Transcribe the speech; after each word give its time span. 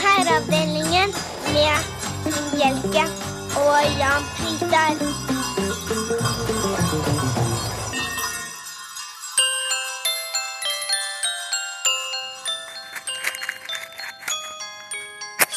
Herreavdelingen 0.00 1.14
med 1.52 1.76
Finn 2.24 2.50
Bjelke 2.54 3.04
og 3.60 3.78
Jan 4.00 4.26
Fritar. 4.34 4.98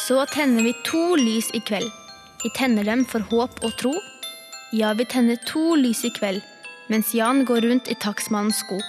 Så 0.06 0.26
tenner 0.26 0.62
vi 0.62 0.72
to 0.84 1.16
lys 1.16 1.50
i 1.50 1.60
kveld. 1.66 1.90
Vi 2.42 2.50
tenner 2.54 2.84
dem 2.84 3.06
for 3.08 3.24
håp 3.30 3.64
og 3.64 3.72
tro. 3.80 3.98
Ja, 4.74 4.94
vi 4.94 5.04
tenner 5.06 5.36
to 5.46 5.76
lys 5.78 6.00
i 6.04 6.10
kveld, 6.10 6.42
mens 6.90 7.12
Jan 7.14 7.44
går 7.46 7.60
rundt 7.62 7.86
i 7.92 7.94
takstmannens 7.94 8.58
sko. 8.64 8.80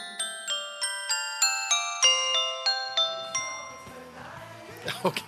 Ok. 5.06 5.22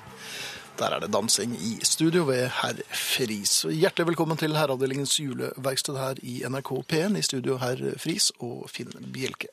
Der 0.80 0.96
er 0.96 1.00
det 1.04 1.12
dansing 1.14 1.54
i 1.62 1.78
studio 1.86 2.24
ved 2.26 2.50
herr 2.58 2.82
Friis. 2.90 3.66
Hjertelig 3.70 4.08
velkommen 4.12 4.38
til 4.38 4.56
Herreavdelingens 4.58 5.20
juleverksted 5.20 5.98
her 5.98 6.16
i 6.26 6.42
NRK 6.50 6.72
P1. 6.90 7.18
I 7.18 7.22
studio 7.26 7.58
herr 7.62 7.78
Friis 8.02 8.32
og 8.42 8.70
Finn 8.74 8.90
Bjelke. 9.14 9.48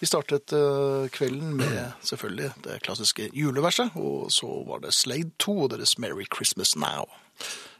Vi 0.00 0.08
startet 0.08 0.52
eh, 0.56 1.08
kvelden 1.12 1.56
med 1.60 1.92
selvfølgelig 2.10 2.50
det 2.64 2.80
klassiske 2.88 3.28
juleverset, 3.36 3.90
og 3.96 4.32
så 4.32 4.48
var 4.68 4.78
det 4.84 4.96
Slade 4.96 5.30
2 5.36 5.58
og 5.66 5.70
deres 5.76 5.98
Merry 6.00 6.28
Christmas 6.32 6.76
Now. 6.76 7.04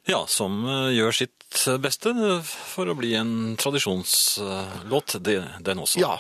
Ja, 0.07 0.21
som 0.31 0.61
eh, 0.69 0.93
gjør 0.95 1.17
sitt 1.25 1.36
beste 1.81 2.13
for 2.45 2.91
å 2.91 2.95
bli 2.99 3.15
en 3.19 3.57
tradisjonslåt, 3.61 5.17
det, 5.25 5.39
den 5.65 5.79
også. 5.83 6.01
Ja, 6.03 6.17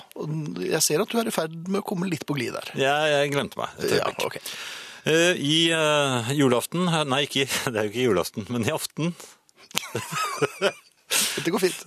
jeg 0.63 0.83
ser 0.85 1.03
at 1.03 1.11
du 1.13 1.19
er 1.21 1.29
i 1.29 1.35
ferd 1.35 1.57
med 1.69 1.83
å 1.83 1.87
komme 1.87 2.09
litt 2.11 2.27
på 2.29 2.37
glid 2.39 2.55
der. 2.57 2.71
Ja, 2.79 2.97
jeg 3.19 3.33
glemte 3.35 3.59
meg 3.61 3.69
et 3.83 3.97
Ja, 3.99 4.07
øyeblikk. 4.07 4.27
ok. 4.27 4.37
Eh, 5.07 5.39
I 5.39 5.59
uh, 5.75 6.31
julaften, 6.35 6.87
nei 7.13 7.25
ikke, 7.27 7.47
det 7.71 7.77
er 7.77 7.85
jo 7.89 7.93
ikke 7.95 8.07
julaften, 8.09 8.47
men 8.51 8.67
i 8.67 8.75
aften, 8.75 9.15
Det 11.45 11.53
går 11.55 11.61
fint. 11.63 11.83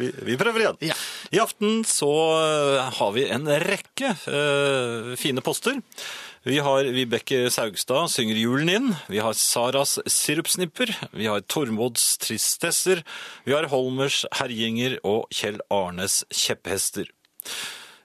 vi, 0.00 0.06
vi 0.24 0.36
prøver 0.40 0.62
igjen. 0.62 0.78
Ja. 0.88 0.94
I 1.36 1.40
aften 1.42 1.82
så 1.84 2.08
eh, 2.40 2.86
har 2.96 3.10
vi 3.12 3.26
en 3.28 3.44
rekke 3.60 4.14
uh, 4.30 5.10
fine 5.20 5.42
poster. 5.44 5.76
Vi 6.46 6.60
har 6.62 6.86
Vibeke 6.94 7.48
Saugstad 7.50 8.06
synger 8.12 8.36
julen 8.38 8.68
inn. 8.70 8.92
Vi 9.10 9.18
har 9.18 9.34
Saras 9.34 9.96
sirupsnipper. 10.06 10.92
Vi 11.10 11.26
har 11.26 11.42
Tormods 11.42 12.04
tristesser. 12.22 13.00
Vi 13.42 13.50
har 13.50 13.66
Holmers 13.72 14.20
herjinger 14.38 14.94
og 15.02 15.26
Kjell 15.34 15.58
Arnes 15.74 16.20
kjepphester. 16.30 17.10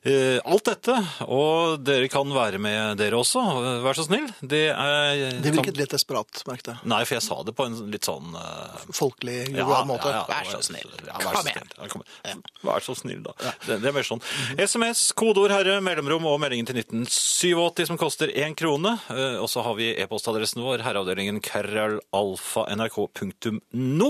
Eh, 0.02 0.42
alt 0.50 0.66
dette, 0.66 0.96
og 1.30 1.84
dere 1.86 2.08
kan 2.10 2.26
være 2.34 2.58
med 2.58 2.98
dere 2.98 3.14
også, 3.22 3.38
vær 3.84 3.94
så 3.94 4.02
snill. 4.08 4.26
Det 4.42 4.74
er 4.74 5.38
Det 5.44 5.52
virket 5.54 5.78
litt 5.78 5.92
desperat, 5.94 6.42
merket 6.50 6.72
jeg. 6.72 6.78
Nei, 6.90 7.04
for 7.06 7.14
jeg 7.20 7.26
sa 7.28 7.38
det 7.46 7.54
på 7.54 7.68
en 7.70 7.76
litt 7.94 8.02
sånn 8.10 8.34
uh... 8.34 8.82
Folkelig, 8.98 9.54
ja, 9.54 9.62
måte. 9.86 10.10
ja, 10.10 10.24
ja, 10.24 10.26
Vær 10.32 10.42
så 10.50 10.58
snill. 10.66 10.90
Ja, 11.06 11.20
vær 11.22 11.38
Kom 11.38 11.46
så 11.46 11.54
igjen. 11.54 11.70
snill. 11.70 12.02
Ja. 12.26 12.34
Vær 12.66 12.82
så 12.88 12.94
snill, 12.98 13.22
da. 13.28 13.34
Det, 13.68 13.78
det 13.84 13.88
er 13.92 13.96
mer 14.00 14.08
sånn. 14.10 14.24
SMS, 14.58 15.04
kodeord 15.22 15.54
herre, 15.54 15.78
mellomrom 15.86 16.26
og 16.34 16.42
meldingen 16.42 16.66
til 16.72 16.78
1987 16.82 17.86
som 17.92 17.98
koster 18.02 18.34
én 18.34 18.58
krone. 18.58 18.98
Eh, 19.14 19.38
Og 19.38 19.46
så 19.54 19.62
har 19.66 19.74
vi 19.78 19.94
e-postadressen 20.02 20.66
vår, 20.66 20.82
herreavdelingen 20.88 21.38
krøllalfa.nrk.no. 21.46 24.10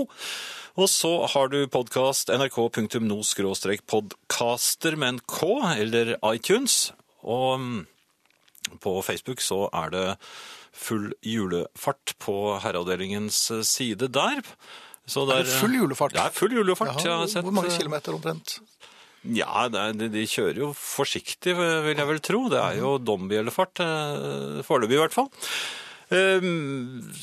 Og 0.72 0.88
så 0.88 1.28
har 1.28 1.50
du 1.52 1.68
podkast 1.68 2.30
nrk.no-podcaster 2.32 4.96
med 4.96 5.08
en 5.10 5.20
K, 5.28 5.60
eller 5.76 6.16
iTunes. 6.32 6.96
Og 7.20 7.60
mm, 7.60 7.84
på 8.80 9.04
Facebook 9.04 9.44
så 9.44 9.68
er 9.68 9.92
det 9.92 10.16
full 10.72 11.12
julefart 11.20 12.16
på 12.24 12.56
herreavdelingens 12.64 13.52
side 13.68 14.08
der. 14.16 14.40
Så 15.04 15.28
Er 15.28 15.44
det 15.44 15.52
full 15.60 15.76
julefart? 15.76 16.16
Ja, 16.16 16.32
full 16.32 16.56
julefart. 16.56 16.96
Jaha, 16.96 17.04
jeg 17.04 17.20
har 17.20 17.28
sett, 17.34 17.44
Hvor 17.44 17.52
mange 17.58 17.68
eh, 17.74 17.76
kilometer 17.76 18.16
omtrent? 18.16 18.64
Ja, 19.28 19.68
er, 19.68 19.92
de, 19.92 20.08
de 20.08 20.24
kjører 20.24 20.56
jo 20.64 20.72
forsiktig, 20.72 21.52
vil 21.52 22.00
jeg 22.00 22.08
vel 22.08 22.16
tro. 22.24 22.48
Det 22.48 22.56
er 22.64 22.80
jo 22.80 22.96
dombjellefart, 22.96 23.76
eh, 23.84 24.64
foreløpig 24.64 24.96
i 24.96 25.04
hvert 25.04 25.20
fall. 25.20 25.28
Eh, 26.12 26.44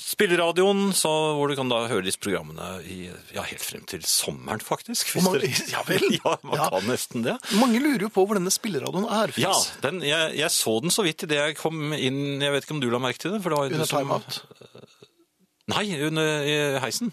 Spilleradioen, 0.01 0.89
hvor 0.97 1.51
du 1.51 1.55
kan 1.59 1.69
da 1.69 1.83
høre 1.91 2.05
disse 2.07 2.17
programmene 2.21 2.79
i, 2.89 2.97
ja, 3.35 3.43
helt 3.45 3.61
frem 3.65 3.83
til 3.89 4.01
sommeren, 4.09 4.61
faktisk. 4.65 5.11
Mange- 5.21 5.45
ja 5.75 5.83
vel. 5.87 6.05
Ja, 6.19 6.35
man 6.41 6.57
Ja. 6.57 6.69
kan 6.73 6.87
nesten 6.89 7.23
det. 7.27 7.35
Mange 7.59 7.79
lurer 7.83 8.07
jo 8.07 8.11
på 8.15 8.25
hvor 8.25 8.39
denne 8.39 8.51
spilleradioen 8.53 9.05
er. 9.13 9.33
Ja, 9.39 9.53
den, 9.85 10.01
jeg, 10.07 10.35
jeg 10.39 10.49
så 10.55 10.79
den 10.81 10.91
så 10.95 11.05
vidt 11.05 11.23
idet 11.27 11.37
jeg 11.39 11.57
kom 11.61 11.93
inn. 11.93 12.39
Jeg 12.41 12.51
vet 12.55 12.65
ikke 12.65 12.77
om 12.79 12.81
du 12.83 12.89
la 12.89 12.99
merke 13.03 13.21
til 13.21 13.35
det? 13.37 13.43
For 13.45 13.53
det 13.53 13.59
var 13.61 13.71
Under 13.77 13.85
som- 13.89 14.01
timeout. 14.01 14.41
Nei, 15.69 15.83
under 16.01 16.41
i 16.49 16.53
heisen. 16.81 17.11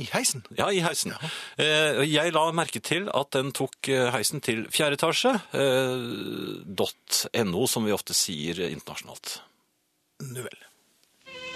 I 0.00 0.06
heisen. 0.08 0.40
Ja, 0.56 0.70
i 0.72 0.78
heisen. 0.80 1.12
Eh, 1.60 1.98
Jeg 2.08 2.32
la 2.32 2.46
merke 2.56 2.80
til 2.80 3.10
at 3.12 3.34
den 3.36 3.50
tok 3.52 3.90
eh, 3.92 4.08
heisen 4.14 4.40
til 4.40 4.62
fjerde 4.72 4.96
etasje. 4.96 5.34
eh, 5.52 7.44
.no, 7.44 7.66
som 7.68 7.84
vi 7.84 7.92
ofte 7.92 8.16
sier 8.16 8.62
internasjonalt. 8.70 9.42
Nu 10.24 10.40
vel. 10.40 10.56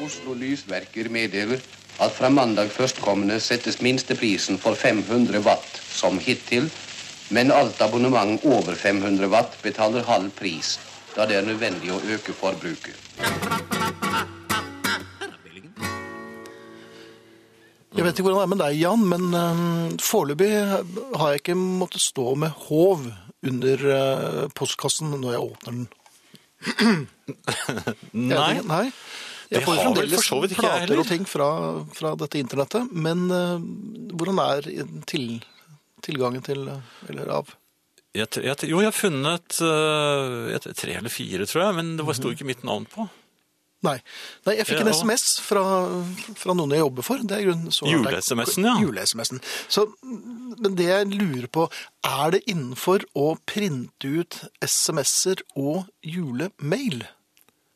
Oslo 0.00 0.34
Lysverker 0.34 1.08
meddeler 1.12 1.60
at 2.00 2.14
fra 2.16 2.30
mandag 2.32 2.70
førstkommende 2.72 3.36
settes 3.40 3.80
minsteprisen 3.84 4.58
for 4.58 4.78
500 4.78 5.42
watt 5.44 5.80
som 5.92 6.18
hittil, 6.22 6.70
men 7.30 7.52
alt 7.52 7.80
abonnement 7.84 8.44
over 8.48 8.74
500 8.74 9.28
watt 9.32 9.58
betaler 9.62 10.06
halv 10.08 10.32
pris, 10.38 10.78
da 11.16 11.26
det 11.28 11.36
er 11.40 11.48
nødvendig 11.48 11.92
å 11.92 12.00
øke 12.14 12.32
forbruket. 12.36 12.96
Jeg 17.92 18.06
vet 18.06 18.16
ikke 18.16 18.24
hvordan 18.24 18.40
det 18.40 18.46
er 18.46 18.52
med 18.54 18.62
deg, 18.62 18.78
Jan, 18.80 19.02
men 19.04 19.34
uh, 19.36 19.98
foreløpig 20.00 20.48
har 21.20 21.34
jeg 21.34 21.42
ikke 21.42 21.58
måttet 21.60 22.00
stå 22.00 22.32
med 22.40 22.56
håv 22.70 23.04
under 23.42 23.84
eh, 23.90 24.42
postkassen 24.54 25.10
når 25.18 25.32
jeg 25.34 25.46
åpner 25.48 25.72
den. 25.74 27.06
Nei, 28.30 28.52
Nei. 28.62 28.84
Jeg 29.52 29.64
får 29.66 29.78
jo 29.78 29.86
fremdeles 29.86 30.28
plater 30.56 31.00
og 31.02 31.08
ting 31.08 31.26
fra, 31.28 31.48
fra 31.96 32.12
dette 32.20 32.40
internettet, 32.40 32.92
men 32.92 33.26
uh, 33.30 33.56
hvordan 34.16 34.40
er 34.44 34.68
til, 35.08 35.26
tilgangen 36.04 36.44
til, 36.44 36.64
eh, 36.72 36.94
eller 37.10 37.32
av? 37.40 37.56
jeg, 38.12 38.28
jeg, 38.44 38.68
jo, 38.68 38.80
jeg 38.82 38.90
har 38.90 38.96
funnet 38.96 39.58
uh, 39.64 40.52
jeg, 40.52 40.76
tre 40.76 40.96
eller 41.00 41.12
fire, 41.12 41.48
tror 41.48 41.66
jeg, 41.66 41.76
men 41.80 41.96
det 41.96 42.06
var- 42.08 42.18
sto 42.18 42.32
ikke 42.32 42.48
mitt 42.48 42.64
navn 42.64 42.88
på. 42.92 43.08
Nei. 43.82 43.96
Nei, 44.46 44.52
jeg 44.60 44.68
fikk 44.68 44.84
en 44.84 44.92
SMS 44.94 45.24
fra, 45.42 45.62
fra 46.38 46.54
noen 46.54 46.70
jeg 46.70 46.84
jobber 46.84 47.06
for. 47.06 47.22
Jule-SMS-en, 47.26 48.68
ja. 48.68 48.76
Jule-SMS-en. 48.78 49.40
Men 50.62 50.76
det 50.78 50.86
jeg 50.86 51.08
lurer 51.10 51.48
på, 51.50 51.64
er 52.06 52.36
det 52.36 52.44
innenfor 52.52 53.02
å 53.18 53.32
printe 53.48 54.12
ut 54.20 54.38
SMS-er 54.62 55.42
og 55.58 55.88
julemail? 56.06 57.02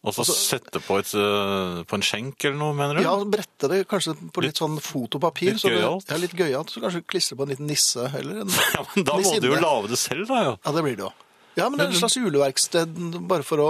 Og 0.04 0.14
så 0.14 0.20
Altså- 0.22 0.36
sette 0.60 0.78
på, 0.84 0.98
et, 1.00 1.08
eh, 1.14 1.82
på 1.84 1.94
en 1.94 2.02
skjenk 2.02 2.44
eller 2.44 2.56
noe, 2.56 2.72
mener 2.74 2.94
du? 2.96 3.02
Ja, 3.02 3.16
brette 3.24 3.68
det 3.68 3.88
kanskje 3.88 4.14
på 4.30 4.42
litt 4.42 4.54
sånn 4.60 4.78
fotopapir. 4.80 5.52
litt 5.52 5.60
så 5.62 5.68
det- 5.68 5.80
gøyalt. 5.80 6.08
Ja, 6.10 6.16
litt 6.16 6.36
gøyalt. 6.36 6.70
Så 6.70 6.80
kanskje 6.80 7.02
klistre 7.06 7.36
på 7.36 7.42
en 7.42 7.48
liten 7.48 7.66
nisse 7.66 8.04
eller 8.14 8.40
en 8.42 8.48
Ja, 8.76 8.84
men 8.94 9.04
da 9.04 9.12
må 9.18 9.40
du 9.40 9.48
jo 9.48 9.54
lage 9.60 9.88
det 9.88 9.98
selv, 9.98 10.26
da. 10.28 10.44
jo. 10.44 10.58
Ja, 10.64 10.72
det 10.72 10.84
blir 10.84 10.96
det 10.96 11.04
jo. 11.08 11.12
Ja, 11.56 11.68
men 11.70 11.78
det 11.78 11.86
er 11.88 11.90
et 11.90 11.96
slags 12.02 12.16
juleverksted, 12.20 13.26
bare 13.26 13.42
for 13.42 13.56
å... 13.56 13.68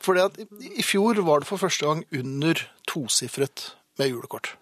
For 0.00 0.16
at 0.16 0.38
i 0.38 0.82
fjor 0.86 1.18
var 1.26 1.40
det 1.40 1.48
for 1.48 1.58
første 1.58 1.82
gang 1.82 2.04
under 2.14 2.54
tosifret 2.86 3.72
med 3.98 4.12
julekort. 4.12 4.52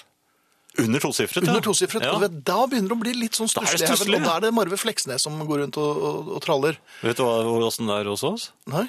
Under 0.80 0.98
tosifret, 0.98 1.44
ja. 1.44 1.52
Under 1.52 1.60
tosifret, 1.60 2.02
Ja. 2.02 2.14
og 2.16 2.42
da 2.42 2.66
begynner 2.66 2.88
det 2.88 2.96
å 2.96 3.00
bli 3.04 3.12
litt 3.12 3.32
sånn 3.36 3.46
er 3.52 3.68
stusslig. 3.68 4.16
Og 4.16 4.24
da 4.24 4.30
ja. 4.32 4.36
er 4.38 4.40
det 4.48 4.54
Marve 4.54 4.78
Fleksnes 4.80 5.20
som 5.20 5.38
går 5.46 5.60
rundt 5.62 5.76
og, 5.78 6.02
og, 6.02 6.28
og 6.34 6.42
traller. 6.42 6.78
Vet 7.02 7.16
du 7.20 7.22
hva- 7.22 7.44
hvordan 7.44 7.86
det 7.86 7.98
er 8.00 8.10
hos 8.10 8.24
oss? 8.24 8.50
Nei? 8.66 8.88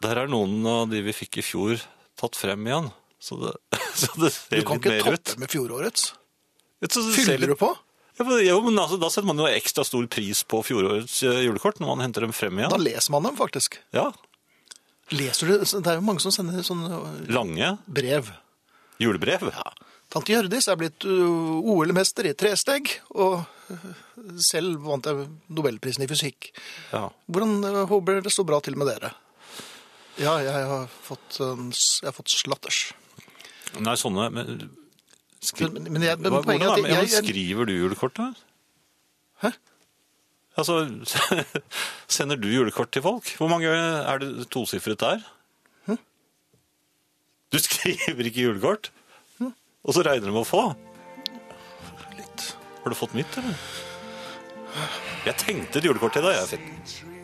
Der 0.00 0.22
er 0.24 0.30
noen 0.30 0.64
av 0.66 0.88
de 0.90 1.02
vi 1.06 1.12
fikk 1.16 1.38
i 1.40 1.44
fjor 1.44 1.80
tatt 2.20 2.36
frem 2.36 2.66
igjen. 2.68 2.90
Så 3.20 3.36
det, 3.40 3.52
så 4.00 4.08
det 4.20 4.32
ser 4.32 4.60
Du 4.62 4.66
kan 4.68 4.80
litt 4.80 4.86
ikke 4.86 4.96
mer 4.96 5.14
ut. 5.18 5.24
toppe 5.24 5.40
med 5.44 5.50
fjorårets. 5.52 6.06
Vet 6.80 6.94
du, 6.94 7.00
så 7.00 7.06
det 7.08 7.14
Fyller 7.18 7.38
litt- 7.44 7.52
du 7.52 7.60
på? 7.60 7.70
Ja, 8.20 8.24
men- 8.60 8.76
altså, 8.80 8.98
Da 9.00 9.08
setter 9.08 9.26
man 9.30 9.38
jo 9.40 9.46
ekstra 9.48 9.84
stor 9.84 10.04
pris 10.12 10.42
på 10.44 10.60
fjorårets 10.66 11.22
eh, 11.24 11.42
julekort 11.46 11.78
når 11.80 11.94
man 11.94 12.00
henter 12.04 12.20
dem 12.26 12.32
frem 12.36 12.58
igjen. 12.60 12.72
Da 12.72 12.76
leser 12.80 13.12
man 13.16 13.22
dem 13.28 13.36
faktisk. 13.38 13.78
Ja, 13.96 14.10
Leser 15.10 15.48
du? 15.50 15.54
Det 15.58 15.86
er 15.90 15.96
jo 15.98 16.04
mange 16.06 16.20
som 16.22 16.30
sender 16.30 16.62
sånne 16.62 17.26
Lange 17.34 17.72
brev. 17.90 18.28
julebrev. 19.02 19.48
Ja. 19.50 19.72
Tante 20.10 20.30
Hjørdis 20.36 20.68
er 20.70 20.76
blitt 20.78 21.02
uh, 21.02 21.58
OL-mester 21.66 22.28
i 22.30 22.34
tresteg, 22.38 22.92
og 23.18 23.40
selv 24.42 24.78
vant 24.86 25.06
jeg 25.10 25.26
Nobelprisen 25.50 26.04
i 26.04 26.08
fysikk. 26.10 26.52
Ja. 26.92 27.08
Hvordan 27.30 27.86
håper 27.90 28.20
det 28.22 28.30
står 28.34 28.46
bra 28.52 28.60
til 28.62 28.78
med 28.78 28.86
dere? 28.90 29.10
Ja, 30.20 30.34
jeg 30.44 30.66
har 30.68 30.86
fått, 30.92 31.38
um, 31.40 31.70
jeg 31.72 32.08
har 32.10 32.14
fått 32.16 32.32
slatters. 32.34 32.80
Nei, 33.80 33.94
sånne 33.96 34.26
men, 34.34 34.62
skri... 35.40 35.68
Men, 35.70 35.88
men, 35.94 36.04
jeg, 36.04 36.18
men 36.20 36.34
Hva- 36.34 36.42
hvordan 36.44 36.84
er 36.84 36.90
jeg, 36.90 37.08
jeg, 37.08 37.24
Skriver 37.24 37.68
du 37.70 37.72
julekortet? 37.76 38.40
Hæ? 39.40 39.52
Altså, 40.60 40.80
sender 42.18 42.36
du 42.36 42.50
julekort 42.52 42.90
til 42.92 43.04
folk? 43.06 43.30
Hvor 43.38 43.48
mange 43.48 43.70
er 43.70 44.20
det 44.20 44.48
tosifret 44.52 45.00
der? 45.00 45.22
Du 47.50 47.58
skriver 47.58 48.28
ikke 48.28 48.44
julekort? 48.44 48.90
Og 49.40 49.94
så 49.96 50.02
regner 50.06 50.28
du 50.28 50.34
med 50.34 50.44
å 50.44 50.46
få? 50.46 50.60
Litt. 52.18 52.44
Har 52.82 52.92
du 52.92 52.98
fått 52.98 53.16
mitt, 53.16 53.38
eller? 53.40 53.56
Jeg 55.24 55.34
tenkte 55.40 55.80
et 55.80 55.88
julekort 55.88 56.14
til 56.14 56.26
deg. 56.28 56.36
Jeg 56.36 56.50
fikk. 56.52 57.19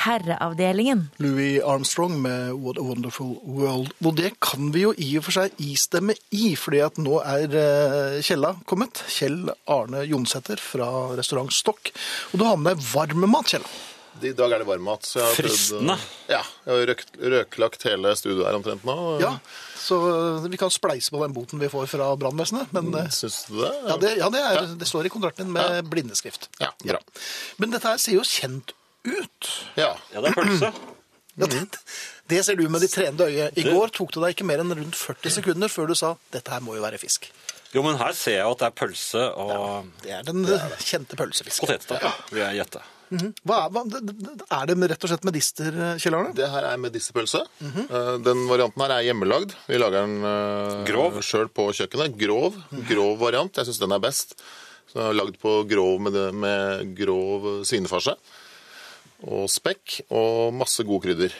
Herreavdelingen. 0.00 1.06
Louis 1.20 1.60
Armstrong 1.66 2.14
med 2.22 2.52
What 2.62 2.78
a 2.80 2.84
Wonderful 2.86 3.34
World. 3.44 3.92
Og 4.04 4.16
det 4.16 4.32
kan 4.40 4.70
vi 4.74 4.86
jo 4.86 4.94
i 4.96 5.10
og 5.20 5.26
for 5.26 5.36
seg 5.36 5.60
istemme 5.60 6.16
i, 6.32 6.54
fordi 6.58 6.80
at 6.86 6.98
nå 7.02 7.18
er 7.20 7.52
eh, 7.60 8.18
Kjella 8.24 8.54
kommet. 8.70 9.02
Kjell 9.12 9.44
Arne 9.70 10.04
Jonsæter 10.08 10.60
fra 10.62 10.88
restaurant 11.20 11.52
Stokk. 11.52 11.92
Og 12.32 12.40
du 12.40 12.46
har 12.48 12.60
med 12.60 12.80
deg 12.80 12.86
varmmat, 12.94 13.52
Kjella. 13.54 13.72
I 14.20 14.32
dag 14.36 14.52
er 14.52 14.60
det 14.60 14.66
har 15.22 15.30
prøvd- 15.32 15.46
Fristende. 15.48 15.94
Ja. 16.28 16.40
Jeg 16.66 16.72
har 16.74 16.86
røk, 16.90 17.04
røklagt 17.34 17.86
hele 17.88 18.10
studioet 18.18 18.48
her 18.50 18.58
omtrent 18.58 18.82
nå. 18.84 18.96
Ja, 19.22 19.36
så 19.80 20.00
vi 20.50 20.58
kan 20.60 20.72
spleise 20.74 21.12
på 21.14 21.22
den 21.22 21.32
boten 21.36 21.62
vi 21.62 21.70
får 21.72 21.86
fra 21.88 22.10
brannvesenet. 22.20 22.72
Men 22.76 22.90
eh, 23.00 23.08
Syns 23.14 23.44
du 23.48 23.60
det? 23.62 23.70
ja, 23.86 23.96
det, 24.02 24.10
ja, 24.20 24.28
det, 24.34 24.42
er, 24.50 24.74
det 24.82 24.88
står 24.90 25.08
i 25.08 25.12
kontrakten 25.14 25.52
med 25.54 25.88
blindeskrift. 25.92 26.50
Ja, 26.60 26.72
bra. 26.84 27.00
Men 27.62 27.72
dette 27.72 27.88
her 27.88 28.02
ser 28.02 28.18
jo 28.18 28.26
kjent 28.26 28.74
ut. 29.04 29.50
Ja. 29.78 29.92
Ja, 30.14 30.20
det 30.24 30.32
er 30.32 30.38
pølse. 30.40 30.72
Ja, 31.40 31.46
det, 31.48 31.60
det 32.28 32.40
ser 32.44 32.56
du 32.58 32.64
med 32.68 32.82
ditt 32.82 32.92
trenende 32.92 33.24
øye. 33.30 33.46
I 33.56 33.62
går 33.64 33.92
tok 33.96 34.10
det 34.12 34.20
deg 34.20 34.32
ikke 34.34 34.44
mer 34.44 34.60
enn 34.60 34.74
rundt 34.76 34.96
40 34.98 35.30
sekunder 35.38 35.70
før 35.72 35.86
du 35.88 35.94
sa 35.96 36.10
dette 36.34 36.52
her 36.52 36.60
må 36.60 36.74
jo 36.76 36.82
være 36.82 36.98
fisk. 37.00 37.30
Jo, 37.72 37.84
men 37.86 37.96
her 37.96 38.12
ser 38.18 38.34
jeg 38.42 38.48
at 38.50 38.60
det 38.60 38.66
er 38.66 38.74
pølse 38.76 39.22
og 39.40 39.86
Det 40.02 40.10
er 40.18 40.26
den 40.26 40.42
eh, 40.44 40.66
kjente 40.84 41.16
pølsefisken. 41.16 41.64
potetstappe, 41.70 42.10
vil 42.34 42.42
jeg 42.42 42.58
gjette. 42.58 42.82
Hva 43.46 43.60
er, 43.62 43.72
hva, 43.72 43.84
det- 43.94 44.02
det- 44.10 44.48
er 44.58 44.66
det 44.68 44.76
rett 44.92 45.06
og 45.06 45.12
slett 45.14 45.24
medister, 45.30 45.78
Kjell 46.02 46.18
Arne? 46.18 46.34
Det 46.36 46.50
her 46.50 46.66
er 46.74 46.82
medisterpølse. 46.82 47.40
Eh, 47.70 48.10
Den 48.26 48.44
varianten 48.50 48.84
her 48.84 48.96
er 48.98 49.06
hjemmelagd. 49.08 49.54
Vi 49.70 49.80
lager 49.80 50.02
den 50.02 50.20
uh, 50.26 51.22
sjøl 51.24 51.48
på 51.48 51.70
kjøkkenet. 51.78 52.18
Grov. 52.20 52.58
Grov 52.90 53.16
variant. 53.22 53.54
Jeg 53.62 53.70
syns 53.70 53.80
den 53.80 53.96
er 53.96 54.02
best. 54.02 54.36
Så 54.92 55.08
lagd 55.14 55.38
på 55.40 55.60
grov 55.70 56.02
med, 56.04 56.12
det, 56.18 56.28
med 56.34 56.92
grov 56.98 57.62
svinefarse. 57.64 58.18
Og 59.28 59.48
spekk 59.52 60.00
og 60.08 60.54
masse 60.56 60.84
gode 60.86 61.04
krydder. 61.08 61.34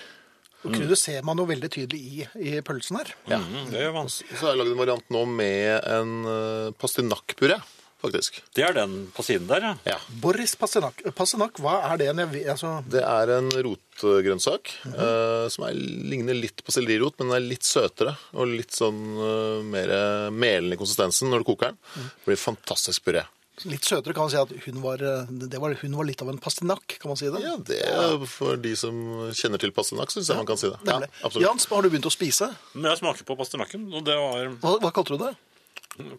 Og 0.60 0.74
Krydder 0.76 0.98
ser 0.98 1.22
man 1.24 1.38
jo 1.40 1.46
veldig 1.48 1.70
tydelig 1.72 2.00
i, 2.04 2.24
i 2.44 2.58
pølsen 2.64 2.98
her. 3.00 3.14
Mhm, 3.30 3.70
det 3.72 3.80
gjør 3.80 3.94
man. 3.96 4.10
Så 4.12 4.42
har 4.42 4.50
jeg 4.52 4.60
lagd 4.60 4.74
en 4.74 4.82
variant 4.82 5.14
nå 5.16 5.22
med 5.32 5.86
en 5.88 6.10
uh, 6.28 6.72
pastinakkpuré, 6.76 7.56
faktisk. 8.02 8.42
Det 8.56 8.66
er 8.66 8.76
den 8.76 9.06
på 9.16 9.24
siden 9.24 9.48
der, 9.48 9.70
ja. 9.70 9.72
Ja. 9.94 9.96
Boris 10.20 10.52
pastinak. 10.60 11.00
Pastinak, 11.16 11.56
hva 11.64 11.78
er 11.88 12.02
det? 12.02 12.12
Altså, 12.44 12.74
Det 12.92 13.00
er 13.00 13.32
en 13.38 13.48
rotgrønnsak 13.52 14.72
eh, 14.92 15.48
som 15.52 15.64
er, 15.68 15.80
ligner 16.12 16.36
litt 16.36 16.60
på 16.64 16.72
sellerirot, 16.76 17.16
men 17.18 17.32
den 17.32 17.38
er 17.40 17.48
litt 17.54 17.64
søtere 17.64 18.16
og 18.36 18.52
litt 18.52 18.76
sånn 18.76 19.00
uh, 19.16 19.64
mer 19.64 19.92
melende 20.32 20.76
i 20.76 20.80
konsistensen 20.80 21.32
når 21.32 21.40
du 21.44 21.52
koker 21.54 21.72
den. 21.72 21.80
Det 21.96 22.28
blir 22.28 22.40
fantastisk 22.40 23.08
puré. 23.08 23.24
Litt 23.68 23.84
søtere 23.84 24.14
kan 24.16 24.24
man 24.26 24.30
si 24.32 24.38
at 24.40 24.52
hun 24.66 24.80
var, 24.82 25.02
eh, 25.04 25.26
det 25.30 25.58
var, 25.60 25.74
hun 25.82 25.96
var 25.98 26.04
litt 26.08 26.22
av 26.22 26.28
en 26.32 26.38
pastinakk, 26.40 26.96
kan 27.02 27.10
man 27.12 27.16
si 27.20 27.28
det? 27.30 27.40
Ja, 27.44 27.56
det 27.56 27.80
er 27.84 28.24
for 28.30 28.56
de 28.56 28.72
som 28.78 28.94
kjenner 29.36 29.58
til 29.60 29.72
pastinakk, 29.76 30.10
syns 30.14 30.28
jeg 30.32 30.36
man 30.40 30.46
kan 30.48 30.56
si 30.60 30.70
det. 30.70 30.78
Ja, 30.88 31.00
absolutt. 31.22 31.44
Jans, 31.46 31.66
har 31.70 31.82
du 31.82 31.90
begynt 31.92 32.08
å 32.08 32.14
spise? 32.14 32.48
Men 32.74 32.90
jeg 32.92 33.00
smaker 33.02 33.24
på 33.28 33.36
pastinakken, 33.36 33.88
og 33.92 34.04
det 34.06 34.16
var 34.16 34.48
Hva, 34.62 34.76
hva 34.80 34.92
kalte 34.96 35.16
du 35.18 35.24
det? 35.26 35.34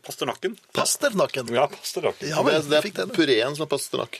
pasternakken. 0.05 0.57
Pasternakken. 0.75 1.47
Ja, 1.55 1.65
pasternakken. 1.71 2.29
Ja, 2.29 2.43
det, 2.43 2.53
er- 2.53 2.61
du 2.61 2.69
det 2.69 2.77
er 2.85 3.05
det. 3.07 3.15
pureen 3.15 3.55
som 3.57 3.63
er 3.65 3.71
pastinakk. 3.71 4.19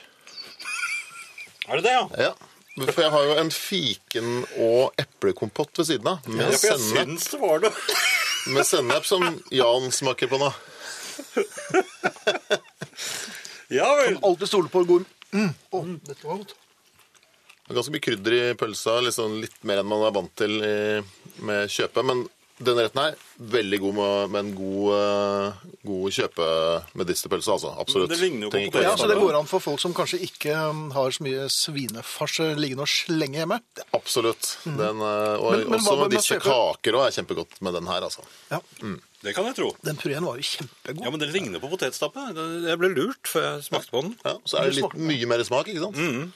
Er 1.68 1.76
det 1.78 1.84
det, 1.86 1.92
ja? 1.94 2.08
Ja. 2.30 2.34
For 2.88 3.02
jeg 3.04 3.12
har 3.12 3.24
jo 3.28 3.34
en 3.38 3.50
fiken- 3.52 4.46
og 4.64 4.94
eplekompott 4.98 5.76
ved 5.78 5.86
siden 5.92 6.08
av. 6.08 6.24
Med 6.32 6.48
Ja, 6.48 6.58
for 6.58 6.68
jeg 6.72 6.80
sennep, 6.80 7.12
syns 7.12 7.30
det 7.36 7.40
var 7.42 7.60
det. 7.60 7.72
med 8.56 8.66
sennep 8.66 9.06
som 9.06 9.28
Jan 9.52 9.92
smaker 9.92 10.28
på 10.32 10.40
nå. 10.40 10.54
Ja 13.72 13.88
vel. 14.02 14.18
Alltid 14.22 14.52
stole 14.52 14.72
på 14.72 14.84
god 14.90 15.06
mm. 15.32 15.50
Å, 15.72 15.86
dette 16.08 16.28
var 16.28 16.42
godt. 16.44 16.56
Det 17.62 17.72
er 17.72 17.78
ganske 17.80 17.94
mye 17.96 18.04
krydder 18.04 18.34
i 18.36 18.44
pølsa, 18.60 18.98
liksom 19.06 19.38
litt 19.40 19.58
mer 19.64 19.80
enn 19.80 19.88
man 19.88 20.04
er 20.04 20.12
vant 20.18 20.32
til 20.36 20.58
i, 20.60 20.76
med 21.48 21.72
kjøpet. 21.72 22.04
Men 22.04 22.26
denne 22.62 22.84
retten 22.86 23.00
her, 23.02 23.16
veldig 23.54 23.78
god 23.82 23.96
med, 23.98 24.32
med 24.34 24.42
en 24.44 24.50
god, 24.58 24.90
eh, 24.98 25.62
god 25.88 26.16
kjøpemedisterpølse, 26.18 27.54
altså. 27.56 27.72
Absolutt. 27.82 28.12
Men 28.12 28.18
det 28.18 28.26
ligner 28.26 28.48
jo 28.48 28.52
på 28.52 28.84
Ja, 28.84 28.92
så 29.00 29.08
det 29.10 29.18
går 29.22 29.38
an 29.40 29.48
for 29.50 29.64
folk 29.64 29.82
som 29.82 29.96
kanskje 29.98 30.20
ikke 30.28 30.58
um, 30.70 30.84
har 30.96 31.16
så 31.16 31.26
mye 31.26 31.48
svinefarse 31.54 32.52
liggende 32.60 32.86
og 32.86 32.92
slenge 32.92 33.42
hjemme. 33.42 33.62
Absolutt. 33.98 34.52
Den, 34.66 35.02
eh, 35.02 35.38
og 35.40 35.56
Men- 35.56 35.70
men 35.70 35.80
også 35.80 35.96
hva 35.96 36.02
med 36.04 36.18
disse 36.18 36.42
kaker 36.44 37.00
òg 37.00 37.08
er 37.08 37.16
kjempegodt 37.18 37.62
med 37.66 37.80
den 37.80 37.88
her, 37.90 38.02
altså. 38.10 38.28
Ja. 38.52 38.60
Det 39.22 39.36
kan 39.38 39.46
jeg 39.46 39.56
tro. 39.60 39.70
Den 39.86 39.98
pureen 40.02 40.26
var 40.26 40.38
jo 40.40 40.46
kjempegod. 40.48 41.04
Ja, 41.06 41.10
men 41.14 41.20
det 41.22 41.28
ligner 41.34 41.62
på 41.62 41.70
potetstappe. 41.70 42.24
Det- 42.34 42.70
Jeg 42.70 42.80
ble 42.82 42.90
lurt 42.96 43.24
før 43.30 43.44
jeg 43.56 43.64
smakte 43.70 43.92
på 43.94 44.02
den. 44.02 44.16
Ja, 44.26 44.38
så 44.46 44.58
er 44.60 44.70
det 44.72 44.76
litt 44.82 44.96
mye 44.98 45.28
mer 45.30 45.44
smak, 45.46 45.68
ikke 45.68 45.84
sant? 45.84 45.96
Mm. 45.96 46.32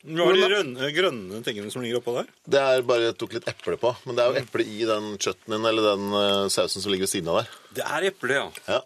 Hva 0.00 0.26
er 0.30 0.36
de 0.36 0.44
grønne, 0.48 0.90
grønne 0.96 1.42
tingene 1.44 1.70
som 1.72 1.82
ligger 1.82 2.00
oppå 2.00 2.14
der? 2.16 2.28
Det 2.48 2.60
er 2.60 2.82
bare 2.88 3.00
jeg 3.10 3.16
tok 3.20 3.34
litt 3.36 3.48
eple 3.48 3.76
på. 3.76 3.94
Men 4.06 4.16
det 4.16 4.24
er 4.24 4.32
jo 4.32 4.40
eple 4.44 4.64
i 4.64 4.84
den 4.88 5.10
chutneyen 5.20 5.66
eller 5.68 5.82
den 5.96 6.06
eh, 6.20 6.48
sausen 6.48 6.80
som 6.80 6.92
ligger 6.92 7.04
ved 7.04 7.12
siden 7.12 7.28
av 7.28 7.42
der. 7.42 7.48
Det 7.76 7.84
er 7.84 8.06
eple, 8.08 8.32
ja. 8.32 8.50
Ja. 8.68 8.80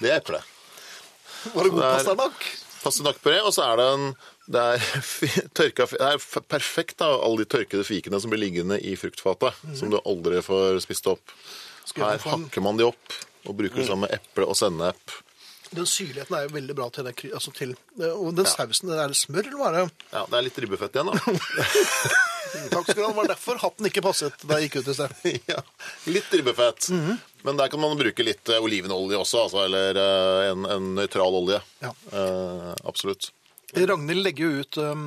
Det 0.00 0.10
er 0.10 0.16
eple. 0.20 0.40
Var 1.54 1.62
det 1.66 1.70
god 1.74 1.82
pastanakk? 1.82 2.38
pasternak? 2.38 2.60
Pastinakkpuré, 2.84 3.38
og 3.46 3.52
så 3.56 3.62
er 3.72 3.76
det 3.80 3.86
en 3.94 4.08
det 4.46 4.60
er, 4.60 4.86
tørka, 5.56 5.86
det 5.90 6.08
er 6.08 6.46
perfekt 6.50 6.98
da, 7.00 7.10
alle 7.16 7.44
de 7.44 7.50
tørkede 7.54 7.86
fikene 7.86 8.20
som 8.20 8.32
blir 8.32 8.42
liggende 8.42 8.78
i 8.80 8.96
fruktfatet, 9.00 9.56
som 9.78 9.92
du 9.92 10.00
aldri 10.02 10.42
får 10.44 10.82
spist 10.84 11.08
opp. 11.10 11.36
Her 11.96 12.18
hakker 12.20 12.64
man 12.64 12.80
de 12.80 12.88
opp 12.88 13.16
og 13.44 13.56
bruker 13.58 13.82
det 13.82 13.88
sammen 13.88 14.06
med 14.08 14.16
eple 14.16 14.48
og 14.48 14.56
sennep. 14.58 15.16
Den 15.74 15.88
syrligheten 15.90 16.36
er 16.36 16.44
jo 16.46 16.52
veldig 16.54 16.74
bra 16.76 16.86
til 16.92 17.06
den, 17.08 17.32
Altså 17.34 17.50
til, 17.56 17.72
og 17.98 18.30
den 18.36 18.46
sausen, 18.46 18.92
den 18.92 19.00
er 19.00 19.10
det 19.10 19.18
smør, 19.18 19.48
eller 19.48 19.58
hva 19.58 19.70
er 19.70 19.76
det? 19.80 20.06
Ja, 20.12 20.22
det 20.30 20.38
er 20.38 20.46
litt 20.46 20.60
ribbefett 20.64 20.96
igjen, 20.96 21.10
da. 21.10 21.36
Takk 22.70 22.86
skal 22.86 23.00
du 23.00 23.02
ha. 23.02 23.08
Det 23.10 23.18
var 23.18 23.30
derfor 23.32 23.58
hatten 23.58 23.88
ikke 23.88 24.04
passet 24.04 24.44
da 24.46 24.58
jeg 24.60 24.68
gikk 24.68 24.84
ut 24.84 24.90
i 24.92 24.96
sted. 24.96 25.14
ja, 25.52 25.62
litt 26.14 26.36
ribbefett. 26.38 26.90
Mhm. 26.94 27.16
Men 27.44 27.58
der 27.60 27.68
kan 27.72 27.82
man 27.82 27.98
bruke 27.98 28.24
litt 28.24 28.48
eh, 28.48 28.62
olivenolje 28.62 29.18
også, 29.20 29.42
altså, 29.48 29.64
eller 29.66 29.98
eh, 30.00 30.52
en, 30.52 30.68
en 30.70 30.92
nøytral 30.96 31.34
olje. 31.42 31.58
Ja. 31.82 31.90
Eh, 32.12 32.70
absolutt. 32.88 33.32
Ragnhild 33.74 34.22
legger 34.22 34.44
jo 34.46 34.62
ut 34.62 34.76
um, 34.78 35.00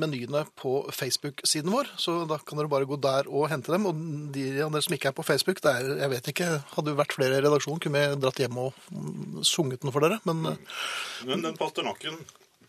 menyene 0.00 0.40
på 0.56 0.70
Facebook-siden 0.96 1.68
vår, 1.74 1.90
så 2.00 2.14
da 2.30 2.38
kan 2.40 2.56
dere 2.56 2.70
bare 2.72 2.88
gå 2.88 2.96
der 3.04 3.28
og 3.28 3.48
hente 3.52 3.72
dem. 3.74 3.84
Og 3.90 3.98
de 4.32 4.46
av 4.64 4.72
dere 4.72 4.84
som 4.86 4.94
ikke 4.96 5.10
er 5.10 5.16
på 5.18 5.26
Facebook, 5.26 5.60
det 5.64 5.74
er, 5.74 5.90
jeg 6.04 6.12
vet 6.14 6.30
ikke, 6.32 6.48
hadde 6.72 6.94
jo 6.94 6.98
vært 7.02 7.12
flere 7.18 7.36
i 7.36 7.42
redaksjonen, 7.44 7.82
kunne 7.84 8.00
vi 8.00 8.20
dratt 8.22 8.40
hjem 8.40 8.60
og 8.62 8.78
mm, 8.88 9.42
sunget 9.44 9.84
den 9.84 9.92
for 9.92 10.06
dere, 10.06 10.20
men 10.28 10.40
uh, 10.54 10.80
Men 11.28 11.44
den 11.44 11.58
pasternakken 11.60 12.16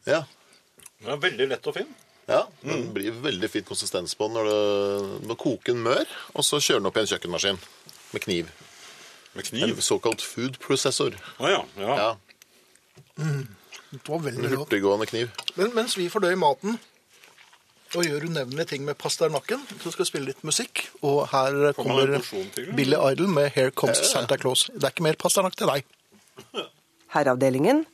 Ja. 0.10 0.26
den 1.00 1.14
er 1.16 1.22
veldig 1.24 1.48
lett 1.54 1.70
og 1.72 1.78
fin. 1.80 1.94
Ja, 2.30 2.44
Det 2.62 2.82
blir 2.94 3.16
veldig 3.24 3.50
fin 3.50 3.64
konsistens 3.66 4.14
på 4.20 4.28
den 4.28 4.36
når 4.38 4.50
du 4.52 5.30
må 5.32 5.38
koke 5.40 5.72
den 5.72 5.82
mør, 5.82 6.04
og 6.36 6.46
så 6.46 6.60
kjøre 6.62 6.84
den 6.84 6.90
opp 6.92 7.00
i 7.00 7.06
en 7.06 7.10
kjøkkenmaskin 7.10 7.58
med 8.14 8.22
kniv. 8.22 8.52
Med 9.34 9.50
En 9.64 9.82
såkalt 9.82 10.22
food 10.22 10.60
processor. 10.62 11.16
Å 11.40 11.50
ja. 11.50 11.64
ja. 11.80 11.96
Ja, 12.04 12.12
det 13.92 14.06
var 14.08 14.20
veldig 14.22 14.50
godt. 14.50 14.58
hurtiggående 14.60 15.06
kniv. 15.10 15.30
Men 15.56 15.72
mens 15.76 15.98
vi 15.98 16.10
fordøyer 16.10 16.38
maten 16.38 16.80
og 17.98 18.06
gjør 18.06 18.28
unevnelige 18.30 18.66
ting 18.70 18.84
med 18.86 18.94
pasternakken, 19.02 19.64
så 19.82 19.92
skal 19.92 20.04
vi 20.04 20.10
spille 20.12 20.30
litt 20.30 20.44
musikk. 20.46 20.84
Og 21.02 21.24
her 21.32 21.72
kommer? 21.74 22.20
Billy 22.78 22.98
Idol 23.12 23.28
med 23.28 23.50
'Here 23.56 23.72
Comes 23.72 23.98
Santa 23.98 24.36
Claus'. 24.38 24.70
Det 24.74 24.84
er 24.84 24.94
ikke 24.94 25.04
mer 25.04 25.18
pasternakk 25.18 25.58
til 25.58 25.68
deg. 25.68 25.84
Herreavdelingen. 27.14 27.86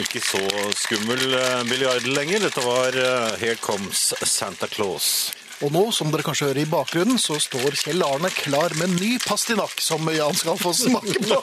Ikke 0.00 0.20
så 0.20 0.40
skummel 0.76 1.34
eh, 1.34 1.64
Billy 1.68 1.84
Idol 1.84 2.16
lenger. 2.16 2.38
Dette 2.48 2.64
var 2.64 2.96
eh, 2.96 3.36
Here 3.40 3.56
Comes 3.56 4.12
Santa 4.22 4.66
Claus. 4.66 5.32
Og 5.64 5.72
nå, 5.72 5.82
som 5.94 6.10
dere 6.12 6.24
kanskje 6.26 6.50
hører 6.50 6.60
i 6.66 6.68
bakgrunnen, 6.68 7.16
så 7.20 7.38
står 7.40 7.78
Kjell 7.80 8.02
Arne 8.04 8.28
klar 8.34 8.74
med 8.76 8.90
en 8.90 8.96
ny 9.00 9.14
pastinakk 9.22 9.80
som 9.80 10.04
Jan 10.12 10.36
skal 10.36 10.58
få 10.60 10.72
smake 10.76 11.16
på. 11.24 11.38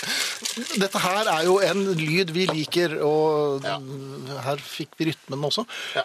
Dette 0.82 1.02
her 1.04 1.30
er 1.30 1.44
jo 1.46 1.60
en 1.62 1.84
lyd 1.94 2.32
vi 2.34 2.48
liker, 2.50 2.96
og 3.06 3.66
her 4.48 4.62
fikk 4.62 4.98
vi 4.98 5.12
rytmen 5.12 5.46
også. 5.46 5.62
Ja. 5.94 6.02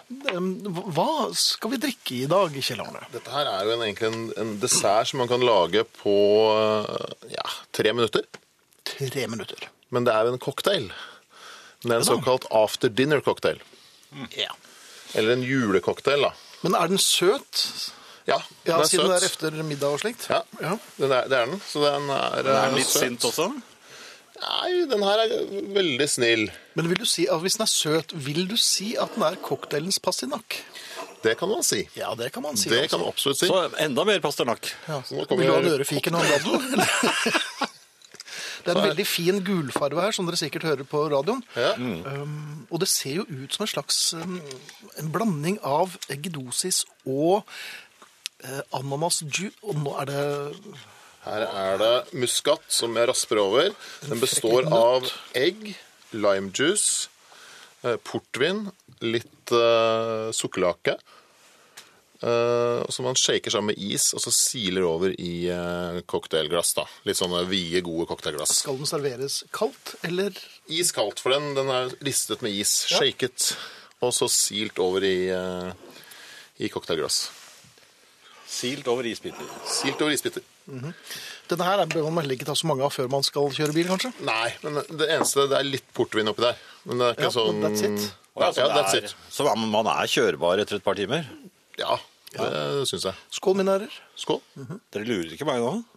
Hva 0.94 1.08
skal 1.38 1.74
vi 1.74 1.80
drikke 1.82 2.20
i 2.20 2.30
dag, 2.30 2.54
Kjell 2.62 2.84
Arne? 2.84 3.02
Dette 3.14 3.34
her 3.34 3.50
er 3.50 3.66
jo 3.66 3.74
en, 3.74 3.84
egentlig 3.88 4.12
en, 4.12 4.22
en 4.44 4.54
dessert 4.62 5.10
som 5.10 5.22
man 5.24 5.30
kan 5.32 5.42
lage 5.42 5.82
på 5.98 6.16
ja, 7.32 7.48
tre 7.74 7.96
minutter. 7.96 8.28
Tre 8.86 9.26
minutter. 9.30 9.66
Men 9.90 10.06
det 10.06 10.14
er 10.14 10.28
jo 10.28 10.36
en 10.36 10.42
cocktail. 10.42 10.92
Det 11.82 11.90
er 11.90 11.98
en 11.98 12.06
såkalt 12.06 12.46
after 12.54 12.92
dinner 12.92 13.20
cocktail. 13.20 13.58
Ja. 14.38 14.54
Eller 15.18 15.34
en 15.34 15.42
julecocktail, 15.42 16.22
da. 16.22 16.32
Men 16.62 16.74
er 16.78 16.86
den 16.92 16.98
søt? 16.98 17.66
Ja, 18.26 18.36
Ja, 18.64 18.76
den 18.76 18.80
er 18.84 18.86
siden 18.86 19.08
det 19.10 19.16
er 19.16 19.24
etter 19.26 19.48
efter 19.50 19.62
middag 19.66 19.88
og 19.96 20.00
slikt? 20.00 20.28
Ja, 20.30 20.42
Ja. 20.62 20.76
Den 20.98 21.10
er, 21.10 21.26
det 21.28 21.38
er 21.38 21.46
den. 21.50 21.60
Så 21.66 21.82
den 21.82 22.08
er, 22.10 22.36
Er 22.38 22.46
eh, 22.46 22.66
den 22.68 22.76
litt 22.78 22.86
søt. 22.86 23.02
sint 23.02 23.24
også? 23.26 23.48
Nei, 24.42 24.70
den 24.90 25.02
her 25.06 25.20
er 25.22 25.32
veldig 25.74 26.06
snill. 26.10 26.48
Men 26.74 26.88
vil 26.90 26.98
du 26.98 27.04
si, 27.06 27.26
at 27.30 27.38
hvis 27.42 27.54
den 27.58 27.62
er 27.66 27.70
søt, 27.70 28.14
vil 28.26 28.46
du 28.50 28.56
si 28.58 28.94
at 28.98 29.14
den 29.14 29.22
er 29.26 29.36
cocktailens 29.42 29.98
pastinakk? 30.02 30.56
Det 31.22 31.36
kan 31.38 31.48
man 31.50 31.62
si. 31.62 31.84
Ja, 31.94 32.14
det 32.18 32.32
kan 32.34 32.42
man 32.42 32.56
si. 32.58 32.68
Det 32.70 32.80
også. 32.84 32.90
kan 32.90 33.00
man 33.04 33.08
absolutt 33.12 33.38
si. 33.38 33.46
Så 33.46 33.60
enda 33.78 34.04
mer 34.04 34.18
pastinakk. 34.24 34.70
Ja. 34.88 35.02
Så 35.06 35.14
nå 35.18 35.24
kommer- 35.30 35.44
Vil 35.44 35.46
du 35.46 35.54
ha 35.54 35.60
en 35.60 35.72
ørefiken 35.78 36.14
og 36.14 36.24
en 36.24 36.30
dadel? 36.30 36.86
Det 38.64 38.72
er 38.72 38.78
en 38.78 38.88
veldig 38.90 39.06
fin 39.08 39.40
gulfarve 39.44 40.04
her, 40.04 40.14
som 40.14 40.28
dere 40.28 40.38
sikkert 40.40 40.66
hører 40.68 40.88
på 40.88 41.04
radioen. 41.12 41.42
Ja. 41.58 41.74
Um, 41.76 42.66
og 42.70 42.82
det 42.82 42.88
ser 42.92 43.20
jo 43.20 43.26
ut 43.28 43.54
som 43.54 43.66
en 43.66 43.72
slags 43.72 44.00
um, 44.16 44.40
en 45.00 45.12
blanding 45.14 45.58
av 45.66 45.96
eggedosis 46.12 46.82
og 47.04 47.42
uh, 48.44 48.62
ananasjuice. 48.78 49.54
Og 49.62 49.80
nå 49.82 49.94
er 50.02 50.10
det 50.10 50.26
Her 51.22 51.46
er 51.46 51.80
det 51.82 51.94
muskat 52.18 52.64
som 52.72 52.96
jeg 52.98 53.08
rasper 53.10 53.42
over. 53.42 53.72
Den 54.08 54.22
består 54.22 54.66
av 54.74 55.06
egg, 55.38 55.68
limejuice, 56.12 57.08
eh, 57.86 57.98
portvin, 58.02 58.66
litt 59.02 59.54
uh, 59.54 60.32
sukkerlake. 60.34 60.96
Eh, 62.22 62.82
som 62.92 63.04
man 63.08 63.18
shaker 63.18 63.50
sammen 63.54 63.72
med 63.72 63.82
is, 63.82 64.08
og 64.14 64.22
så 64.24 64.32
siler 64.34 64.86
over 64.88 65.12
i 65.18 65.48
eh, 65.50 66.00
cocktailglass. 66.08 66.72
da. 66.78 66.86
Litt 67.08 67.18
sånne 67.20 67.44
vide, 67.50 67.82
gode 67.86 68.06
cocktailglass. 68.10 68.54
Skal 68.62 68.78
den 68.80 68.86
serveres 68.90 69.42
kaldt, 69.54 69.96
eller 70.06 70.32
Iskaldt, 70.72 71.20
for 71.20 71.34
den, 71.34 71.52
den 71.58 71.68
er 71.74 71.92
ristet 72.06 72.42
med 72.42 72.54
is. 72.54 72.72
Shaket. 72.88 73.52
Og 74.02 74.14
så 74.16 74.26
silt 74.30 74.78
over 74.82 75.04
i, 75.06 75.28
eh, 75.30 75.72
i 76.62 76.68
cocktailglass. 76.72 77.28
Silt 78.52 78.88
over 78.90 79.06
isbiter. 79.08 79.46
Silt 79.64 80.00
over 80.02 80.12
isbiter. 80.12 80.42
Denne 81.48 81.66
her 81.66 81.80
bør 81.90 82.10
man 82.12 82.22
heller 82.22 82.36
ikke 82.36 82.46
ta 82.46 82.54
så 82.58 82.68
mange 82.68 82.84
av 82.86 82.92
før 82.94 83.08
man 83.10 83.24
skal 83.26 83.48
kjøre 83.54 83.74
bil, 83.74 83.88
kanskje? 83.88 84.10
Nei, 84.26 84.52
men 84.62 84.76
det 84.98 85.08
eneste 85.10 85.46
det 85.50 85.56
er 85.58 85.66
litt 85.66 85.88
portvin 85.96 86.28
oppi 86.30 86.44
der. 86.44 86.60
Men 86.86 87.00
det 87.00 87.06
er 87.08 87.16
ikke 87.16 87.30
Ja, 87.30 87.32
sånn 87.34 87.62
that's 87.64 87.82
it. 87.86 88.04
Ja, 88.36 88.46
Altså, 88.46 88.60
ja, 88.62 88.68
that's 88.76 88.94
er- 88.94 89.04
it. 89.08 89.14
Så 89.30 89.44
man 89.48 89.66
man 89.72 89.86
er 89.92 90.06
kjørbar 90.08 90.60
etter 90.62 90.76
et 90.78 90.84
par 90.84 90.94
timer. 90.94 91.26
Ja, 91.80 91.96
det 92.32 92.86
syns 92.88 93.04
jeg. 93.10 93.14
Skål, 93.36 93.54
mine 93.60 93.72
herrer. 93.74 93.92
Skål. 94.16 94.40
Dere 94.94 95.04
lurer 95.08 95.32
ikke 95.36 95.48
meg 95.48 95.58
nå? 95.62 95.72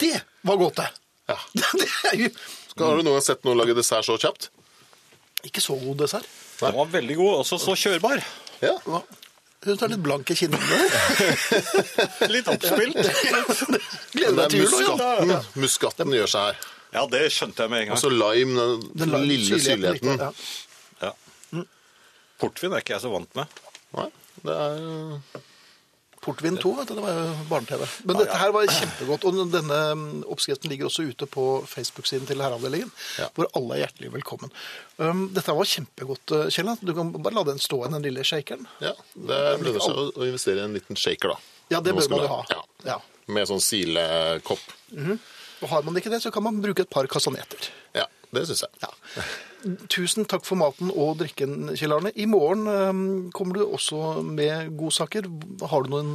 Det 0.00 0.16
var 0.46 0.56
godt, 0.56 0.76
det! 0.80 0.88
Ja. 1.28 1.38
Det 1.80 1.88
er 2.10 2.16
jo 2.24 2.28
Skal, 2.70 2.86
har 2.86 2.96
du 2.96 3.02
noen 3.04 3.16
gang 3.18 3.24
sett 3.24 3.44
noen 3.44 3.58
lage 3.60 3.74
dessert 3.76 4.06
så 4.08 4.14
kjapt? 4.20 4.50
ikke 5.46 5.62
så 5.62 5.76
god 5.78 6.02
dessert. 6.02 6.26
Den 6.60 6.74
var 6.74 6.90
veldig 6.90 7.16
god, 7.18 7.32
også 7.44 7.58
så 7.60 7.76
kjørbar. 7.78 8.22
Ja. 8.64 8.74
Hva? 8.86 9.02
Hun 9.66 9.82
er 9.82 9.90
litt 9.90 10.02
blank 10.04 10.30
i 10.30 10.36
kinnene. 10.38 10.78
Litt 12.34 12.48
oppspilt. 12.52 12.98
Gleder 14.12 14.36
deg 14.36 14.42
er 14.44 14.52
til 14.52 14.62
jul. 14.62 15.00
ja. 15.32 15.38
muskatten 15.58 16.12
gjør 16.14 16.30
seg 16.30 16.50
her. 16.50 16.60
Ja, 16.94 17.06
det 17.10 17.24
skjønte 17.34 17.66
jeg 17.66 17.70
med 17.72 17.82
en 17.82 17.90
Og 17.90 17.96
gang. 17.96 18.02
så 18.04 18.10
lime, 18.12 18.54
den, 18.68 18.86
Den 18.94 19.10
lime, 19.16 19.26
lille 19.32 19.58
syrligheten. 19.60 20.18
Ja. 20.22 20.30
Ja. 21.02 21.12
Portvin 22.40 22.72
er 22.76 22.82
ikke 22.84 22.94
jeg 22.96 23.04
så 23.06 23.10
vant 23.12 23.32
med. 23.36 23.60
Nei, 23.96 24.08
det 24.44 24.54
er 24.54 24.80
eh, 24.84 25.42
Portvin 26.26 26.56
2, 26.58 26.70
vet 26.74 26.88
du, 26.90 26.94
det 26.98 27.02
var 27.04 27.12
jo 27.14 27.34
barne-TV. 27.46 27.82
Men 28.08 28.18
dette 28.18 28.34
her 28.40 28.50
var 28.50 28.66
kjempegodt. 28.66 29.26
Og 29.28 29.36
denne 29.52 29.76
mm, 29.94 30.06
oppskriften 30.34 30.72
ligger 30.72 30.88
også 30.88 31.04
ute 31.06 31.28
på 31.30 31.44
Facebook-siden 31.70 32.26
til 32.26 32.42
Herreavdelingen, 32.42 32.90
Ja. 33.20 33.28
hvor 33.36 33.46
alle 33.54 33.76
er 33.76 33.82
hjertelig 33.84 34.10
velkommen. 34.16 34.50
Um, 34.98 35.28
dette 35.36 35.54
var 35.54 35.68
kjempegodt, 35.70 36.34
uh, 36.34 36.48
Kjell. 36.50 36.72
Du 36.82 36.90
kan 36.98 37.12
bare 37.14 37.36
la 37.38 37.44
den 37.46 37.62
stå 37.62 37.78
igjen, 37.84 37.94
den 37.94 38.08
lille 38.08 38.24
shakeren. 38.26 38.66
Ja, 38.82 38.92
det 39.14 39.38
lønner 39.62 39.78
seg 39.86 40.00
å, 40.02 40.08
å 40.18 40.26
investere 40.26 40.64
i 40.64 40.66
en 40.66 40.74
liten 40.74 40.98
shaker, 40.98 41.36
da. 41.36 41.38
Ja, 41.76 41.80
det 41.80 41.94
bør 41.94 42.10
man 42.16 42.26
jo 42.26 42.32
ha. 42.34 42.40
Ja. 42.50 42.60
Ja. 42.90 42.98
Med 43.30 43.46
sånn 43.50 43.62
silekopp. 43.62 44.66
Og 45.62 45.68
har 45.72 45.82
man 45.86 45.96
ikke 45.96 46.10
det, 46.12 46.22
så 46.22 46.30
kan 46.34 46.44
man 46.44 46.60
bruke 46.62 46.84
et 46.84 46.90
par 46.92 47.06
kasaneter. 47.08 47.68
Ja, 47.96 48.04
det 48.34 48.46
syns 48.48 48.64
jeg. 48.66 48.82
Ja. 48.82 49.26
Tusen 49.90 50.26
takk 50.28 50.44
for 50.46 50.58
maten 50.60 50.90
og 50.92 51.16
drikken, 51.22 51.70
Kjell 51.74 51.94
Arne. 51.96 52.12
I 52.14 52.26
morgen 52.30 52.66
um, 52.68 53.04
kommer 53.34 53.56
du 53.58 53.64
også 53.66 54.20
med 54.22 54.74
godsaker. 54.78 55.26
Har 55.72 55.86
du 55.86 55.90
noen 55.94 56.12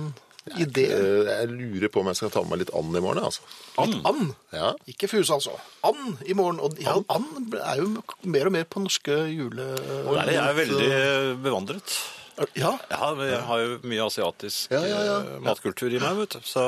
idé? 0.58 0.86
Eh, 0.94 1.28
Jeg 1.28 1.50
lurer 1.52 1.92
på 1.94 2.02
om 2.02 2.08
jeg 2.12 2.18
skal 2.22 2.32
ta 2.34 2.42
med 2.46 2.54
meg 2.54 2.62
litt 2.64 2.72
and 2.78 2.96
i 2.98 3.02
morgen. 3.04 3.26
altså. 3.28 3.44
Litt 3.82 4.08
and? 4.08 4.32
Ja. 4.56 4.72
Ikke 4.94 5.10
fuse, 5.12 5.34
altså. 5.36 5.58
And 5.86 6.22
i 6.26 6.38
morgen. 6.38 6.62
Og 6.64 6.80
ja, 6.82 6.96
and 7.12 7.54
er 7.60 7.82
jo 7.82 7.92
mer 8.24 8.48
og 8.50 8.56
mer 8.56 8.66
på 8.72 8.86
norske 8.86 9.20
jule... 9.34 9.68
Der 9.82 10.24
er 10.24 10.34
jeg 10.38 10.58
veldig 10.64 10.90
bevandret. 11.44 11.98
Ja, 12.58 12.72
Ja, 12.90 13.12
jeg 13.28 13.42
har 13.46 13.60
jo 13.62 13.74
mye 13.86 14.06
asiatisk 14.08 14.72
Ja, 14.74 14.80
ja, 14.88 15.02
ja. 15.06 15.18
eh, 15.36 15.42
matkultur 15.46 15.92
i 15.94 16.00
meg, 16.02 16.16
vet 16.24 16.40
du. 16.40 16.48
Så 16.48 16.64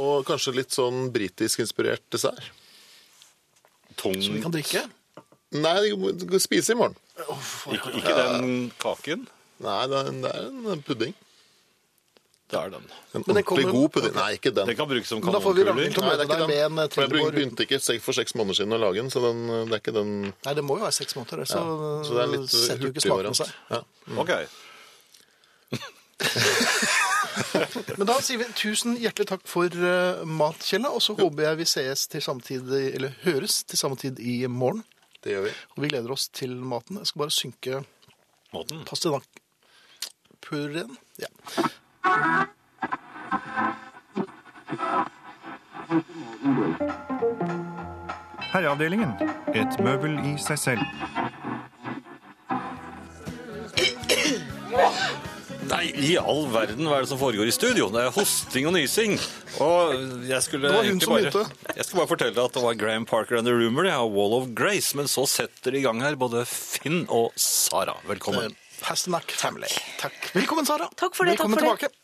Og 0.00 0.24
kanskje 0.28 0.54
litt 0.58 0.74
sånn 0.74 1.10
britisk 1.14 1.62
inspirert 1.64 2.02
dessert. 2.12 2.50
tung 3.96 4.16
som 4.22 4.34
vi 4.36 4.42
kan 4.44 4.52
drikke. 4.52 4.82
Nei, 5.56 5.76
du 5.88 6.26
kan 6.28 6.40
spise 6.42 6.74
i 6.74 6.76
morgen. 6.76 6.96
Ikke, 7.72 7.92
ikke 7.96 8.16
den 8.18 8.50
kaken. 8.82 9.22
Nei, 9.64 9.86
det 9.88 9.96
er 10.02 10.10
en, 10.10 10.18
det 10.20 10.32
er 10.36 10.50
en 10.74 10.82
pudding. 10.84 11.14
Det 12.46 12.58
er 12.60 12.68
den. 12.70 12.82
En 12.84 12.90
Men 13.14 13.22
ordentlig 13.24 13.44
kommer- 13.48 13.72
god 13.72 13.92
pudding. 13.94 14.14
Nei, 14.14 14.26
ikke 14.36 14.52
den. 14.54 14.66
Den 14.68 14.76
kan 14.76 14.86
brukes 14.90 15.08
som 15.08 15.18
Men 15.24 15.32
da 15.32 15.40
får 15.40 15.54
vi 15.56 15.64
kanonkuler. 15.64 15.80
Nei, 15.80 15.88
det 15.88 16.20
er 16.20 16.28
ikke 16.28 16.36
den. 16.44 16.90
For 16.92 17.02
jeg 17.02 17.10
begynte 17.34 17.64
ikke 17.66 18.00
for 18.04 18.12
seks 18.20 18.36
måneder 18.38 18.54
siden 18.60 18.76
å 18.76 18.78
lage 18.84 19.00
den, 19.00 19.10
så 19.10 19.22
den, 19.24 19.40
det 19.70 19.72
er 19.72 19.80
ikke 19.80 19.96
den 19.96 20.12
Nei, 20.44 20.54
det 20.54 20.62
må 20.66 20.76
jo 20.78 20.84
være 20.84 20.92
seks 21.00 21.16
måneder, 21.16 21.42
så, 21.48 21.64
Så 22.06 22.14
det 22.14 22.22
er 22.22 22.30
litt 22.36 22.50
setter 22.52 22.84
jo 22.86 22.92
ikke 22.92 23.06
smaken 23.08 23.34
seg. 23.40 23.50
Ja. 23.72 23.80
Ok. 24.22 24.30
Men 27.98 28.06
da 28.08 28.16
sier 28.24 28.38
vi 28.40 28.46
tusen 28.56 28.96
hjertelig 29.00 29.28
takk 29.30 29.44
for 29.48 29.66
uh, 29.80 30.24
matkjelda, 30.26 30.88
og 30.92 31.02
så 31.04 31.14
håper 31.18 31.42
jeg 31.48 31.58
vi 31.60 31.66
sees 31.68 32.06
til 32.12 32.22
samtid, 32.24 32.64
eller 32.96 33.10
høres 33.24 33.54
til 33.68 33.78
samme 33.80 33.96
tid 34.00 34.14
i 34.20 34.46
morgen. 34.48 34.82
Det 35.24 35.30
gjør 35.34 35.44
vi. 35.48 35.52
Og 35.74 35.78
vi 35.82 35.88
gleder 35.90 36.10
oss 36.14 36.24
til 36.28 36.52
maten. 36.56 36.96
Jeg 37.02 37.08
skal 37.10 37.20
bare 37.24 37.34
synke 37.34 37.72
maten. 38.54 38.78
pastinakkpureen. 38.86 40.92
Ja. 41.18 41.26
Herreavdelingen. 48.52 49.10
Et 49.54 49.80
møbel 49.80 50.18
i 50.24 50.38
seg 50.38 50.58
selv. 50.58 50.80
Nei, 55.66 55.86
i 55.98 56.12
all 56.20 56.44
verden, 56.52 56.86
hva 56.86 56.98
er 57.00 57.04
det 57.06 57.10
som 57.10 57.18
foregår 57.18 57.48
i 57.50 57.54
studio? 57.54 57.88
Det 57.90 58.02
er 58.04 58.12
hosting 58.14 58.68
og 58.68 58.74
nysing. 58.76 59.16
Og 59.64 59.94
jeg 60.28 60.38
skulle 60.44 60.68
Det 60.70 60.76
var 60.76 60.86
hun 60.86 61.00
som 61.02 61.14
bare, 61.14 61.30
begynte. 61.32 61.72
jeg 61.76 61.86
skulle 61.88 62.02
bare 62.04 62.10
fortelle 62.12 62.44
at 62.44 62.52
det 62.58 62.62
var 62.62 62.78
Graham 62.78 63.06
Parker 63.08 63.36
and 63.40 63.46
the 63.48 63.54
Rumor, 63.56 63.88
ja, 63.88 63.98
Wall 64.04 64.36
of 64.38 64.48
Grace, 64.54 64.94
men 64.96 65.08
så 65.10 65.24
setter 65.26 65.72
de 65.74 65.80
i 65.80 65.86
gang 65.86 66.00
her 66.04 66.14
både 66.20 66.44
Finn 66.46 67.04
og 67.08 67.32
Sara. 67.36 67.96
Velkommen. 68.06 68.54
Pasternak 68.82 69.32
Family. 69.32 69.70
Takk. 69.98 70.30
Velkommen, 70.36 70.66
Sara. 70.68 70.86
Takk 70.94 71.16
for 71.16 71.24
det, 71.26 71.34
Velkommen 71.38 71.58
takk 71.58 71.66
for 71.66 71.88
tilbake. 71.88 72.02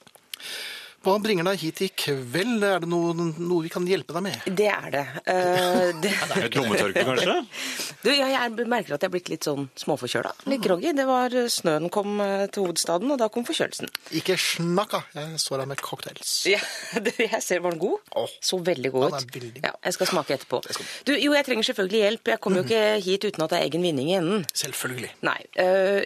Hva 1.03 1.17
bringer 1.19 1.43
deg 1.49 1.59
hit 1.59 1.81
i 1.83 1.89
kveld? 1.99 2.63
Er 2.63 2.85
det 2.85 2.89
noe, 2.91 3.11
noe 3.19 3.65
vi 3.65 3.71
kan 3.73 3.83
hjelpe 3.89 4.15
deg 4.15 4.23
med? 4.23 4.45
Det 4.47 4.69
er 4.71 4.93
det. 4.95 5.03
Uh, 5.27 5.89
det... 5.99 6.13
Et 6.39 6.59
lommetørkle, 6.59 7.03
kanskje? 7.09 7.39
Du, 8.03 8.09
ja, 8.11 8.27
jeg 8.33 8.67
merker 8.67 8.97
at 8.97 9.05
jeg 9.05 9.07
er 9.07 9.13
blitt 9.13 9.29
litt 9.31 9.47
sånn 9.47 9.69
småforkjøla. 9.79 10.33
Litt 10.51 10.63
groggy. 10.65 10.91
Det 10.99 11.05
var 11.07 11.35
Snøen 11.55 11.87
kom 11.95 12.17
eh, 12.25 12.49
til 12.51 12.65
hovedstaden, 12.65 13.13
og 13.15 13.21
da 13.21 13.29
kom 13.31 13.45
forkjølelsen. 13.47 13.93
Ikke 14.19 14.35
snakka. 14.43 15.05
Jeg 15.15 15.39
står 15.39 15.63
her 15.63 15.71
med 15.71 15.83
cocktails. 15.87 16.33
Ja, 16.51 16.59
det, 17.05 17.15
jeg 17.23 17.39
ser, 17.47 17.63
Var 17.63 17.77
den 17.77 17.83
god? 17.85 18.03
Oh. 18.19 18.35
Så 18.43 18.59
veldig 18.59 18.91
god 18.91 19.07
ut. 19.07 19.19
er 19.21 19.39
veldig. 19.39 19.63
Ja, 19.63 19.71
jeg 19.87 19.99
skal 19.99 20.11
smake 20.11 20.35
etterpå. 20.35 20.65
Du, 21.07 21.15
jo, 21.15 21.31
jeg 21.39 21.47
trenger 21.47 21.71
selvfølgelig 21.71 22.03
hjelp. 22.03 22.33
Jeg 22.35 22.43
kommer 22.43 22.63
jo 22.63 22.67
ikke 22.67 22.83
hit 23.07 23.29
uten 23.29 23.47
at 23.47 23.55
det 23.55 23.61
er 23.61 23.71
egen 23.71 23.87
vinning 23.87 24.11
i 24.11 24.19
enden. 24.19 24.43
Selvfølgelig. 24.65 25.15
Nei. 25.31 25.39
Uh, 25.55 26.03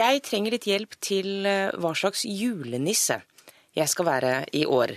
jeg 0.00 0.24
trenger 0.24 0.56
litt 0.56 0.70
hjelp 0.70 0.96
til 1.04 1.44
hva 1.44 1.92
slags 1.98 2.24
julenisse 2.24 3.20
jeg 3.74 3.90
skal 3.90 4.06
være 4.06 4.32
i 4.54 4.64
år. 4.66 4.94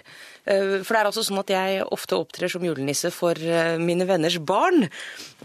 Øh, 0.48 0.84
For 0.86 0.94
det 0.94 1.00
er 1.00 1.10
altså 1.10 1.24
sånn 1.26 1.40
at 1.42 1.52
jeg 1.52 1.86
ofte 1.92 2.18
opptrer 2.18 2.52
som 2.52 2.64
julenisse 2.66 3.10
for 3.12 3.38
øh, 3.38 3.78
mine 3.82 4.06
venners 4.08 4.38
barn. 4.38 4.86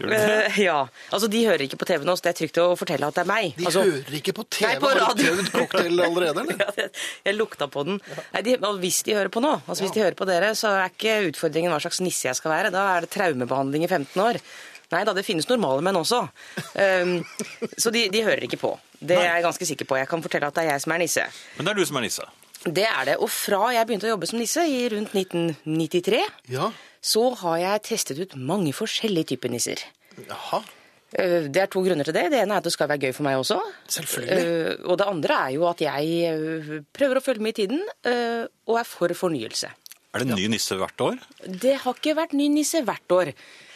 Øh, 0.01 0.59
ja, 0.61 0.85
altså 1.11 1.27
De 1.31 1.45
hører 1.45 1.65
ikke 1.65 1.79
på 1.81 1.87
TV 1.89 2.05
nå, 2.05 2.15
så 2.15 2.27
det 2.27 2.33
er 2.33 2.39
trygt 2.41 2.59
å 2.61 2.67
fortelle 2.79 3.09
at 3.09 3.17
det 3.17 3.23
er 3.25 3.29
meg. 3.29 3.55
De 3.57 3.65
altså, 3.69 3.85
hører 3.87 4.19
ikke 4.19 4.35
på 4.37 4.45
TV. 4.49 4.67
Nei, 4.67 4.75
på 4.83 4.91
Har 4.93 5.17
du 5.17 5.23
prøvd 5.23 5.49
cocktail 5.55 6.05
allerede, 6.09 6.45
eller? 6.45 6.59
Ja, 6.63 6.69
jeg, 6.77 6.91
jeg 7.25 7.35
lukta 7.35 7.67
på 7.71 7.83
den. 7.87 7.97
Nei, 8.35 8.43
de, 8.45 8.57
og 8.61 8.77
hvis 8.83 9.01
de 9.07 9.17
hører 9.17 9.33
på 9.33 9.41
nå, 9.43 9.55
altså 9.65 9.83
hvis 9.83 9.95
de 9.95 10.03
hører 10.05 10.19
på 10.19 10.27
dere, 10.29 10.53
så 10.55 10.75
er 10.77 10.93
ikke 10.93 11.17
utfordringen 11.31 11.73
hva 11.73 11.81
slags 11.83 11.99
nisse 12.05 12.29
jeg 12.29 12.37
skal 12.39 12.53
være. 12.53 12.71
Da 12.73 12.85
er 12.93 13.03
det 13.07 13.11
traumebehandling 13.15 13.87
i 13.87 13.89
15 13.89 14.21
år. 14.23 14.39
Nei 14.93 15.01
da, 15.07 15.13
det 15.17 15.25
finnes 15.25 15.47
normale 15.49 15.81
menn 15.85 15.97
også. 15.97 16.19
Um, 16.77 17.15
så 17.81 17.89
de, 17.93 18.05
de 18.13 18.21
hører 18.25 18.45
ikke 18.45 18.61
på. 18.61 18.75
Det 19.01 19.17
er 19.17 19.31
jeg 19.31 19.45
ganske 19.47 19.67
sikker 19.67 19.89
på. 19.89 19.97
Jeg 19.99 20.07
kan 20.11 20.21
fortelle 20.23 20.47
at 20.47 20.55
det 20.55 20.67
er 20.67 20.75
jeg 20.75 20.83
som 20.85 20.93
er 20.95 21.01
nisse. 21.01 21.25
Men 21.57 21.65
det 21.67 21.73
er 21.73 21.81
du 21.81 21.87
som 21.89 21.97
er 21.99 22.05
nisse. 22.05 22.27
Det 22.63 22.85
er 22.87 23.05
det. 23.11 23.17
Og 23.19 23.29
fra 23.29 23.71
jeg 23.75 23.87
begynte 23.89 24.07
å 24.07 24.13
jobbe 24.13 24.27
som 24.29 24.39
nisse 24.39 24.63
i 24.69 24.85
rundt 24.93 25.11
1993, 25.13 26.21
Ja. 26.49 26.71
så 27.01 27.35
har 27.41 27.57
jeg 27.59 27.83
testet 27.83 28.19
ut 28.19 28.35
mange 28.39 28.71
forskjellige 28.73 29.33
typer 29.35 29.49
nisser. 29.51 29.83
Jaha. 30.29 30.63
Eh, 31.15 31.47
Det 31.49 31.57
er 31.61 31.67
to 31.67 31.81
grunner 31.83 32.03
til 32.05 32.13
det. 32.13 32.29
Det 32.31 32.39
ene 32.41 32.53
er 32.55 32.57
at 32.57 32.63
det 32.63 32.71
skal 32.73 32.87
være 32.87 32.99
gøy 33.03 33.13
for 33.13 33.23
meg 33.23 33.37
også. 33.37 33.59
Selvfølgelig. 33.87 34.37
Eh, 34.39 34.89
Og 34.89 34.97
det 34.97 35.07
andre 35.07 35.33
er 35.47 35.49
jo 35.53 35.67
at 35.67 35.77
jeg 35.77 36.23
eh, 36.23 36.79
prøver 36.93 37.17
å 37.19 37.23
følge 37.23 37.41
med 37.41 37.53
i 37.59 37.65
tiden, 37.67 37.81
eh, 38.05 38.47
og 38.67 38.79
er 38.79 38.83
for 38.87 39.07
fornyelse. 39.09 39.69
Er 40.15 40.19
det 40.19 40.27
ny 40.35 40.47
nisse 40.47 40.75
hvert 40.77 40.97
år? 41.01 41.19
Det 41.45 41.75
har 41.81 41.93
ikke 41.93 42.15
vært 42.15 42.33
ny 42.33 42.47
nisse 42.47 42.81
hvert 42.85 43.09
år. 43.11 43.33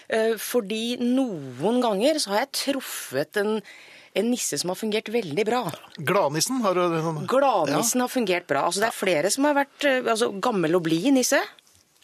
Eh, 0.10 0.36
Fordi 0.38 0.98
noen 1.02 1.82
ganger 1.82 2.16
så 2.20 2.30
har 2.30 2.46
jeg 2.46 2.52
truffet 2.74 3.38
en, 3.38 3.62
en 4.18 4.32
nisse 4.34 4.58
som 4.58 4.72
har 4.74 4.80
fungert 4.80 5.10
veldig 5.14 5.46
bra. 5.48 5.62
Gladnissen 5.98 6.62
har 6.66 6.78
Gladnissen 7.30 8.02
ja. 8.02 8.08
Har 8.08 8.12
fungert 8.12 8.48
bra. 8.50 8.66
Altså 8.68 8.84
Det 8.84 8.90
er 8.90 8.98
flere 8.98 9.32
som 9.34 9.48
har 9.50 9.58
vært 9.58 9.88
eh, 9.88 10.02
altså, 10.04 10.32
gammel 10.44 10.78
og 10.80 10.86
blid 10.88 11.12
nisse. 11.16 11.40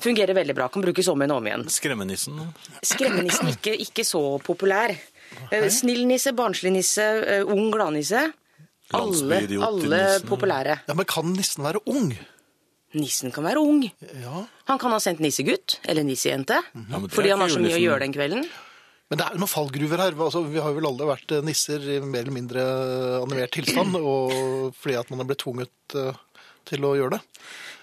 Fungerer 0.04 0.36
veldig 0.36 0.56
bra. 0.58 0.68
Kan 0.74 0.84
brukes 0.84 1.08
om 1.12 1.22
igjen 1.22 1.34
og 1.34 1.42
om 1.42 1.50
igjen. 1.50 1.66
Skremmenissen? 1.72 2.40
Skremmenissen 2.84 3.54
ikke, 3.54 3.76
ikke 3.86 4.06
så 4.08 4.22
populær. 4.44 4.94
Eh, 5.50 5.68
Snill 5.74 6.04
nisse, 6.10 6.34
barnslig 6.38 6.74
nisse, 6.76 7.06
eh, 7.24 7.46
ung 7.48 7.72
gladnisse. 7.74 8.28
Alle, 8.94 9.40
alle 9.66 10.02
populære. 10.28 10.84
Ja, 10.88 10.94
Men 10.94 11.08
kan 11.10 11.32
nissen 11.34 11.64
være 11.66 11.82
ung? 11.90 12.12
Nissen 12.94 13.32
kan 13.34 13.48
være 13.48 13.62
ung. 13.64 13.88
Ja. 14.22 14.44
Han 14.70 14.82
kan 14.82 14.94
ha 14.94 15.00
sendt 15.02 15.24
nissegutt 15.24 15.80
eller 15.90 16.06
nissejente. 16.06 16.60
Ja, 16.92 17.00
fordi 17.10 17.32
han 17.34 17.42
har 17.42 17.50
så 17.50 17.64
mye 17.64 17.80
å 17.80 17.82
gjøre 17.82 18.04
den 18.06 18.14
kvelden. 18.14 18.46
Men 19.12 19.20
det 19.20 19.26
er 19.28 19.36
jo 19.36 19.42
noen 19.44 19.52
fallgruver 19.52 20.02
her. 20.02 20.16
Altså, 20.26 20.42
vi 20.50 20.62
har 20.64 20.74
vel 20.74 20.88
alle 20.90 21.06
vært 21.10 21.34
eh, 21.36 21.44
nisser 21.46 21.84
i 21.96 22.00
mer 22.02 22.24
eller 22.24 22.34
mindre 22.38 22.64
animert 23.22 23.52
tilstand, 23.54 23.98
og 24.00 24.74
fordi 24.80 24.96
at 25.02 25.12
man 25.14 25.22
er 25.22 25.30
blitt 25.30 25.44
tvunget 25.44 25.98
eh, 26.00 26.16
til 26.70 26.88
å 26.88 26.94
gjøre 26.98 27.18
det. 27.18 27.22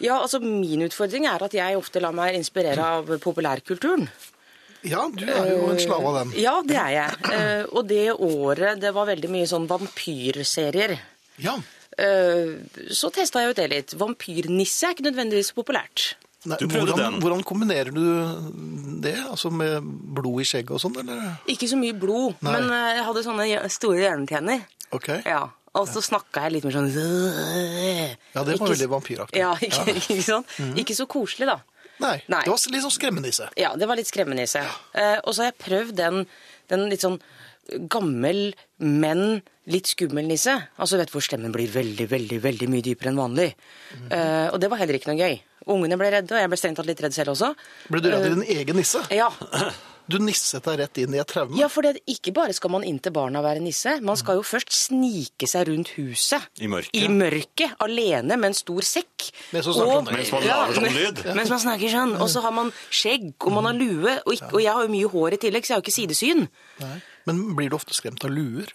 Ja, 0.01 0.17
altså 0.25 0.41
Min 0.43 0.81
utfordring 0.87 1.27
er 1.29 1.43
at 1.45 1.53
jeg 1.55 1.77
ofte 1.77 2.01
lar 2.01 2.15
meg 2.17 2.39
inspirere 2.39 2.81
av 2.99 3.11
populærkulturen. 3.21 4.07
Ja, 4.89 5.03
du 5.13 5.27
er 5.29 5.51
jo 5.53 5.67
en 5.69 5.79
slave 5.83 6.09
av 6.09 6.15
den. 6.23 6.31
Ja, 6.41 6.55
det 6.65 6.79
er 6.81 6.93
jeg. 6.95 7.19
Eh, 7.37 7.65
og 7.77 7.85
det 7.91 8.07
året 8.17 8.81
det 8.81 8.95
var 8.97 9.11
veldig 9.11 9.29
mye 9.31 9.49
sånn 9.51 9.69
vampyrserier, 9.69 10.97
Ja. 11.45 11.59
eh, 12.01 12.57
så 12.89 13.11
testa 13.13 13.43
jeg 13.45 13.53
ut 13.53 13.61
det 13.61 13.69
litt. 13.75 13.95
Vampyrnisse 14.01 14.89
er 14.89 14.97
ikke 14.97 15.05
nødvendigvis 15.11 15.53
populært. 15.53 16.15
Nei, 16.49 16.57
Du 16.57 16.67
prøvde 16.69 16.95
hvordan, 16.95 17.13
den. 17.13 17.21
hvordan 17.21 17.43
kombinerer 17.45 17.91
du 17.93 19.01
det? 19.05 19.17
Altså 19.29 19.51
med 19.53 19.83
blod 20.17 20.41
i 20.41 20.47
skjegget 20.49 20.71
og 20.73 20.81
sånn, 20.81 20.97
eller? 21.03 21.35
Ikke 21.53 21.69
så 21.69 21.77
mye 21.77 21.93
blod, 22.01 22.39
Nei. 22.41 22.55
men 22.57 22.71
eh, 22.73 22.95
jeg 22.97 23.05
hadde 23.11 23.25
sånne 23.27 23.49
store 23.75 23.99
hjernetenner. 24.07 24.63
Okay. 24.97 25.21
Ja, 25.27 25.43
Og 25.79 25.87
så 25.87 26.01
snakka 26.03 26.47
jeg 26.49 26.53
litt 26.57 26.65
mer 26.67 26.73
sånn 26.75 26.89
Ja, 26.91 28.43
det 28.43 28.57
var 28.59 28.67
Ikke- 28.67 28.73
veldig 28.73 28.89
vampyraktig. 28.91 29.39
Ja, 29.39 29.53
ikke, 29.63 29.95
ikke 30.01 30.23
sånn. 30.27 30.45
Ikke 30.81 30.97
så 30.97 31.07
koselig, 31.07 31.47
da. 31.47 31.61
Nei, 32.01 32.17
Nei. 32.33 32.41
det 32.47 32.49
var 32.51 32.73
litt 32.73 32.83
sånn 32.87 32.97
skremmenisse. 32.97 33.47
Ja, 33.61 33.75
det 33.77 33.87
var 33.87 33.97
litt 34.01 34.09
skremmenisse. 34.09 34.63
Eh, 34.97 35.19
og 35.23 35.35
så 35.37 35.45
har 35.45 35.53
jeg 35.53 35.59
prøvd 35.61 35.95
den, 36.01 36.23
den 36.73 36.89
litt 36.89 37.05
sånn 37.05 37.21
gammel, 37.93 38.55
men 38.81 39.43
litt 39.71 39.87
skummel 39.93 40.27
nisse. 40.27 40.55
Altså, 40.81 40.97
vet 40.99 41.13
du 41.13 41.19
hvor 41.19 41.23
stemmen 41.23 41.53
blir 41.55 41.69
veldig, 41.71 42.09
veldig 42.11 42.41
veldig 42.43 42.69
mye 42.73 42.83
dypere 42.83 43.13
enn 43.13 43.21
vanlig. 43.21 43.53
Eh, 44.11 44.49
og 44.51 44.59
det 44.63 44.71
var 44.73 44.81
heller 44.81 44.97
ikke 44.99 45.13
noe 45.13 45.21
gøy. 45.21 45.37
Ungene 45.67 45.99
ble 46.01 46.11
redde, 46.17 46.33
og 46.35 46.41
jeg 46.41 46.49
ble 46.49 46.57
strengt 46.61 46.81
tatt 46.81 46.89
litt 46.89 47.01
redd 47.05 47.15
selv 47.17 47.35
også. 47.35 47.53
Ble 47.93 48.01
du 48.01 48.11
redd 48.13 48.27
i 48.27 48.35
din 48.35 48.45
egen 48.61 48.81
nisse? 48.81 49.03
Ja, 49.13 49.29
Du 50.11 50.17
nisset 50.19 50.65
deg 50.67 50.81
rett 50.81 50.99
inn 50.99 51.13
i 51.15 51.21
et 51.23 51.29
traume? 51.31 51.55
ja 51.55 51.69
for 51.71 51.87
det, 51.87 52.01
ikke 52.11 52.33
bare 52.35 52.55
skal 52.57 52.73
man 52.75 52.83
inn 52.87 52.97
til 53.03 53.13
barna 53.15 53.43
være 53.45 53.63
nisse, 53.63 53.93
man 54.03 54.19
skal 54.19 54.41
jo 54.41 54.43
først 54.43 54.73
snike 54.75 55.47
seg 55.47 55.69
rundt 55.69 55.93
huset. 55.95 56.49
I 56.59 56.67
mørket. 56.73 56.97
I 56.99 57.07
mørket, 57.15 57.77
alene 57.85 58.35
med 58.41 58.51
en 58.51 58.59
stor 58.59 58.83
sekk. 58.83 59.29
Mens 59.55 59.69
man 59.71 59.77
snakker 59.77 60.01
om. 60.01 60.11
Mens 60.11 60.33
man 60.35 60.49
lager 60.49 60.75
sånn 60.81 60.89
lyd. 60.97 61.23
Mens 61.39 61.55
man 61.55 61.63
snakker 61.63 61.95
sånn. 61.95 62.17
Og 62.19 62.33
så 62.33 62.43
har 62.43 62.57
man 62.57 62.75
skjegg, 62.91 63.31
og 63.39 63.55
man 63.55 63.71
har 63.71 63.79
lue. 63.79 64.17
Og, 64.25 64.35
ikke, 64.35 64.51
og 64.51 64.65
jeg 64.65 64.75
har 64.75 64.89
jo 64.89 64.95
mye 64.97 65.13
hår 65.15 65.37
i 65.37 65.43
tillegg, 65.47 65.69
så 65.69 65.75
jeg 65.75 65.77
har 65.79 65.85
jo 65.85 65.87
ikke 65.87 65.99
sidesyn. 66.01 66.47
Nei. 66.83 66.97
Men 67.31 67.45
blir 67.55 67.71
du 67.71 67.79
ofte 67.79 67.95
skremt 67.95 68.27
av 68.27 68.35
luer? 68.35 68.73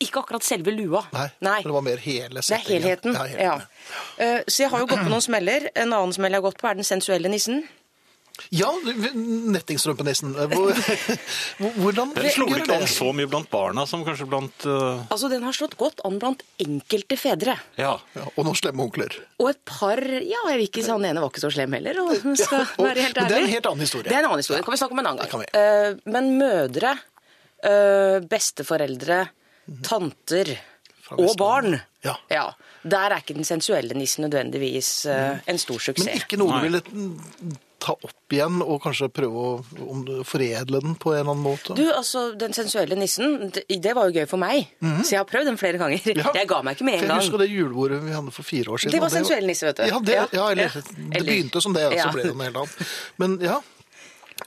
Ikke 0.00 0.20
akkurat 0.22 0.42
selve 0.46 0.72
lua. 0.74 1.04
Nei, 1.40 1.62
Det 1.62 1.72
var 1.72 1.82
mer 1.82 1.96
hele 2.02 2.40
Det 2.40 2.50
er 2.58 2.64
helheten. 2.68 3.14
Ja, 3.14 3.24
Ja, 3.26 3.56
helheten. 3.58 3.66
Eh, 4.18 4.42
Så 4.48 4.62
jeg 4.64 4.70
har 4.70 4.78
jo 4.80 4.86
gått 4.86 5.04
på 5.04 5.10
noen 5.10 5.22
smeller. 5.24 5.68
En 5.74 5.92
annen 5.92 6.12
smell 6.12 6.30
jeg 6.32 6.42
har 6.42 6.50
gått 6.50 6.60
på, 6.60 6.68
er 6.70 6.74
den 6.74 6.84
sensuelle 6.84 7.28
nissen. 7.28 7.64
Ja, 8.54 8.68
nettingstrømpenissen. 9.14 10.34
Hvor- 10.52 10.78
Hvordan 11.82 12.12
Den 12.14 12.30
slo 12.30 12.46
vel 12.46 12.60
ikke 12.62 12.76
an 12.76 12.86
så 12.86 13.08
mye 13.16 13.26
blant 13.30 13.48
barna 13.50 13.82
som 13.90 14.04
kanskje 14.06 14.28
blant 14.30 14.66
uh... 14.68 15.00
Altså, 15.10 15.28
Den 15.32 15.42
har 15.42 15.56
slått 15.56 15.74
godt 15.80 16.00
an 16.06 16.20
blant 16.22 16.44
enkelte 16.62 17.18
fedre. 17.18 17.56
Ja. 17.80 17.96
Ja, 18.14 18.28
og 18.36 18.46
noen 18.46 18.54
slemme 18.58 18.84
onkler. 18.86 19.10
Og 19.42 19.50
et 19.50 19.58
par 19.66 19.98
Ja, 19.98 20.38
jeg 20.52 20.60
vil 20.60 20.68
ikke 20.68 20.84
si 20.86 20.90
han 20.94 21.04
ene 21.08 21.20
var 21.24 21.32
ikke 21.32 21.42
så 21.42 21.50
slem 21.54 21.74
heller, 21.78 21.98
og 22.04 22.14
skal 22.44 22.62
og- 22.62 22.86
være 22.86 23.08
helt 23.08 23.16
men 23.18 23.24
ærlig. 23.24 23.28
det 23.28 23.38
er 23.40 23.42
en 23.48 23.54
helt 23.56 23.70
annen 23.72 23.86
historie. 23.88 24.08
Det 24.08 24.14
er 24.14 24.22
en 24.22 24.30
annen 24.30 24.44
historie. 24.44 24.60
Ja. 24.62 24.66
kan 24.68 24.76
vi 24.76 24.82
snakke 24.84 24.92
om 24.98 25.02
en 25.02 25.10
annen 25.12 25.24
det 25.24 25.30
kan 25.34 25.42
gang. 25.42 25.50
Uh, 25.58 26.12
Men 26.14 26.30
mødre, 26.38 26.94
uh, 27.66 28.18
besteforeldre, 28.30 29.20
tanter 29.82 30.54
og 31.16 31.36
barn 31.40 31.80
Ja. 32.04 32.52
Der 32.88 33.10
er 33.10 33.18
ikke 33.20 33.34
den 33.34 33.44
sensuelle 33.44 33.94
nissen 33.98 34.22
nødvendigvis 34.24 35.06
uh, 35.10 35.40
en 35.50 35.58
stor 35.58 35.80
suksess. 35.82 36.06
Men 36.06 36.20
ikke 36.20 36.38
noe 36.40 36.60
du 36.60 36.68
ville 36.68 36.80
mm, 36.86 37.56
ta 37.82 37.92
opp 37.92 38.32
igjen 38.34 38.60
og 38.62 38.78
kanskje 38.84 39.08
prøve 39.12 39.42
å 39.42 39.50
om 39.90 40.04
du 40.06 40.12
foredle 40.26 40.80
den 40.84 40.94
på 40.98 41.12
en 41.12 41.18
eller 41.20 41.32
annen 41.34 41.42
måte? 41.44 41.74
Du, 41.78 41.82
altså, 41.92 42.22
Den 42.38 42.54
sensuelle 42.56 42.96
nissen, 42.98 43.50
det, 43.54 43.64
det 43.68 43.94
var 43.98 44.08
jo 44.08 44.20
gøy 44.20 44.28
for 44.30 44.40
meg. 44.40 44.70
Så 45.02 45.16
jeg 45.16 45.20
har 45.20 45.26
prøvd 45.28 45.50
den 45.52 45.58
flere 45.60 45.80
ganger. 45.82 45.98
Mhm. 46.06 46.22
Ja. 46.22 46.32
Jeg 46.38 46.50
ga 46.52 46.60
meg 46.62 46.78
ikke 46.78 46.86
med 46.88 46.94
en 47.00 47.02
Jeg 47.02 47.10
gang. 47.10 47.22
husker 47.24 47.42
det 47.42 47.48
julebordet 47.50 47.98
vi 48.04 48.14
hadde 48.14 48.34
for 48.38 48.46
fire 48.46 48.74
år 48.74 48.84
siden. 48.84 48.94
Det 48.94 49.02
var 49.02 49.14
sensuell 49.14 49.46
nisse, 49.50 49.66
vet 49.68 49.82
du. 49.82 49.88
Ja, 49.90 49.98
det, 50.10 50.14
Ja. 50.20 50.26
ja 50.38 50.46
eller, 50.54 50.78
det 51.16 51.24
begynte 51.26 51.64
som 51.64 51.74
det, 51.76 51.88
og 51.90 51.98
så 51.98 52.12
ble 52.14 52.28
det 52.28 52.34
noe 52.36 52.46
helt 52.48 52.62
annet. 52.62 52.94
Men 53.18 53.36
ja, 53.42 53.58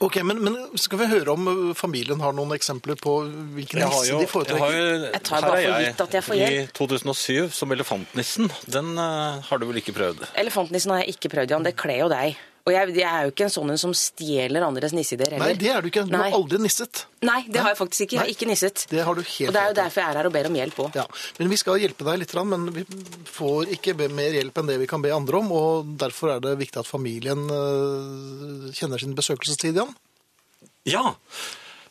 ok, 0.00 0.20
men, 0.24 0.38
men 0.44 0.56
skal 0.80 1.00
vi 1.02 1.08
høre 1.10 1.34
om 1.34 1.48
uh, 1.50 1.72
familien 1.78 2.20
har 2.22 2.34
noen 2.36 2.54
eksempler 2.56 2.96
på 3.00 3.16
hvilken 3.56 3.82
Jeg 3.82 3.88
jo, 3.88 3.98
de 3.98 4.08
jeg 4.08 4.18
har 4.20 4.30
foretrekker? 4.30 4.78
jo, 4.78 5.10
Jeg 5.10 5.22
tar 5.28 5.46
bare 5.46 5.64
for 5.66 5.84
gitt 5.86 6.04
at 6.06 6.16
jeg 6.18 6.26
får 6.28 6.40
I 6.42 6.62
2007 6.78 7.50
som 7.58 7.74
elefantnissen. 7.76 8.52
Den 8.66 8.94
uh, 8.98 9.42
har 9.48 9.60
du 9.60 9.68
vel 9.68 9.82
ikke 9.82 9.96
prøvd? 9.96 10.24
Elefantnissen 10.40 10.94
har 10.94 11.04
jeg 11.04 11.16
ikke 11.16 11.32
prøvd, 11.36 11.56
Jan. 11.56 11.66
Det 11.68 11.76
kler 11.78 12.04
jo 12.04 12.08
deg. 12.12 12.40
Og 12.62 12.70
jeg, 12.70 12.92
jeg 12.94 13.08
er 13.08 13.24
jo 13.26 13.32
ikke 13.32 13.46
en 13.48 13.52
sånn 13.52 13.72
en 13.74 13.80
som 13.80 13.92
stjeler 13.96 14.62
andres 14.62 14.92
nisseidéer 14.94 15.34
heller. 15.34 15.50
Nei, 15.50 15.58
det 15.58 15.70
er 15.72 15.82
du 15.82 15.88
ikke. 15.90 16.04
Du 16.06 16.12
Nei. 16.14 16.28
har 16.30 16.36
aldri 16.36 16.60
nisset. 16.62 17.00
Nei, 17.26 17.40
det 17.50 17.58
har 17.58 17.72
jeg 17.72 17.78
faktisk 17.80 18.04
ikke. 18.04 18.16
Jeg 18.16 18.22
har 18.22 18.30
ikke 18.30 18.48
nisset. 18.50 18.84
Det 18.90 19.02
har 19.02 19.18
du 19.18 19.22
helt 19.22 19.48
Og 19.50 19.56
det 19.56 19.62
er 19.62 19.72
jo 19.72 19.76
derfor 19.80 20.02
jeg 20.02 20.14
er 20.14 20.20
her 20.20 20.28
og 20.28 20.36
ber 20.36 20.48
om 20.50 20.58
hjelp 20.60 20.78
òg. 20.84 20.98
Ja, 21.00 21.06
men 21.40 21.50
vi 21.50 21.58
skal 21.58 21.80
hjelpe 21.82 22.06
deg 22.06 22.20
litt, 22.22 22.36
men 22.52 22.68
vi 22.76 22.84
får 23.34 23.74
ikke 23.78 23.96
be 23.98 24.08
mer 24.14 24.38
hjelp 24.38 24.62
enn 24.62 24.70
det 24.70 24.78
vi 24.84 24.88
kan 24.90 25.02
be 25.02 25.10
andre 25.14 25.42
om, 25.42 25.50
og 25.58 25.90
derfor 26.04 26.36
er 26.36 26.44
det 26.44 26.54
viktig 26.62 26.84
at 26.84 26.90
familien 26.90 27.42
uh, 27.50 28.70
kjenner 28.78 29.02
sin 29.02 29.18
besøkelsestid, 29.18 29.82
Jan. 29.82 29.90
Ja. 30.86 31.16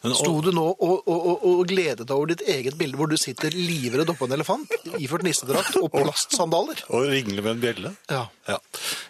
Sto 0.02 0.32
du 0.42 0.50
nå 0.56 0.64
og, 0.66 1.04
og, 1.06 1.18
og, 1.30 1.44
og 1.46 1.60
gledet 1.70 2.08
deg 2.10 2.14
over 2.16 2.32
ditt 2.32 2.42
eget 2.50 2.74
bilde 2.80 2.98
hvor 2.98 3.10
du 3.12 3.18
sitter 3.22 3.54
livredd 3.54 4.10
oppå 4.10 4.26
en 4.26 4.34
elefant, 4.34 4.72
iført 4.98 5.22
nissedrakt 5.28 5.76
og 5.78 5.92
plastsandaler? 5.98 6.82
og 6.90 7.06
ringle 7.12 7.44
med 7.46 7.52
en 7.58 7.62
bjelle? 7.62 7.92
Ja. 8.10 8.24
Ja. 8.50 8.58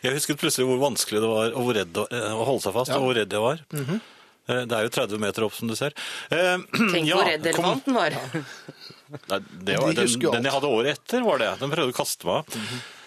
Jeg 0.03 0.17
husket 0.17 0.41
plutselig 0.41 0.67
hvor 0.67 0.81
vanskelig 0.83 1.21
det 1.23 1.29
var 1.31 1.53
og 1.55 1.63
hvor 1.69 1.79
redd, 1.79 1.95
å- 2.03 2.09
eh, 2.11 2.27
holde 2.43 2.65
seg 2.65 2.75
fast, 2.75 2.91
Ja. 2.91 2.99
og 2.99 3.07
hvor 3.07 3.15
redd 3.21 3.31
jeg 3.37 3.45
var. 3.45 3.63
Eh, 3.71 4.65
Det 4.67 4.75
er 4.75 4.83
jo 4.89 4.91
30 4.99 5.19
meter 5.23 5.45
opp, 5.47 5.53
som 5.55 5.71
du 5.71 5.75
ser. 5.79 5.95
Eh, 6.29 6.57
Tenk 6.91 7.07
ja, 7.07 7.15
hvor 7.15 7.29
redd 7.29 7.45
elefanten 7.53 7.95
var. 7.95 8.17
Nei, 9.29 9.39
det 9.63 9.77
var, 9.79 9.93
De 9.95 10.03
den, 10.07 10.31
den 10.35 10.43
jeg 10.49 10.53
hadde 10.59 10.69
året 10.75 10.97
etter, 10.97 11.23
var 11.23 11.39
det. 11.39 11.53
Den 11.61 11.71
prøvde 11.71 11.93
å 11.95 11.97
kaste 12.03 12.27
meg 12.27 12.41
av. 12.41 12.61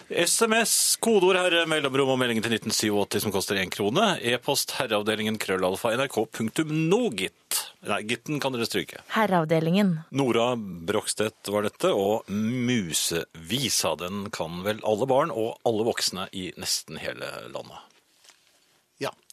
SMS, 0.09 0.97
kodeord 1.01 1.39
herre, 1.39 1.63
mellomrom 1.65 2.11
og 2.13 2.19
meldingen 2.21 2.43
til 2.45 2.53
1987 2.59 3.23
som 3.23 3.33
koster 3.33 3.57
én 3.57 3.71
krone. 3.73 4.11
E-post 4.21 4.75
herreavdelingen 4.77 5.39
krøllalfa 5.41 5.95
nrk.no, 5.97 6.99
gitt. 7.17 7.61
Nei, 7.89 8.03
gitten 8.05 8.37
kan 8.41 8.53
dere 8.53 8.67
stryke. 8.69 9.01
Herreavdelingen. 9.15 9.95
Nora 10.13 10.51
Brokstedt 10.57 11.49
var 11.49 11.65
dette, 11.65 11.89
og 11.89 12.29
Musevisa. 12.29 13.95
Den 13.97 14.29
kan 14.35 14.61
vel 14.67 14.83
alle 14.85 15.09
barn 15.09 15.33
og 15.33 15.57
alle 15.65 15.89
voksne 15.89 16.29
i 16.37 16.51
nesten 16.61 17.01
hele 17.01 17.33
landet. 17.49 17.94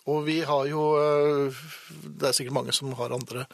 Ja, 0.03 0.13
og 0.13 0.25
vi 0.27 0.41
har 0.43 0.67
jo 0.67 0.83
øh, 0.99 1.55
Det 2.03 2.29
er 2.29 2.33
sikkert 2.35 2.57
mange 2.57 2.73
som 2.75 2.93
har 2.99 3.13
andre 3.15 3.45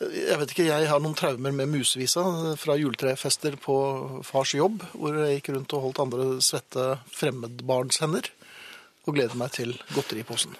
Jeg 0.00 0.36
vet 0.38 0.50
ikke, 0.52 0.66
jeg 0.68 0.88
har 0.90 1.00
noen 1.00 1.16
traumer 1.16 1.52
med 1.56 1.66
musevisa 1.72 2.22
fra 2.60 2.76
juletrefester 2.76 3.56
på 3.56 4.22
fars 4.24 4.52
jobb, 4.54 4.84
hvor 4.92 5.16
jeg 5.16 5.40
gikk 5.40 5.54
rundt 5.56 5.72
og 5.74 5.86
holdt 5.86 5.98
andre 6.04 6.26
svette 6.44 6.98
fremmedbarnshender 7.16 8.28
og 9.08 9.14
gledet 9.16 9.38
meg 9.40 9.50
til 9.56 9.72
godteriposen. 9.94 10.52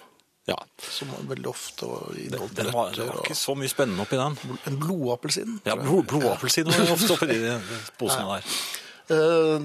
Ja, 0.49 0.55
Som 0.81 1.11
var 1.13 1.27
veldig 1.29 1.49
ofte 1.51 1.85
inneholdt 2.17 2.55
det, 2.57 2.65
var, 2.73 2.89
Det 2.97 3.05
var 3.05 3.19
ikke 3.21 3.37
så 3.37 3.53
mye 3.53 3.69
spennende 3.69 4.01
oppi 4.01 4.17
den. 4.17 4.37
en 4.65 4.79
blodappelsin. 4.81 5.59
Ja, 5.69 5.75
blod, 5.77 6.07
Blodappelsin 6.09 6.65
var 6.73 6.93
ofte 6.95 7.13
oppi 7.13 7.27
de 7.37 7.53
posene 7.99 8.25
der. 8.39 8.55
Eh, 9.09 9.63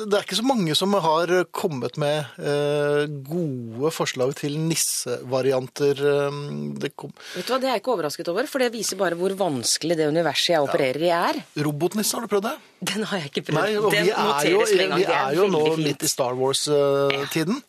Det 0.00 0.14
er 0.16 0.22
ikke 0.24 0.38
så 0.38 0.44
mange 0.46 0.74
som 0.78 0.92
har 0.94 1.30
kommet 1.50 1.96
med 2.00 2.28
eh, 2.38 3.06
gode 3.26 3.90
forslag 3.92 4.32
til 4.38 4.54
nissevarianter. 4.62 5.98
Eh, 5.98 6.38
Det 6.78 6.92
kom 6.96 7.10
Vet 7.34 7.48
du 7.48 7.52
hva, 7.52 7.58
Det 7.60 7.68
er 7.68 7.74
jeg 7.74 7.82
ikke 7.82 7.94
overrasket 7.96 8.30
over, 8.30 8.46
for 8.50 8.62
det 8.62 8.70
viser 8.74 9.00
bare 9.00 9.18
hvor 9.18 9.34
vanskelig 9.38 9.96
det 9.98 10.06
universet 10.12 10.54
jeg 10.54 10.62
opererer 10.68 11.02
i, 11.02 11.10
er. 11.10 11.40
Robotnisse, 11.66 12.14
har 12.14 12.22
du 12.26 12.30
prøvd 12.30 12.46
det? 12.46 12.54
Den 12.92 13.02
har 13.10 13.18
jeg 13.24 13.32
ikke 13.32 13.44
prøvd. 13.50 13.58
Nei, 13.60 13.74
og 13.80 13.90
Den 13.90 14.06
vi 14.06 14.14
er 14.14 14.46
jo, 14.52 14.62
vi 14.96 15.04
er 15.04 15.34
jo 15.40 15.48
nå 15.50 15.64
midt 15.82 16.06
i. 16.06 16.10
Star 16.10 16.34
Wars-tiden, 16.38 17.60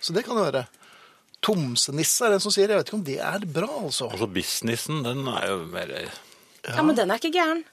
så 0.00 0.12
det 0.16 0.24
kan 0.26 0.36
jo 0.36 0.44
være. 0.46 0.66
Tomsenisse 1.42 2.22
er 2.24 2.30
det 2.30 2.38
en 2.38 2.44
som 2.44 2.52
sier. 2.54 2.70
Jeg 2.70 2.78
vet 2.78 2.88
ikke 2.92 3.00
om 3.00 3.06
det 3.08 3.18
er 3.18 3.44
bra, 3.56 3.68
altså. 3.82 4.06
Altså 4.12 4.28
Businessen, 4.30 5.00
den 5.02 5.24
er 5.32 5.48
jo 5.50 5.56
mer 5.72 5.90
Ja, 6.68 6.82
men 6.84 6.94
den 6.94 7.10
er 7.10 7.18
ikke 7.18 7.32
gæren. 7.34 7.64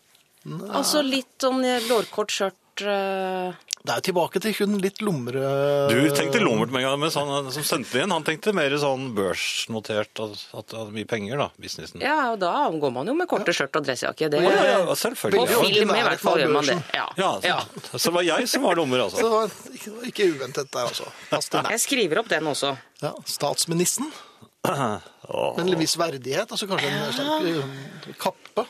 Altså 0.73 1.03
litt 1.05 1.35
sånn 1.43 1.61
lårkort 1.89 2.31
skjørt 2.33 2.57
eh, 2.87 3.57
Det 3.79 3.93
er 3.93 3.99
jo 3.99 4.05
tilbake 4.09 4.41
til 4.43 4.53
hun 4.59 4.77
litt 4.83 5.01
lumre... 5.01 5.41
Du 5.89 5.97
tenkte 6.15 6.41
lummert 6.43 6.71
med 6.71 6.83
en 6.83 6.87
gang, 6.89 6.99
mens 7.01 7.17
han 7.19 7.49
som 7.51 7.65
sendte 7.65 7.97
det 7.97 8.03
inn, 8.05 8.13
han 8.13 8.25
tenkte 8.27 8.53
mer 8.55 8.75
sånn 8.81 9.09
børsnotert, 9.17 10.11
at 10.23 10.43
at 10.59 10.71
det 10.71 10.79
hadde 10.79 10.95
mye 10.95 11.09
penger, 11.09 11.41
da, 11.41 11.49
businessen. 11.59 12.03
Ja, 12.03 12.17
og 12.33 12.39
da 12.43 12.53
går 12.69 12.93
man 12.95 13.09
jo 13.09 13.15
med 13.17 13.29
korte 13.31 13.55
skjørt 13.55 13.79
og 13.79 13.87
dressjakke. 13.87 14.29
Det, 14.31 14.43
Ja, 14.43 14.63
ja, 14.71 14.95
selvfølgelig. 15.03 15.43
På 15.49 15.65
film 15.65 15.93
i 15.95 16.05
hvert 16.09 16.23
fall 16.23 16.43
gjør 16.43 16.55
man 16.55 16.69
det. 16.69 16.79
Ja. 16.95 17.07
Ja, 17.19 17.31
ja. 17.45 17.59
så, 17.89 17.97
så 17.97 18.09
det 18.09 18.15
var 18.19 18.27
jeg 18.29 18.49
som 18.51 18.67
var 18.67 18.79
lummer, 18.79 19.03
Så 19.03 19.09
altså. 19.09 19.25
det 19.25 19.35
var 19.35 19.75
ikke, 19.75 19.85
det 19.89 19.97
var 19.99 20.09
ikke 20.13 20.31
uventet 20.35 20.73
der, 20.75 20.89
altså. 20.93 21.69
Jeg 21.73 21.85
skriver 21.87 22.23
opp 22.23 22.31
den 22.31 22.51
også. 22.53 22.75
Ja, 23.03 23.13
statsministeren. 23.25 24.11
Men 25.57 25.69
en 25.69 25.79
viss 25.79 25.95
verdighet. 25.99 26.51
Altså 26.51 26.67
kanskje 26.67 26.89
en 26.89 27.13
slags 27.15 27.45
eh, 27.47 28.15
kappe. 28.19 28.65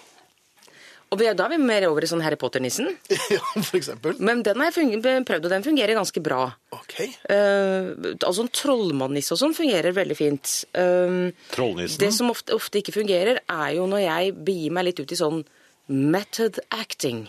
Og 1.10 1.18
vi- 1.18 1.34
da 1.34 1.46
er 1.46 1.50
vi 1.56 1.58
mer 1.58 1.88
over 1.90 2.04
i 2.06 2.08
sånn 2.08 2.22
Harry 2.22 2.38
Potter-nissen. 2.38 2.92
ja, 3.34 3.40
for 3.66 3.78
eksempel. 3.80 4.14
Men 4.22 4.44
den 4.46 4.62
har 4.62 4.70
jeg 4.72 5.02
prøvd, 5.26 5.48
og 5.48 5.50
den 5.56 5.66
fungerer 5.66 5.98
ganske 5.98 6.22
bra. 6.22 6.44
Ok. 6.76 7.00
Uh, 7.26 8.14
altså 8.22 8.44
en 8.46 8.52
trollmannnisse 8.54 9.34
og 9.34 9.42
sånn 9.42 9.56
fungerer 9.58 9.96
veldig 9.98 10.18
fint. 10.20 10.54
Uh, 10.78 11.32
Trollnissen. 11.56 11.98
det 12.04 12.12
som 12.14 12.30
ofte, 12.30 12.54
ofte 12.54 12.82
ikke 12.84 12.94
fungerer, 13.00 13.42
er 13.50 13.70
jo 13.80 13.88
når 13.90 14.06
jeg 14.06 14.36
begir 14.46 14.72
meg 14.78 14.86
litt 14.92 15.02
ut 15.02 15.12
i 15.16 15.18
sånn 15.18 15.42
method 15.90 16.60
acting. 16.78 17.26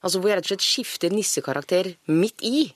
Altså 0.00 0.16
hvor 0.20 0.32
jeg 0.32 0.40
rett 0.40 0.46
og 0.48 0.54
slett 0.54 0.64
skifter 0.64 1.12
nissekarakter 1.12 1.92
midt 2.08 2.40
i. 2.40 2.70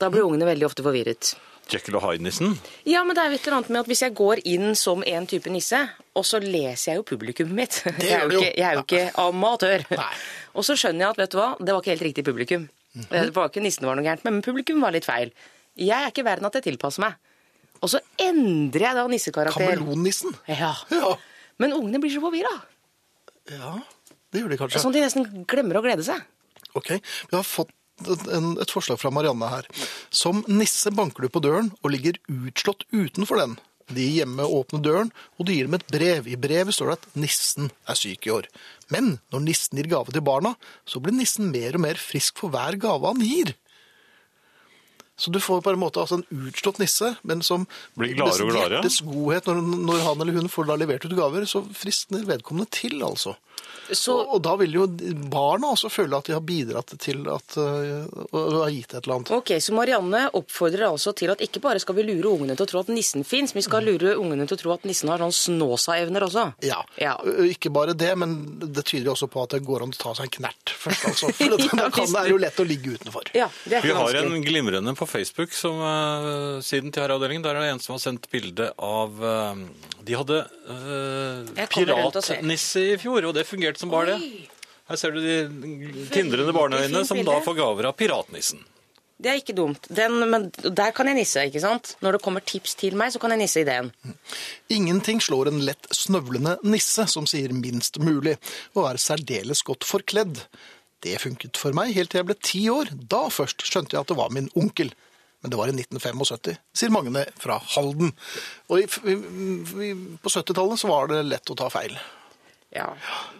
Da 0.00 0.08
blir 0.10 0.26
ungene 0.26 0.48
veldig 0.48 0.66
ofte 0.66 0.82
forvirret. 0.82 1.36
Jekyll 1.72 1.96
og 1.98 2.04
Hyde-nissen. 2.04 2.52
Ja, 2.86 3.00
men 3.02 3.16
det 3.18 3.24
er 3.24 3.32
jo 3.32 3.38
et 3.40 3.46
eller 3.48 3.56
annet 3.58 3.70
med 3.74 3.80
at 3.80 3.88
hvis 3.90 4.02
jeg 4.04 4.14
går 4.14 4.42
inn 4.46 4.76
som 4.78 5.02
en 5.02 5.26
type 5.26 5.50
nisse, 5.50 5.80
og 6.14 6.24
så 6.28 6.38
leser 6.42 6.92
jeg 6.92 7.00
jo 7.00 7.06
publikummet 7.08 7.56
mitt 7.58 7.78
er 7.90 7.98
gjør 8.06 8.28
du 8.30 8.36
jo. 8.36 8.42
jeg 8.46 8.62
er 8.68 8.78
jo 8.78 8.84
ikke 8.84 9.02
amatør. 9.24 9.84
Nei. 9.98 10.10
Og 10.54 10.66
så 10.68 10.76
skjønner 10.78 11.08
jeg 11.08 11.16
at 11.16 11.22
vet 11.24 11.34
du 11.34 11.38
hva, 11.40 11.48
det 11.58 11.74
var 11.74 11.82
ikke 11.82 11.94
helt 11.96 12.06
riktig 12.06 12.24
publikum. 12.28 12.68
Mhm. 12.96 13.08
Det 13.10 13.24
var 13.36 13.50
ikke 13.50 13.64
nissen 13.66 13.88
var 13.88 13.98
noe 13.98 14.06
gærent 14.06 14.22
med, 14.24 14.36
men 14.38 14.44
publikum 14.46 14.78
var 14.84 14.94
litt 14.94 15.04
feil. 15.08 15.34
Jeg 15.76 15.96
er 15.98 16.12
ikke 16.14 16.24
verden 16.24 16.46
at 16.48 16.54
jeg 16.60 16.68
tilpasser 16.70 17.02
meg. 17.04 17.18
Og 17.84 17.90
så 17.92 18.00
endrer 18.22 18.86
jeg 18.86 18.96
da 18.96 19.02
nissekarakter. 19.12 19.66
Kameleonnissen. 19.74 20.32
Ja. 20.48 20.70
Ja. 20.94 21.10
Men 21.60 21.74
ungene 21.76 22.00
blir 22.00 22.14
så 22.14 22.22
forvirra. 22.22 22.54
ja, 23.52 23.74
det 24.32 24.40
gjør 24.42 24.54
de 24.54 24.56
kanskje. 24.60 24.80
Sånn 24.82 24.94
at 24.94 24.96
de 24.96 25.02
nesten 25.04 25.44
glemmer 25.48 25.78
å 25.78 25.82
glede 25.84 26.04
seg. 26.06 26.22
Ok, 26.76 26.94
vi 26.98 27.36
har 27.36 27.44
fått 27.46 27.70
et 28.04 28.72
forslag 28.72 29.00
fra 29.00 29.12
Marianne 29.14 29.48
her. 29.48 29.68
Som 30.10 30.44
nisse 30.48 30.92
banker 30.92 31.24
du 31.24 31.32
på 31.32 31.42
døren 31.44 31.72
og 31.82 31.92
ligger 31.94 32.20
utslått 32.28 32.84
utenfor 32.92 33.40
den. 33.40 33.56
De 33.86 34.02
hjemme 34.02 34.42
åpner 34.42 34.82
døren, 34.82 35.12
og 35.38 35.46
du 35.46 35.52
gir 35.54 35.68
dem 35.68 35.76
et 35.78 35.86
brev. 35.86 36.26
I 36.26 36.38
brevet 36.40 36.74
står 36.74 36.90
det 36.90 36.96
at 36.98 37.20
nissen 37.22 37.70
er 37.86 37.98
syk 37.98 38.26
i 38.26 38.32
år. 38.34 38.48
Men 38.90 39.20
når 39.30 39.44
nissen 39.46 39.78
gir 39.78 39.88
gave 39.92 40.10
til 40.10 40.24
barna, 40.26 40.56
så 40.84 40.98
blir 41.02 41.14
nissen 41.14 41.52
mer 41.52 41.78
og 41.78 41.84
mer 41.86 42.00
frisk 42.00 42.42
for 42.42 42.50
hver 42.54 42.78
gave 42.82 43.06
han 43.06 43.22
gir. 43.22 43.54
Så 45.16 45.30
du 45.32 45.38
får 45.40 45.62
på 45.64 45.72
en 45.72 45.80
måte 45.80 46.02
altså 46.02 46.18
en 46.18 46.48
utslått 46.50 46.80
nisse, 46.82 47.14
men 47.24 47.40
som 47.46 47.64
Blir 47.96 48.12
gladere 48.18 48.44
og 48.44 48.50
gladere. 48.52 48.80
hjertets 48.82 48.98
godhet 49.06 49.46
når, 49.48 49.62
når 49.88 50.02
han 50.04 50.20
eller 50.20 50.36
hun 50.42 50.50
får 50.52 50.66
da 50.68 50.76
levert 50.76 51.06
ut 51.06 51.14
gaver, 51.16 51.46
så 51.48 51.62
friskner 51.72 52.26
vedkommende 52.28 52.68
til, 52.74 52.98
altså. 53.06 53.32
Så 53.90 54.16
Og, 54.16 54.34
og 54.34 54.42
da 54.42 54.56
vil 54.58 54.72
jo 54.74 54.86
barna 55.30 55.70
også 55.74 55.90
føle 55.92 56.18
at 56.18 56.26
de 56.26 56.34
har 56.34 56.42
bidratt 56.42 56.94
til 57.02 57.22
at 57.30 57.56
uh, 57.60 58.06
å 58.34 58.44
å 58.62 58.68
gitt 58.72 58.94
et 58.94 59.04
eller 59.04 59.18
annet. 59.18 59.32
Ok, 59.36 59.52
Så 59.62 59.74
Marianne 59.76 60.26
oppfordrer 60.36 60.88
altså 60.88 61.12
til 61.16 61.30
at 61.34 61.42
ikke 61.44 61.62
bare 61.62 61.82
skal 61.82 61.98
vi 61.98 62.06
lure 62.08 62.32
ungene 62.32 62.56
til 62.58 62.66
å 62.66 62.70
tro 62.70 62.82
at 62.82 62.90
nissen 62.92 63.24
fins, 63.26 63.54
vi 63.54 63.62
skal 63.64 63.86
lure 63.86 64.16
ungene 64.18 64.46
til 64.48 64.58
å 64.58 64.62
tro 64.62 64.74
at 64.74 64.86
nissen 64.88 65.10
har 65.12 65.22
sånn 65.22 65.34
Snåsa-evner 65.36 66.26
også. 66.26 66.46
Ja. 66.66 66.80
Ja. 67.00 67.14
Ikke 67.46 67.70
bare 67.74 67.94
det, 67.98 68.12
men 68.18 68.36
det 68.62 68.86
tyder 68.88 69.10
jo 69.10 69.14
også 69.16 69.30
på 69.30 69.44
at 69.44 69.56
det 69.56 69.62
går 69.66 69.86
an 69.86 69.94
å 69.94 70.00
ta 70.00 70.14
seg 70.18 70.28
en 70.28 70.34
knert 70.40 70.74
først, 70.74 71.06
altså. 71.12 71.30
For 71.36 71.56
det, 71.56 71.70
Ja, 71.76 71.90
kan, 71.92 72.10
det 72.10 72.22
er 72.22 72.32
jo 72.32 72.40
lett 72.40 72.60
å 72.62 72.66
ligge 72.66 72.96
utenfor. 72.96 73.30
Ja, 73.36 73.48
det 73.66 73.78
er 73.78 73.86
Vi 73.86 73.94
har 73.96 74.20
en 74.22 74.42
glimrende 74.44 74.96
på 74.98 75.08
Facebook 75.08 75.54
som 75.54 75.78
uh, 75.82 76.58
siden 76.64 76.94
til 76.94 77.04
herreavdelingen. 77.04 77.44
Der 77.46 77.58
er 77.58 77.66
det 77.66 77.74
en 77.76 77.82
som 77.84 77.96
har 77.96 78.02
sendt 78.02 78.28
bilde 78.32 78.70
av 78.82 79.22
uh, 79.22 79.54
De 80.06 80.16
hadde 80.16 80.42
uh, 80.70 81.66
piratnisse 81.72 82.84
i 82.94 82.98
fjor, 83.00 83.28
og 83.28 83.36
det 83.36 83.45
fungerte 83.48 83.82
som 83.82 83.92
bare 83.92 84.14
det. 84.16 84.46
Her 84.86 85.00
ser 85.00 85.16
du 85.16 85.20
de 85.22 86.06
tindrende 86.14 86.54
barneøynene 86.54 87.02
som 87.08 87.18
da 87.26 87.40
får 87.42 87.58
gaver 87.58 87.88
av 87.90 87.96
piratnissen. 87.98 88.62
Det 89.16 89.30
er 89.32 89.38
ikke 89.40 89.54
dumt. 89.56 89.86
Den, 89.88 90.18
men 90.28 90.50
der 90.52 90.92
kan 90.94 91.08
jeg 91.08 91.16
nisse, 91.16 91.46
ikke 91.48 91.62
sant? 91.64 91.94
Når 92.04 92.18
det 92.18 92.22
kommer 92.26 92.44
tips 92.44 92.76
til 92.76 92.98
meg, 93.00 93.14
så 93.14 93.20
kan 93.22 93.32
jeg 93.32 93.40
nisse 93.40 93.62
ideen. 93.64 93.88
Ingenting 94.72 95.22
slår 95.24 95.48
en 95.50 95.62
lett 95.64 95.88
snøvlende 95.94 96.58
nisse 96.68 97.06
som 97.08 97.28
sier 97.28 97.54
minst 97.56 97.96
mulig, 98.02 98.36
og 98.76 98.90
er 98.90 99.00
særdeles 99.00 99.64
godt 99.66 99.88
forkledd. 99.88 100.42
Det 101.04 101.16
funket 101.22 101.56
for 101.60 101.76
meg 101.76 101.94
helt 101.96 102.12
til 102.12 102.20
jeg 102.20 102.28
ble 102.28 102.36
ti 102.44 102.62
år. 102.72 102.92
Da 102.92 103.26
først 103.32 103.64
skjønte 103.64 103.96
jeg 103.96 104.04
at 104.04 104.12
det 104.12 104.18
var 104.20 104.36
min 104.36 104.52
onkel. 104.58 104.92
Men 105.40 105.52
det 105.52 105.58
var 105.60 105.70
i 105.70 105.74
1975, 105.76 106.60
sier 106.76 106.92
Magne 106.92 107.22
fra 107.40 107.58
Halden. 107.76 108.12
Og 108.72 108.80
i, 108.82 108.86
i, 109.06 109.16
i, 109.86 109.90
på 110.20 110.32
70-tallet 110.32 110.80
så 110.80 110.90
var 110.90 111.12
det 111.12 111.24
lett 111.28 111.52
å 111.52 111.56
ta 111.56 111.68
feil. 111.72 111.96
Ja. 112.76 112.90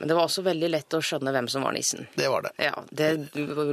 Men 0.01 0.11
det 0.11 0.17
var 0.17 0.29
også 0.29 0.45
veldig 0.47 0.71
lett 0.73 0.97
å 0.97 1.03
skjønne 1.05 1.35
hvem 1.35 1.49
som 1.53 1.67
var 1.67 1.77
nissen. 1.77 2.09
Det 2.17 2.31
var 2.33 2.47
det. 2.47 2.55
Ja, 2.63 2.75
det, 2.91 3.13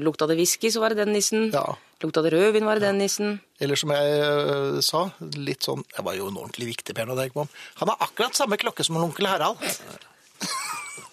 Lukta 0.04 0.28
det 0.30 0.38
whisky, 0.39 0.71
så 0.73 0.84
var 0.84 0.93
det 0.93 1.04
den 1.06 1.13
nissen. 1.15 1.49
Ja. 1.56 1.65
Lukta 2.04 2.23
det 2.26 2.34
rødvin, 2.36 2.67
var 2.67 2.80
det 2.82 2.89
den 2.89 2.99
nissen. 2.99 3.38
Eller 3.63 3.80
som 3.80 3.93
jeg 3.95 4.19
øh, 4.28 4.82
sa, 4.84 5.06
litt 5.39 5.63
sånn 5.63 5.86
Jeg 5.93 6.04
var 6.04 6.17
jo 6.17 6.28
en 6.28 6.39
ordentlig 6.41 6.73
viktig 6.73 6.95
Per 6.97 7.08
når 7.08 7.21
det 7.21 7.30
kom. 7.36 7.52
Han 7.80 7.93
har 7.93 8.04
akkurat 8.04 8.36
samme 8.36 8.60
klokke 8.60 8.84
som 8.84 8.99
onkel 8.99 9.30
Harald. 9.32 9.63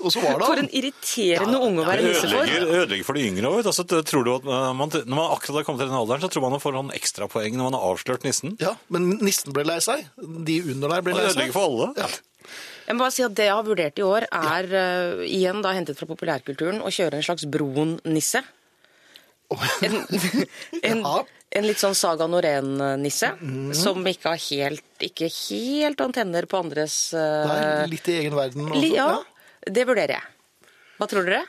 Og 0.00 0.12
så 0.12 0.22
var 0.24 0.38
det 0.40 0.48
For 0.48 0.60
en 0.62 0.70
irriterende 0.76 1.58
unge 1.60 1.82
å 1.82 1.86
være 1.88 2.04
nisse 2.06 2.24
for. 2.24 2.40
ødelegger, 2.40 2.70
ødelegger 2.80 3.06
for 3.06 3.18
de 3.18 3.24
yngre 3.28 3.50
òg. 3.50 3.68
Altså, 3.68 3.84
du 3.84 3.98
eh, 4.00 4.72
man, 4.76 4.92
når 4.94 5.16
man 5.16 5.34
akkurat 5.34 5.60
har 5.60 5.66
kommet 5.68 5.84
til 5.84 5.90
den 5.90 5.98
alderen, 5.98 6.22
så 6.24 6.30
tror 6.32 6.46
man 6.46 6.56
man 6.56 6.62
får 6.62 6.76
noen 6.76 6.92
ekstrapoeng 6.96 7.58
når 7.58 7.68
man 7.68 7.76
har 7.76 7.86
avslørt 7.90 8.24
nissen. 8.26 8.56
Ja, 8.62 8.74
Men 8.88 9.10
nissen 9.20 9.54
ble 9.56 9.66
lei 9.68 9.78
seg. 9.84 10.06
De 10.16 10.56
under 10.72 10.96
deg 10.96 11.06
ble 11.06 11.16
lei 11.16 11.26
det 11.26 11.34
seg. 11.34 11.36
ødelegger 11.36 11.56
for 11.58 11.68
alle. 11.68 11.90
Ja. 12.00 12.08
Jeg 12.90 12.98
må 12.98 13.04
bare 13.04 13.14
si 13.14 13.22
at 13.22 13.34
Det 13.38 13.44
jeg 13.46 13.54
har 13.54 13.66
vurdert 13.66 14.00
i 14.00 14.02
år, 14.02 14.24
er 14.34 14.66
uh, 14.74 15.20
igjen 15.22 15.60
da 15.62 15.70
hentet 15.76 15.98
fra 15.98 16.08
populærkulturen 16.10 16.80
å 16.82 16.90
kjøre 16.90 17.20
en 17.20 17.26
slags 17.26 17.46
Broen-nisse. 17.46 18.42
En, 19.86 19.94
en, 20.90 21.04
Ja. 21.06 21.12
en 21.58 21.66
litt 21.66 21.78
sånn 21.82 21.94
Saga 21.98 22.26
Norén-nisse, 22.30 23.30
som 23.78 24.02
ikke 24.10 24.34
har 24.34 24.42
helt, 24.42 24.84
ikke 25.06 25.30
helt 25.30 26.02
antenner 26.02 26.46
på 26.50 26.58
andres 26.58 26.98
uh, 27.14 27.46
Nei, 27.46 27.62
litt 27.94 28.10
i 28.10 28.18
egen 28.24 28.34
verden. 28.38 28.70
li, 28.78 28.92
ja, 28.98 29.08
det 29.66 29.86
vurderer 29.86 30.18
jeg. 30.18 30.70
Hva 30.98 31.08
tror 31.10 31.30
dere? 31.30 31.44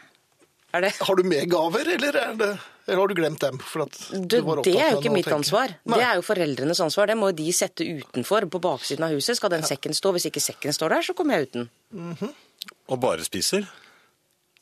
Er 0.77 0.85
det 0.85 0.93
Har 1.01 1.17
du 1.19 1.25
med 1.27 1.49
gaver, 1.51 1.89
eller, 1.97 2.21
er 2.21 2.37
det, 2.39 2.51
eller 2.87 2.97
har 2.97 3.11
du 3.11 3.15
glemt 3.17 3.43
dem? 3.43 3.59
For 3.61 3.85
at 3.85 3.97
du 4.11 4.23
det, 4.25 4.39
var 4.45 4.61
det 4.65 4.73
er 4.73 4.95
jo 4.95 5.01
ikke 5.01 5.13
mitt 5.13 5.27
tenke? 5.27 5.37
ansvar. 5.37 5.75
Nei. 5.85 5.99
Det 5.99 6.07
er 6.07 6.17
jo 6.17 6.25
foreldrenes 6.25 6.81
ansvar. 6.83 7.11
Det 7.11 7.17
må 7.19 7.29
de 7.37 7.45
sette 7.55 7.85
utenfor, 7.85 8.47
på 8.51 8.61
baksiden 8.63 9.05
av 9.05 9.13
huset. 9.15 9.37
Skal 9.37 9.53
den 9.53 9.67
sekken 9.67 9.95
stå? 9.97 10.13
Hvis 10.15 10.27
ikke 10.31 10.43
sekken 10.43 10.75
står 10.75 10.95
der, 10.95 11.05
så 11.05 11.15
kommer 11.17 11.37
jeg 11.37 11.51
uten. 11.51 11.69
Og 12.89 12.97
bare 13.01 13.25
spiser. 13.27 13.69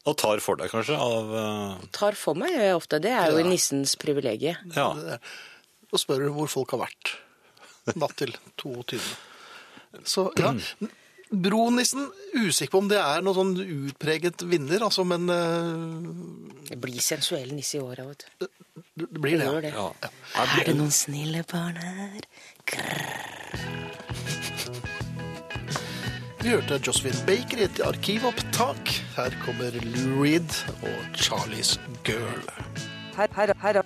Og 0.08 0.16
tar 0.20 0.42
for 0.44 0.60
deg, 0.60 0.72
kanskje, 0.72 0.96
av 1.00 1.32
Uh... 1.36 1.88
Tar 1.96 2.16
for 2.18 2.38
meg 2.40 2.54
gjør 2.56 2.68
jeg 2.68 2.78
ofte. 2.78 3.00
Det 3.04 3.12
er 3.14 3.34
jo 3.36 3.48
nissens 3.48 3.96
privilegium. 4.00 4.72
Ja. 4.76 5.20
Og 5.90 6.02
spør 6.02 6.30
hvor 6.36 6.52
folk 6.52 6.76
har 6.76 6.86
vært 6.88 7.16
natt 8.00 8.16
til 8.20 8.36
22. 8.62 9.00
Så 10.06 10.30
ja, 10.38 10.54
Bronissen, 11.30 12.08
usikker 12.34 12.72
på 12.74 12.80
om 12.82 12.88
det 12.90 12.98
er 12.98 13.22
noen 13.22 13.38
sånn 13.38 13.52
utpreget 13.62 14.42
vinner, 14.50 14.82
altså, 14.82 15.06
men 15.06 15.30
uh... 15.30 16.64
Det 16.70 16.78
blir 16.82 16.98
sensuell 17.06 17.52
nisse 17.54 17.78
i 17.78 17.82
året 17.84 18.08
vet 18.08 18.26
du. 18.26 18.48
det 19.06 19.22
blir 19.22 19.38
det. 19.38 19.50
Det. 19.68 19.74
ja. 19.76 20.10
Er 20.42 20.66
det 20.66 20.74
noen 20.78 20.94
snille 20.94 21.44
barn 21.50 21.78
her? 21.78 22.18
Vi 26.40 26.54
hørte 26.56 26.80
Josephine 26.82 27.22
Baker 27.28 27.62
i 27.62 27.66
et 27.68 27.82
arkivopptak. 27.84 28.94
Her 29.18 29.36
kommer 29.44 29.76
Lou 29.84 30.24
Reed 30.24 30.50
og 30.80 31.20
Charlies 31.20 31.76
Girl. 32.08 32.48
Her, 33.20 33.28
her, 33.36 33.54
her, 33.60 33.84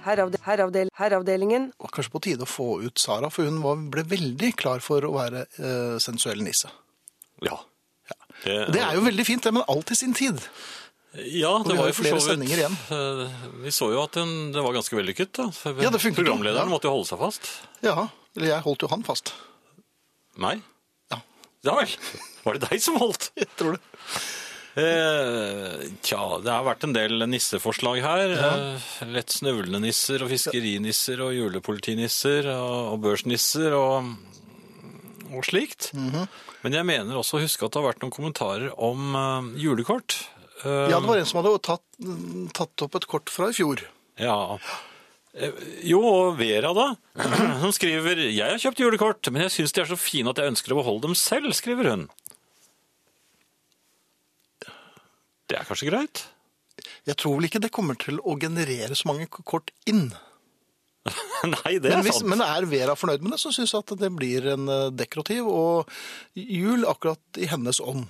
heravdelingen. 0.96 1.72
Det 1.74 1.88
var 1.88 1.94
kanskje 1.98 2.14
på 2.14 2.24
tide 2.24 2.46
å 2.46 2.52
få 2.52 2.70
ut 2.86 3.02
Sara, 3.02 3.32
for 3.34 3.50
hun 3.50 3.60
var, 3.66 3.82
ble 3.92 4.06
veldig 4.06 4.54
klar 4.56 4.84
for 4.86 5.04
å 5.04 5.16
være 5.18 5.48
eh, 5.58 5.98
sensuell 6.04 6.46
nisse. 6.46 6.70
Ja. 7.48 7.60
Det, 8.44 8.56
det 8.76 8.82
er 8.84 8.98
jo 8.98 9.04
veldig 9.06 9.24
fint, 9.28 9.44
det, 9.46 9.54
men 9.56 9.64
alt 9.72 9.92
i 9.94 9.96
sin 9.96 10.12
tid. 10.18 10.40
Ja, 11.14 11.52
det 11.64 11.76
var 11.78 11.88
jo 11.88 11.94
for 11.94 12.04
flere 12.08 12.18
så 12.20 12.34
vidt 12.34 12.34
sendinger 12.34 12.60
igjen. 12.64 12.76
eh, 12.92 13.34
Vi 13.64 13.72
så 13.72 13.88
jo 13.94 14.02
at 14.02 14.18
den, 14.18 14.32
det 14.56 14.64
var 14.66 14.74
ganske 14.76 14.98
vellykket. 14.98 15.32
da. 15.38 15.46
Ja, 15.78 15.92
det 15.94 16.02
funket 16.02 16.24
Programlederen 16.24 16.66
ja. 16.66 16.72
måtte 16.74 16.90
jo 16.90 16.96
holde 16.98 17.08
seg 17.12 17.22
fast. 17.22 17.52
Ja, 17.86 18.08
eller 18.36 18.50
jeg 18.50 18.66
holdt 18.66 18.84
jo 18.84 18.90
han 18.92 19.06
fast. 19.08 19.32
Meg? 20.42 20.64
Ja, 21.14 21.22
Ja 21.70 21.76
vel. 21.78 21.94
Var 22.44 22.58
det 22.58 22.68
deg 22.72 22.82
som 22.84 22.98
holdt? 23.00 23.30
jeg 23.40 23.48
tror 23.60 23.78
det. 23.78 23.84
Eh, 24.74 25.84
tja, 26.02 26.20
det 26.42 26.50
har 26.50 26.64
vært 26.66 26.84
en 26.88 26.96
del 26.96 27.22
nisseforslag 27.30 28.00
her. 28.02 28.34
Eh, 28.34 28.88
lett 29.14 29.30
snøvlende 29.36 29.84
nisser 29.86 30.26
og 30.26 30.32
fiskerinisser 30.34 31.22
og 31.22 31.36
julepolitinisser 31.38 32.50
og, 32.56 32.96
og 32.96 33.04
børsnisser 33.06 33.76
og, 33.78 34.16
og 35.40 35.46
slikt. 35.48 35.90
Mhm. 35.98 36.28
Men 36.64 36.78
jeg 36.78 36.86
mener 36.88 37.20
også 37.20 37.40
å 37.40 37.44
huske 37.44 37.66
at 37.66 37.74
det 37.74 37.82
har 37.82 37.90
vært 37.92 38.02
noen 38.06 38.14
kommentarer 38.16 38.72
om 38.78 39.14
uh, 39.18 39.52
julekort. 39.60 40.20
Uh, 40.64 40.88
Ja, 40.92 41.00
det 41.00 41.10
var 41.10 41.20
en 41.20 41.26
som 41.30 41.42
hadde 41.42 41.58
tatt, 41.66 41.86
tatt 42.56 42.86
opp 42.88 42.96
et 43.00 43.08
kort 43.10 43.30
fra 43.34 43.50
i 43.52 43.56
fjor. 43.58 43.84
Ja. 44.22 44.58
Eh, 45.34 45.52
Jo, 45.90 46.00
og 46.06 46.38
Vera 46.38 46.70
da, 46.78 46.88
som 47.64 47.72
skriver 47.74 48.20
Jeg 48.30 48.46
har 48.46 48.62
kjøpt 48.62 48.84
julekort, 48.84 49.32
men 49.34 49.48
jeg 49.48 49.56
syns 49.58 49.74
de 49.74 49.82
er 49.82 49.90
så 49.90 49.98
fine 50.00 50.30
at 50.30 50.38
jeg 50.40 50.54
ønsker 50.54 50.76
å 50.76 50.80
beholde 50.84 51.08
dem 51.10 51.16
selv, 51.18 51.50
skriver 51.58 51.90
hun. 51.90 52.06
Det 55.50 55.58
er 55.60 55.66
kanskje 55.68 55.90
greit? 55.90 56.24
Jeg 57.08 57.18
tror 57.20 57.36
vel 57.38 57.50
ikke 57.50 57.62
det 57.64 57.72
kommer 57.76 57.98
til 58.00 58.20
å 58.24 58.38
generere 58.40 58.96
så 58.96 59.10
mange 59.10 59.28
kort 59.28 59.74
inn. 59.90 60.08
Nei, 61.54 61.78
det 61.84 61.90
Men, 61.90 61.98
er 62.00 62.06
hvis, 62.06 62.20
sant. 62.22 62.30
men 62.32 62.44
er 62.46 62.68
Vera 62.72 62.96
fornøyd 62.96 63.24
med 63.26 63.36
det, 63.36 63.42
så 63.44 63.52
syns 63.52 63.74
jeg 63.76 63.84
at 63.84 63.96
det 64.00 64.12
blir 64.16 64.46
en 64.54 64.68
dekrotiv 64.96 65.00
dekorativ 65.04 65.50
og 65.52 65.90
jul 66.40 66.86
akkurat 66.88 67.42
i 67.44 67.50
hennes 67.52 67.82
ånd. 67.84 68.06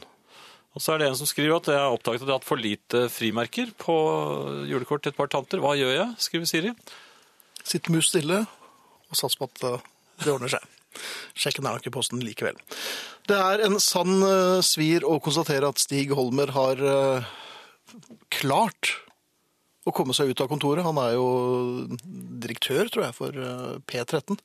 Og 0.74 0.82
så 0.82 0.94
er 0.94 1.02
det 1.02 1.08
en 1.12 1.18
som 1.18 1.30
skriver 1.30 1.58
at 1.60 1.70
jeg 1.70 1.78
har 1.78 1.94
oppdaget 1.94 2.24
at 2.24 2.28
jeg 2.28 2.34
har 2.34 2.40
hatt 2.40 2.50
for 2.50 2.62
lite 2.62 3.04
frimerker 3.14 3.74
på 3.82 3.96
julekort 4.70 5.04
til 5.06 5.14
et 5.14 5.18
par 5.18 5.30
tanter. 5.30 5.62
Hva 5.62 5.76
gjør 5.78 5.94
jeg, 5.94 6.08
skriver 6.22 6.50
Siri. 6.50 6.72
Sitt 7.64 7.90
mus 7.94 8.10
stille 8.10 8.42
og 8.44 9.20
sats 9.20 9.38
på 9.38 9.46
at 9.50 9.66
eh, 9.70 9.84
det 10.24 10.34
ordner 10.34 10.52
seg. 10.52 10.66
Sjekk 11.38 11.62
er 11.62 11.68
nok 11.68 11.88
i 11.90 11.94
posten 11.94 12.22
likevel. 12.26 12.58
Det 13.30 13.38
er 13.38 13.64
en 13.68 13.78
sann 13.82 14.18
eh, 14.26 14.60
svir 14.66 15.06
å 15.06 15.20
konstatere 15.24 15.70
at 15.70 15.82
Stig 15.82 16.14
Holmer 16.18 16.54
har 16.58 16.82
eh, 16.82 17.32
klart 18.34 18.96
å 19.84 19.94
komme 19.96 20.16
seg 20.16 20.32
ut 20.32 20.44
av 20.44 20.50
kontoret. 20.52 20.86
Han 20.86 21.00
er 21.02 21.16
jo 21.18 21.28
direktør, 22.44 22.88
tror 22.92 23.08
jeg, 23.08 23.18
for 23.18 23.36
eh, 23.36 23.80
P13. 23.90 24.40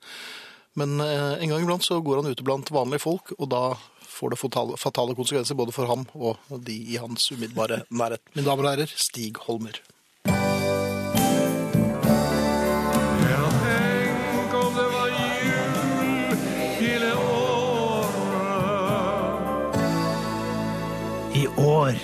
Men 0.79 0.98
eh, 1.03 1.38
en 1.42 1.53
gang 1.53 1.62
iblant 1.62 1.87
så 1.87 2.01
går 2.05 2.22
han 2.22 2.31
ute 2.31 2.46
blant 2.46 2.72
vanlige 2.74 3.05
folk, 3.07 3.35
og 3.38 3.51
da 3.55 3.62
får 4.09 4.35
det 4.35 4.40
fatale, 4.40 4.79
fatale 4.81 5.14
konsekvenser 5.18 5.59
både 5.59 5.74
for 5.74 5.90
ham 5.90 6.09
og 6.18 6.59
de 6.66 6.74
i 6.94 6.98
hans 6.98 7.31
umiddelbare 7.31 7.85
nærhet. 8.03 8.22
Mine 8.35 8.48
damer 8.48 8.66
og 8.66 8.74
herrer, 8.74 8.98
Stig 8.98 9.38
Holmer. 9.46 9.79
I 21.38 21.46
år 21.62 21.98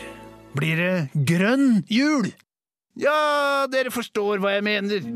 blir 0.54 0.78
det 0.78 1.24
grønn 1.26 1.80
jul. 1.90 2.28
Ja, 2.94 3.66
dere 3.66 3.90
forstår 3.90 4.38
hva 4.38 4.52
jeg 4.54 4.62
mener. 4.62 5.06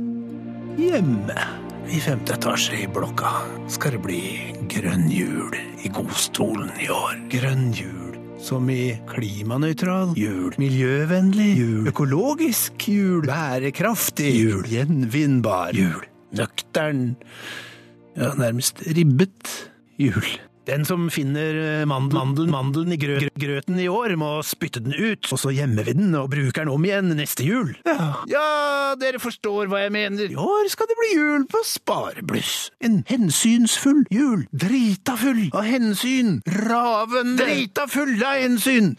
Hjemme 0.78 1.42
i 1.88 2.00
femte 2.02 2.34
etasje 2.34 2.80
i 2.82 2.88
blokka 2.90 3.30
skal 3.70 3.94
det 3.94 4.00
bli 4.02 4.22
grønn 4.72 5.06
jul 5.12 5.54
i 5.86 5.90
godstolen 5.94 6.72
i 6.82 6.88
år. 6.90 7.14
Grønn 7.30 7.70
jul. 7.78 8.16
Som 8.42 8.66
i 8.70 8.96
klimanøytral 9.10 10.12
jul, 10.18 10.52
miljøvennlig 10.58 11.48
jul, 11.58 11.86
økologisk 11.90 12.88
jul, 12.90 13.24
bærekraftig 13.26 14.30
jul, 14.30 14.66
gjenvinnbar 14.70 15.74
jul, 15.74 16.04
nøktern, 16.38 17.16
ja, 18.14 18.34
nærmest 18.38 18.82
ribbet 18.94 19.54
jul. 19.98 20.26
Den 20.68 20.85
som 20.85 21.07
finner 21.09 21.57
eh, 21.57 21.85
mandelen, 21.88 22.50
mandelen 22.52 22.92
i 22.92 22.98
grø, 23.00 23.16
grø, 23.22 23.31
grøten 23.40 23.78
i 23.81 23.87
år, 23.88 24.12
må 24.20 24.35
spytte 24.44 24.83
den 24.85 24.92
ut, 24.92 25.24
og 25.33 25.40
så 25.40 25.52
gjemmer 25.57 25.87
vi 25.87 25.94
den 25.96 26.12
og 26.18 26.28
bruker 26.33 26.66
den 26.66 26.72
om 26.74 26.85
igjen 26.85 27.14
neste 27.16 27.46
jul. 27.46 27.72
Ja. 28.28 28.94
dere 29.00 29.20
forstår 29.22 29.70
hva 29.70 29.81
jeg 29.85 29.92
mener. 29.94 30.28
I 30.28 30.37
år 30.37 30.68
skal 30.72 30.88
det 30.90 30.96
bli 30.98 31.09
jul 31.14 31.46
på 31.48 31.62
sparebluss. 31.64 32.68
En 32.85 33.00
hensynsfull 33.09 34.04
jul. 34.12 34.44
Drita 34.52 35.16
full 35.16 35.46
av 35.57 35.64
hensyn. 35.68 36.38
Ravende. 36.68 37.40
Drita 37.40 37.87
full 37.88 38.18
av 38.20 38.37
hensyn. 38.42 38.92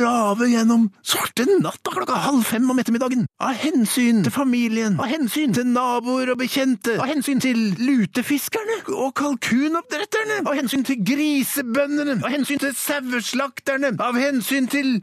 Rave 0.00 0.48
gjennom 0.48 0.88
svarte 1.04 1.44
natta 1.52 1.92
klokka 1.92 2.22
halv 2.24 2.46
fem 2.48 2.70
om 2.72 2.80
ettermiddagen. 2.80 3.26
Av 3.42 3.58
hensyn 3.60 4.24
til 4.24 4.32
familien. 4.32 4.96
Av 5.02 5.10
hensyn 5.12 5.52
til 5.56 5.68
naboer 5.68 6.32
og 6.32 6.40
bekjente. 6.40 6.96
Av 6.96 7.10
hensyn 7.10 7.42
til 7.42 7.60
lutefiskerne 7.82 8.80
og 8.94 9.12
kalkunoppdretterne. 9.20 10.42
Av 10.46 10.56
hensyn 10.56 10.86
til 10.88 11.01
grisebøndene. 11.06 12.18
Av 12.22 12.32
hensyn 12.32 12.62
til 12.62 12.74
saueslakterne. 12.76 13.94
Av 14.02 14.18
hensyn 14.20 14.68
til 14.72 14.98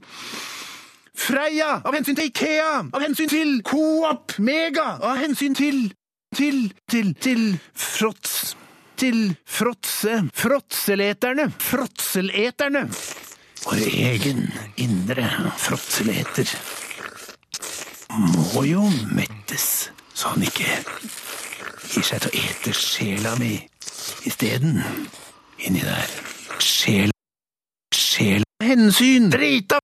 Freia! 1.20 1.82
Av 1.84 1.96
hensyn 1.96 2.16
til 2.16 2.30
Ikea! 2.30 2.74
Av 2.96 3.04
hensyn 3.04 3.32
til 3.32 3.58
Coop 3.68 4.38
Mega! 4.40 4.96
Av 5.04 5.20
hensyn 5.20 5.58
til 5.58 5.90
Til 6.36 6.70
Til 6.90 7.14
Til 7.20 7.58
Fråts 7.74 8.56
Til 9.00 9.36
fråtse 9.48 10.22
Fråtseleterne! 10.34 11.50
Fråtseleterne! 11.60 12.88
Vår 13.66 13.80
egen 13.92 14.52
indre 14.76 15.26
fråtseleter 15.58 16.48
må 18.10 18.64
jo 18.64 18.86
mettes, 19.12 19.90
så 20.14 20.32
han 20.32 20.46
ikke 20.48 20.78
gir 21.92 22.06
seg 22.08 22.24
til 22.24 22.30
å 22.30 22.40
ete 22.40 22.74
sjela 22.76 23.34
mi 23.42 23.58
isteden. 24.30 24.80
Inni 25.60 25.82
der. 25.84 26.12
Sjel 26.60 27.12
Sjel 27.96 28.44
Hensyn! 28.64 29.30
Drita 29.32 29.80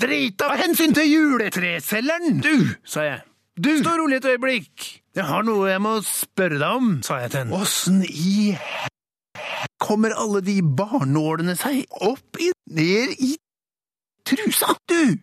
Drita 0.00 0.48
hensyn 0.58 0.94
til 0.96 1.06
juletreselgeren! 1.06 2.40
Du, 2.42 2.72
sa 2.88 3.04
jeg. 3.06 3.20
Du, 3.54 3.70
stå 3.78 3.92
rolig 4.00 4.16
et 4.18 4.24
øyeblikk. 4.26 4.86
Jeg 5.14 5.26
har 5.28 5.44
noe 5.46 5.68
jeg 5.70 5.82
må 5.84 5.92
spørre 6.02 6.58
deg 6.58 6.80
om, 6.80 6.88
sa 7.06 7.20
jeg 7.22 7.30
til 7.30 7.44
henne. 7.44 7.60
Åssen 7.60 8.00
i 8.08 8.56
hæ... 8.58 8.88
kommer 9.84 10.16
alle 10.18 10.40
de 10.42 10.56
barnålene 10.64 11.54
seg 11.60 11.84
opp 12.02 12.40
i, 12.42 12.50
ned 12.74 13.14
i 13.22 13.34
trusa, 14.26 14.74
du? 14.90 15.14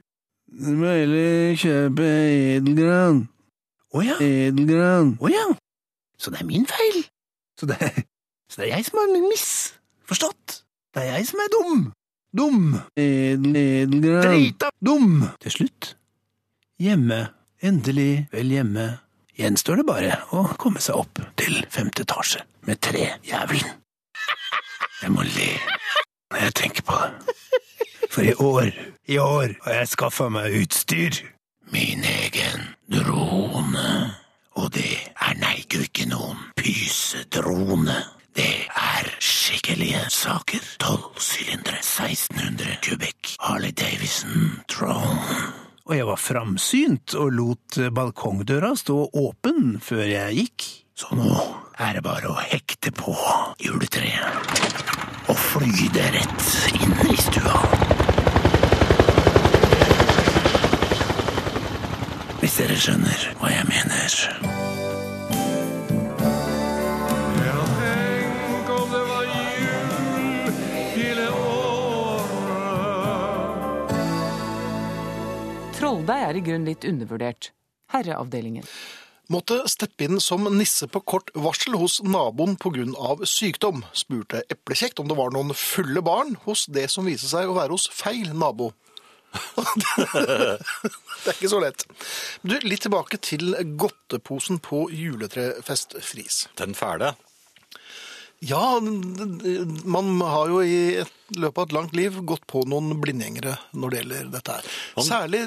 Du 0.52 0.72
må 0.78 0.94
heller 0.94 1.58
kjøpe 1.60 2.08
edelgran. 2.56 3.26
Å 3.92 4.06
ja. 4.06 4.16
Edelgran. 4.24 5.16
Å 5.20 5.32
ja. 5.32 5.50
Så 6.22 6.32
det 6.32 6.44
er 6.44 6.48
min 6.48 6.68
feil. 6.70 7.04
Så 7.60 7.68
det, 7.68 7.80
det 8.62 8.70
er 8.70 8.78
jeg 8.78 8.86
som 8.86 9.00
har 9.02 9.10
misforstått. 9.26 10.62
Det 10.94 11.02
er 11.02 11.16
jeg 11.16 11.28
som 11.32 11.40
er 11.42 11.50
dum. 11.50 11.80
Dum. 12.38 12.66
Drita 12.96 14.70
dum. 14.86 15.24
Til 15.42 15.56
slutt. 15.56 15.96
Hjemme. 16.82 17.24
Endelig 17.62 18.28
vel 18.32 18.54
hjemme. 18.54 18.86
Gjenstår 19.38 19.82
det 19.82 19.88
bare 19.88 20.20
å 20.38 20.44
komme 20.62 20.82
seg 20.84 21.00
opp 21.02 21.24
til 21.40 21.58
femte 21.74 22.06
etasje 22.06 22.44
med 22.68 22.82
trejævelen. 22.86 23.76
Jeg 25.02 25.14
må 25.14 25.26
le 25.26 25.52
når 26.32 26.46
jeg 26.46 26.58
tenker 26.62 26.86
på 26.86 27.02
det. 27.02 27.36
For 28.12 28.28
i 28.28 28.34
år, 28.38 28.70
i 29.10 29.18
år 29.18 29.56
har 29.66 29.82
jeg 29.82 29.92
skaffa 29.96 30.30
meg 30.30 30.54
utstyr. 30.62 31.18
Min 31.74 32.04
egen 32.06 32.70
drone. 32.92 34.14
Og 34.60 34.74
det 34.76 34.98
er 35.16 35.38
neigu 35.42 35.80
ikke 35.86 36.10
noen 36.12 36.38
pysedrone. 36.60 38.02
Det 38.36 38.68
er 38.68 39.10
skikkelige 39.20 40.06
saker. 40.10 40.64
Tolv 40.80 41.20
sylindere, 41.20 41.82
1600 41.84 42.78
kubikk. 42.86 43.36
Harley 43.40 43.72
Davidson 43.72 44.62
Tron 44.70 45.18
Og 45.86 45.96
jeg 45.98 46.08
var 46.08 46.20
framsynt 46.22 47.16
og 47.20 47.34
lot 47.36 47.80
balkongdøra 47.92 48.76
stå 48.80 48.98
åpen 49.18 49.80
før 49.84 50.06
jeg 50.08 50.38
gikk. 50.38 50.68
Så 50.96 51.16
nå 51.18 51.34
er 51.82 51.98
det 51.98 52.06
bare 52.06 52.30
å 52.32 52.38
hekte 52.40 52.94
på 52.96 53.16
juletreet 53.60 55.02
og 55.32 55.38
fly 55.38 55.88
det 55.96 56.08
rett 56.16 56.48
inn 56.76 56.96
i 57.08 57.18
stua. 57.20 57.60
Hvis 62.42 62.58
dere 62.60 62.80
skjønner 62.84 63.28
hva 63.40 63.54
jeg 63.54 63.70
mener. 63.70 65.01
Trolldeig 75.92 76.22
er 76.24 76.38
i 76.40 76.42
grunn 76.46 76.64
litt 76.64 76.86
undervurdert. 76.88 77.50
Herreavdelingen. 77.92 78.64
Måtte 79.28 79.58
steppe 79.68 80.06
inn 80.06 80.22
som 80.24 80.46
nisse 80.56 80.88
på 80.88 81.02
kort 81.04 81.34
varsel 81.36 81.76
hos 81.76 81.98
naboen 82.00 82.56
pga. 82.56 82.86
sykdom, 83.28 83.84
spurte 83.92 84.40
Eplekjekt 84.48 85.02
om 85.04 85.10
det 85.12 85.18
var 85.20 85.36
noen 85.36 85.52
fulle 85.52 86.00
barn 86.00 86.38
hos 86.46 86.64
det 86.72 86.86
som 86.96 87.10
viste 87.12 87.28
seg 87.28 87.52
å 87.52 87.58
være 87.60 87.76
hos 87.76 87.90
feil 87.92 88.32
nabo. 88.32 88.72
det 89.60 91.28
er 91.28 91.36
ikke 91.36 91.52
så 91.52 91.60
lett. 91.60 91.84
Du, 92.40 92.56
Litt 92.64 92.88
tilbake 92.88 93.20
til 93.20 93.52
godteposen 93.76 94.64
på 94.64 94.86
juletrefest 94.96 96.00
Fris. 96.00 96.46
Den 96.56 96.72
fæle. 96.72 97.18
Ja, 98.40 98.80
man 98.80 100.22
har 100.24 100.56
jo 100.56 100.64
i 100.64 101.02
et 101.04 101.18
løpet 101.38 101.58
av 101.62 101.68
et 101.70 101.76
langt 101.78 101.96
liv 101.96 102.20
gått 102.28 102.46
på 102.50 102.64
noen 102.68 102.94
blindgjengere 103.02 103.58
når 103.78 103.90
det 103.94 104.00
gjelder 104.02 104.32
dette 104.38 104.56
her. 104.60 104.72
Særlig 105.08 105.44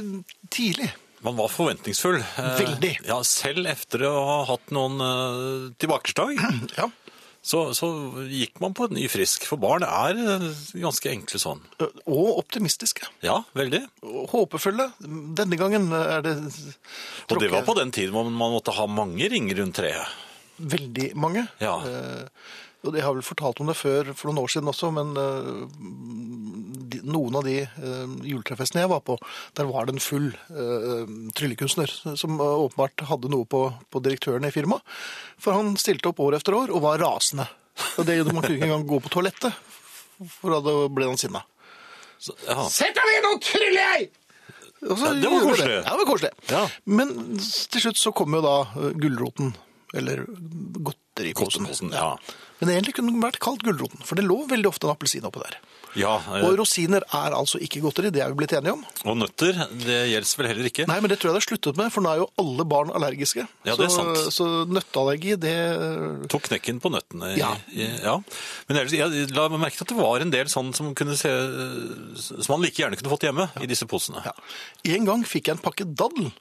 tidlig. 0.55 0.91
Man 1.25 1.39
var 1.39 1.49
forventningsfull. 1.49 2.19
Eh, 2.21 2.51
Veldig. 2.61 2.93
Ja, 3.09 3.23
selv 3.25 3.65
etter 3.71 4.03
å 4.11 4.13
ha 4.29 4.39
hatt 4.51 4.73
noen 4.77 5.01
eh, 5.01 5.73
tilbakeslag. 5.81 6.37
Ja. 6.81 6.91
så, 7.45 7.59
så 7.77 7.89
gikk 8.29 8.61
man 8.61 8.73
på 8.77 8.87
en 8.89 8.95
ny 8.97 9.07
frisk. 9.13 9.45
For 9.49 9.61
barn 9.61 9.85
er 9.89 10.21
eh, 10.21 10.45
ganske 10.81 11.11
enkle 11.13 11.41
sånn. 11.41 11.63
Og 11.81 12.39
optimistiske. 12.43 13.09
Ja, 13.25 13.39
veldig. 13.57 13.81
Håpefulle. 14.35 14.91
Denne 15.01 15.57
gangen 15.61 15.89
er 15.97 16.21
det 16.25 16.35
Og 17.31 17.41
det 17.41 17.51
var 17.53 17.65
på 17.69 17.77
den 17.81 17.93
tiden 17.93 18.17
man 18.17 18.53
måtte 18.53 18.77
ha 18.77 18.85
mange 18.89 19.29
ringer 19.33 19.61
rundt 19.63 19.81
treet. 19.81 20.21
veldig 20.61 21.09
mange. 21.19 21.47
Ja. 21.61 21.79
Eh, 21.89 22.29
Jeg 22.85 23.05
har 23.05 23.15
vel 23.17 23.25
fortalt 23.25 23.61
om 23.63 23.71
det 23.71 23.77
før 23.79 24.11
for 24.13 24.29
noen 24.29 24.43
år 24.43 24.51
siden 24.53 24.69
også, 24.69 24.91
men 24.93 25.15
eh, 25.17 25.61
de, 26.93 27.01
noen 27.09 27.39
av 27.39 27.47
de 27.47 27.57
eh, 27.65 28.17
juletrefestene 28.29 28.83
jeg 28.85 28.93
var 28.93 29.01
på, 29.07 29.17
der 29.57 29.69
var 29.71 29.89
det 29.89 29.95
en 29.95 30.05
full 30.05 30.29
uh, 30.53 31.05
tryllekunstner 31.39 31.93
som 32.21 32.37
åpenbart 32.37 33.07
hadde 33.09 33.31
noe 33.33 33.49
på, 33.49 33.63
på 33.89 34.03
direktøren 34.05 34.45
i 34.45 34.53
firmaet. 34.55 34.85
For 35.41 35.57
han 35.57 35.73
stilte 35.81 36.11
opp 36.13 36.21
år 36.25 36.39
etter 36.41 36.59
år 36.59 36.75
og 36.75 36.85
var 36.85 37.01
rasende. 37.01 37.49
Og 37.99 38.07
det, 38.07 38.21
Man 38.29 38.43
kunne 38.45 38.59
ikke 38.59 38.69
engang 38.69 38.87
gå 38.87 39.01
på 39.03 39.11
toalettet, 39.17 39.57
for 40.37 40.55
da 40.55 40.77
ble 40.93 41.09
han 41.09 41.19
sinna. 41.21 41.43
Ja. 42.47 42.69
Sett 42.71 42.95
deg 42.97 43.09
ned, 43.09 43.25
nå 43.25 43.33
tryller 43.43 43.81
jeg! 43.81 44.13
Så 44.85 45.09
Ja, 45.09 45.13
det 45.17 45.31
var 45.33 45.41
koselig. 45.41 45.69
Det. 45.69 45.81
Ja, 45.81 45.91
det 45.91 45.99
var 45.99 46.09
koselig. 46.09 46.31
Ja. 46.51 46.63
Men 46.85 47.15
til 47.41 47.85
slutt 47.87 48.01
så 48.01 48.13
kom 48.17 48.37
jo 48.37 48.43
da 48.45 48.57
gulroten, 49.01 49.55
eller 49.97 50.27
godteriposen. 50.85 51.93
Ja. 51.95 52.19
Men 52.65 52.79
egentlig 52.79 52.95
kunne 52.97 53.13
den 53.13 53.21
vært 53.21 53.41
kalt 53.45 53.61
gulroten, 53.65 54.01
for 54.09 54.17
det 54.17 54.25
lå 54.25 54.39
veldig 54.49 54.71
ofte 54.71 54.89
en 54.89 54.95
appelsin 54.95 55.27
oppå 55.29 55.43
der. 55.43 55.59
ja 56.01 56.15
eh, 56.17 56.47
Og 56.47 56.57
rosiner 56.57 57.05
er 57.05 57.37
altså 57.37 57.61
ikke 57.61 57.83
godteri, 57.85 58.09
det 58.15 58.23
er 58.25 58.31
vi 58.33 58.39
blitt 58.39 58.55
enige 58.57 58.73
om. 58.79 58.85
og 59.05 59.19
nøtter, 59.21 59.59
det 59.83 59.99
gjelder 60.09 60.41
vel 60.41 60.49
heller 60.49 60.69
ikke. 60.71 60.87
Nei, 60.89 60.97
men 61.05 61.13
det 61.13 61.19
tror 61.21 61.31
jeg 61.31 61.37
det 61.37 61.43
er 61.43 61.47
sluttet 61.49 61.81
med, 61.81 61.93
for 61.93 62.07
nå 62.07 62.15
er 62.15 62.23
jo 62.23 62.29
alle 62.41 62.67
barn 62.73 62.93
allergiske. 62.97 63.45
Ja, 63.69 63.77
det 63.77 63.89
er 63.91 63.93
sant. 63.93 64.23
så 64.33 64.49
nøtteallergi, 64.65 65.37
det 65.45 65.55
Tok 66.33 66.49
knekken 66.49 66.81
på 66.81 66.93
nøttene. 66.95 67.35
Ja. 67.37 67.53
ja. 67.77 68.17
Men 68.71 68.81
ellers, 68.81 68.97
jeg 68.97 69.29
la 69.37 69.49
meg 69.53 69.67
merke 69.67 69.77
til 69.77 69.85
at 69.85 69.93
det 69.93 70.01
var 70.01 70.25
en 70.25 70.33
del 70.33 70.49
sånn 70.53 70.73
som, 70.77 70.95
kunne 70.97 71.19
se, 71.21 71.35
som 72.25 72.55
man 72.55 72.65
like 72.65 72.81
gjerne 72.81 72.97
kunne 73.01 73.13
fått 73.13 73.29
hjemme 73.29 73.51
i 73.61 73.69
disse 73.69 73.89
posene. 73.91 74.25
ja. 74.25 74.33
En 74.95 75.05
gang 75.09 75.29
fikk 75.29 75.51
jeg 75.51 75.59
en 75.59 75.65
pakke 75.65 75.85
daddel. 75.85 76.33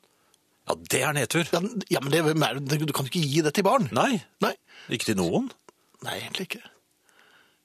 Ja, 0.63 0.75
det 0.79 1.01
er 1.03 1.15
nedtur. 1.15 1.49
Ja, 1.51 1.59
ja 1.91 1.99
men 2.03 2.13
det, 2.13 2.79
du 2.79 2.93
kan 2.95 3.09
ikke 3.09 3.19
gi 3.19 3.43
det 3.43 3.51
til 3.57 3.65
barn. 3.67 3.89
Nei, 3.95 4.21
Nei, 4.43 4.53
ikke 4.95 5.11
til 5.11 5.19
noen. 5.19 5.51
Nei 6.03 6.17
egentlig 6.21 6.49
ikke. 6.49 6.63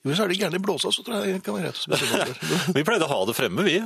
Jo, 0.06 0.14
så 0.14 0.24
er 0.24 0.30
det 0.30 0.38
gjerne 0.38 0.60
i 0.60 0.62
blåsa, 0.62 0.92
så 0.94 1.02
tror 1.04 1.24
jeg 1.24 1.38
det 1.38 1.42
kan 1.46 1.56
være 1.56 1.68
greit 1.68 1.80
å 1.80 1.82
spise. 1.82 2.70
Vi 2.76 2.84
pleide 2.86 3.08
å 3.08 3.10
ha 3.10 3.18
det 3.28 3.34
fremme, 3.36 3.64
vi, 3.66 3.80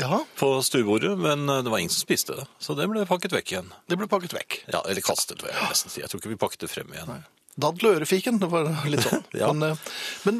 Ja, 0.00 0.22
på 0.40 0.48
stuebordet, 0.64 1.12
men 1.20 1.44
eh, 1.52 1.60
det 1.66 1.68
var 1.72 1.82
ingen 1.82 1.92
som 1.92 2.00
spiste 2.06 2.38
det. 2.38 2.46
Så 2.64 2.72
det 2.78 2.86
ble 2.88 3.04
pakket 3.06 3.34
vekk 3.36 3.52
igjen. 3.52 3.68
det 3.92 3.98
ble 4.00 4.08
pakket 4.08 4.32
vekk. 4.38 4.56
Ja, 4.72 4.80
eller 4.88 5.04
kastet, 5.04 5.44
vil 5.44 5.52
jeg 5.52 5.68
nesten 5.68 5.92
si. 5.92 6.00
Jeg 6.00 6.08
tror 6.08 6.22
ikke 6.22 6.32
vi 6.32 6.40
pakket 6.40 6.64
det 6.64 6.70
frem 6.72 6.94
igjen. 6.96 7.26
Daddel 7.60 7.88
og 7.90 7.96
ørefiken, 8.00 8.38
det 8.40 8.48
var 8.52 8.70
litt 8.88 9.04
sånn. 9.04 9.24
Ja. 9.42 9.48
Men, 9.52 9.72
eh, 9.72 9.92
men, 10.28 10.38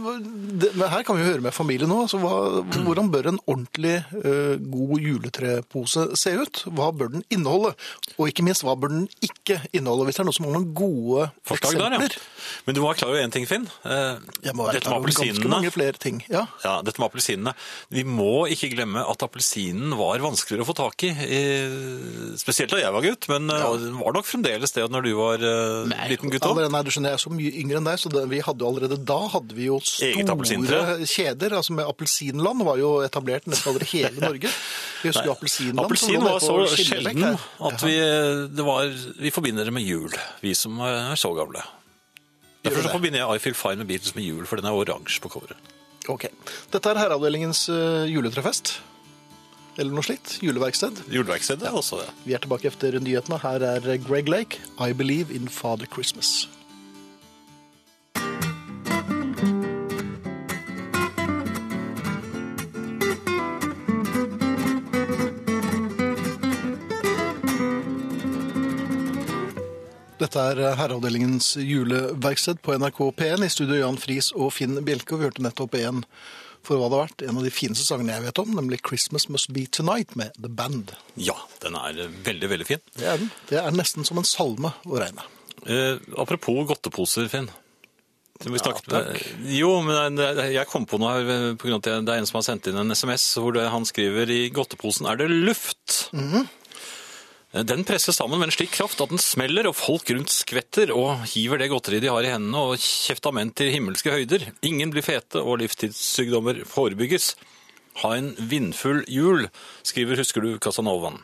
det, 0.60 0.70
men 0.76 0.88
her 0.92 1.02
kan 1.04 1.16
vi 1.16 1.22
jo 1.24 1.30
høre 1.32 1.44
med 1.44 1.54
familien 1.56 1.88
nå. 1.90 2.02
Hva, 2.12 2.34
hvordan 2.84 3.08
bør 3.12 3.28
en 3.32 3.38
ordentlig 3.48 3.98
uh, 4.12 4.56
god 4.60 5.00
juletrepose 5.00 6.04
se 6.20 6.34
ut? 6.38 6.62
Hva 6.76 6.90
bør 6.96 7.12
den 7.16 7.24
inneholde? 7.32 7.72
Og 8.18 8.28
ikke 8.30 8.44
minst, 8.46 8.64
hva 8.66 8.74
bør 8.78 8.92
den 8.94 9.06
ikke 9.24 9.58
inneholde? 9.72 10.06
Hvis 10.08 10.18
det 10.20 10.24
er 10.24 10.28
noen 10.28 10.36
som 10.36 10.48
har 10.48 10.56
noen 10.58 10.68
gode 10.76 11.28
Forslag 11.48 11.78
der, 11.80 11.96
ja. 11.96 12.22
Men 12.66 12.76
du 12.76 12.82
må 12.82 12.90
være 12.90 13.00
klar 13.02 13.12
over 13.14 13.22
én 13.24 13.32
ting, 13.34 13.46
Finn. 13.48 13.66
Uh, 13.84 14.20
Dette 14.76 14.92
med 14.92 15.00
appelsinene. 15.00 15.98
ting. 16.02 16.22
Ja, 16.32 16.44
Ja, 16.64 16.74
dette 16.84 17.00
med 17.02 17.08
appelsinene. 17.10 17.54
Vi 17.92 18.04
må 18.08 18.46
ikke 18.52 18.70
glemme 18.72 19.02
at 19.08 19.24
appelsinen 19.24 19.96
var 19.98 20.22
vanskeligere 20.22 20.64
å 20.66 20.68
få 20.68 20.76
tak 20.78 21.06
i. 21.08 21.12
eh, 21.12 22.36
Spesielt 22.40 22.72
da 22.72 22.80
jeg 22.80 22.92
var 22.94 23.04
gutt, 23.04 23.28
men 23.32 23.50
eh, 23.52 23.66
det 23.82 23.92
var 23.98 24.16
nok 24.16 24.28
fremdeles 24.28 24.72
det 24.76 24.86
når 24.92 25.06
du 25.08 25.12
var 25.18 25.42
eh, 25.44 26.08
liten 26.12 26.32
gutt 26.32 26.44
òg. 26.46 26.56
Skjønner, 27.02 27.16
jeg 27.16 27.18
er 27.18 27.22
så 27.22 27.32
mye 27.34 27.52
yngre 27.62 27.78
enn 27.80 27.86
deg, 27.88 27.98
så 27.98 28.10
det, 28.12 28.22
vi 28.30 28.38
hadde 28.46 28.62
jo 28.62 28.68
allerede 28.70 28.98
da 29.08 29.18
hadde 29.32 29.56
vi 29.56 29.66
jo 29.66 29.78
store 29.82 31.06
kjeder. 31.08 31.56
altså 31.58 31.74
med 31.74 31.88
Appelsinland 31.90 32.62
var 32.62 32.78
jo 32.78 32.90
etablert 33.02 33.48
nesten 33.50 33.72
over 33.72 33.84
hele 33.90 34.22
Norge. 34.28 34.52
Vi 35.02 35.10
husker 35.10 35.26
jo 35.26 35.34
Appelsinland. 35.34 35.82
Appelsin 35.82 36.22
var 36.22 36.38
så 36.42 36.60
sjelden 36.70 37.24
at 37.34 37.82
vi, 37.82 37.96
det 38.54 38.66
var, 38.66 38.86
vi 39.18 39.34
forbinder 39.34 39.66
det 39.66 39.74
med 39.74 39.82
jul, 39.82 40.14
vi 40.44 40.54
som 40.54 40.78
er 40.86 41.18
så 41.18 41.32
gamle. 41.34 41.64
Derfor 42.62 42.86
så 42.86 42.94
forbinder 42.94 43.24
jeg 43.24 43.40
I 43.40 43.42
Feel 43.42 43.58
Fine 43.58 43.82
med 43.82 43.90
Beatles 43.90 44.14
med 44.14 44.28
jul, 44.28 44.46
for 44.46 44.60
den 44.60 44.70
er 44.70 44.78
oransje 44.78 45.18
på 45.22 45.32
coveret. 45.32 45.74
Ok. 46.10 46.28
Dette 46.70 46.90
er 46.90 47.02
Herreavdelingens 47.02 47.66
uh, 47.70 48.06
juletrefest. 48.10 48.76
Eller 49.80 49.94
noe 49.96 50.04
slikt. 50.04 50.36
Juleverksted. 50.44 51.06
Juleverkstedet 51.10 51.70
ja. 51.70 51.72
også 51.74 52.02
ja. 52.02 52.10
Vi 52.26 52.34
er 52.36 52.42
tilbake 52.44 52.68
etter 52.68 52.98
nyhetene. 53.00 53.38
Her 53.42 53.64
er 53.72 53.94
Greg 54.04 54.28
Lake, 54.30 54.60
I 54.76 54.92
Believe 54.92 55.32
in 55.32 55.48
Father 55.48 55.88
Christmas. 55.88 56.42
Dette 70.22 70.38
er 70.38 70.76
Herreavdelingens 70.78 71.56
juleverksted 71.58 72.60
på 72.62 72.76
NRK 72.78 72.98
P1. 73.18 73.42
I 73.42 73.50
studio 73.50 73.80
Jan 73.80 73.96
Friis 73.98 74.28
og 74.36 74.52
Finn 74.54 74.76
Bjelke. 74.86 75.16
Og 75.16 75.18
vi 75.18 75.26
hørte 75.26 75.42
nettopp 75.42 75.74
en 75.80 76.04
for 76.62 76.78
hva 76.78 76.86
det 76.86 76.94
har 76.94 77.08
vært, 77.08 77.24
en 77.26 77.40
av 77.40 77.42
de 77.42 77.50
fineste 77.50 77.82
sangene 77.88 78.14
jeg 78.14 78.22
vet 78.28 78.38
om, 78.38 78.52
nemlig 78.54 78.78
'Christmas 78.86 79.26
Must 79.34 79.50
Be 79.50 79.64
Tonight' 79.66 80.14
med 80.14 80.30
The 80.38 80.46
Band. 80.46 80.92
Ja, 81.18 81.34
den 81.64 81.74
er 81.74 82.06
veldig, 82.22 82.50
veldig 82.54 82.68
fin. 82.68 82.84
Det 82.94 83.08
er 83.08 83.18
den. 83.18 83.32
Det 83.50 83.58
er 83.58 83.74
nesten 83.74 84.06
som 84.06 84.22
en 84.22 84.28
salme 84.28 84.70
å 84.86 85.02
regne. 85.02 85.26
Eh, 85.66 85.98
apropos 86.14 86.68
godteposer, 86.70 87.26
Finn. 87.26 87.50
Vi 88.46 88.62
snakket 88.62 88.86
takk. 88.94 89.26
Jo, 89.50 89.82
men 89.82 90.22
jeg 90.54 90.66
kom 90.70 90.86
på 90.86 91.02
noe 91.02 91.18
her, 91.18 91.54
pga. 91.58 91.82
at 91.82 92.06
det 92.06 92.14
er 92.14 92.22
en 92.22 92.26
som 92.30 92.38
har 92.38 92.46
sendt 92.46 92.70
inn 92.70 92.78
en 92.78 92.94
SMS 92.94 93.26
hvor 93.38 93.58
det, 93.58 93.66
han 93.70 93.82
skriver 93.82 94.30
i 94.30 94.50
godteposen 94.54 95.10
er 95.10 95.18
det 95.18 95.30
luft. 95.30 96.14
Mm 96.14 96.46
Eh, 96.46 96.61
Den 97.52 97.84
presses 97.84 98.16
sammen 98.16 98.40
med 98.40 98.48
en 98.48 98.54
slik 98.54 98.70
kraft 98.72 99.00
at 99.04 99.10
den 99.12 99.20
smeller, 99.20 99.66
og 99.68 99.76
folk 99.76 100.08
rundt 100.08 100.32
skvetter 100.32 100.88
og 100.96 101.26
hiver 101.34 101.60
det 101.60 101.68
godteriet 101.68 102.06
de 102.06 102.08
har 102.08 102.24
i 102.24 102.30
hendene, 102.32 102.56
og 102.56 102.80
kjeftament 102.80 103.52
til 103.60 103.68
himmelske 103.74 104.14
høyder. 104.14 104.46
Ingen 104.64 104.92
blir 104.94 105.04
fete, 105.04 105.42
og 105.42 105.60
livstidssykdommer 105.60 106.62
forebygges. 106.68 107.34
Ha 108.00 108.14
en 108.16 108.30
vindfull 108.48 109.02
jul, 109.12 109.50
skriver 109.84 110.22
Husker 110.22 110.40
du 110.46 110.54
Casanovaen. 110.64 111.20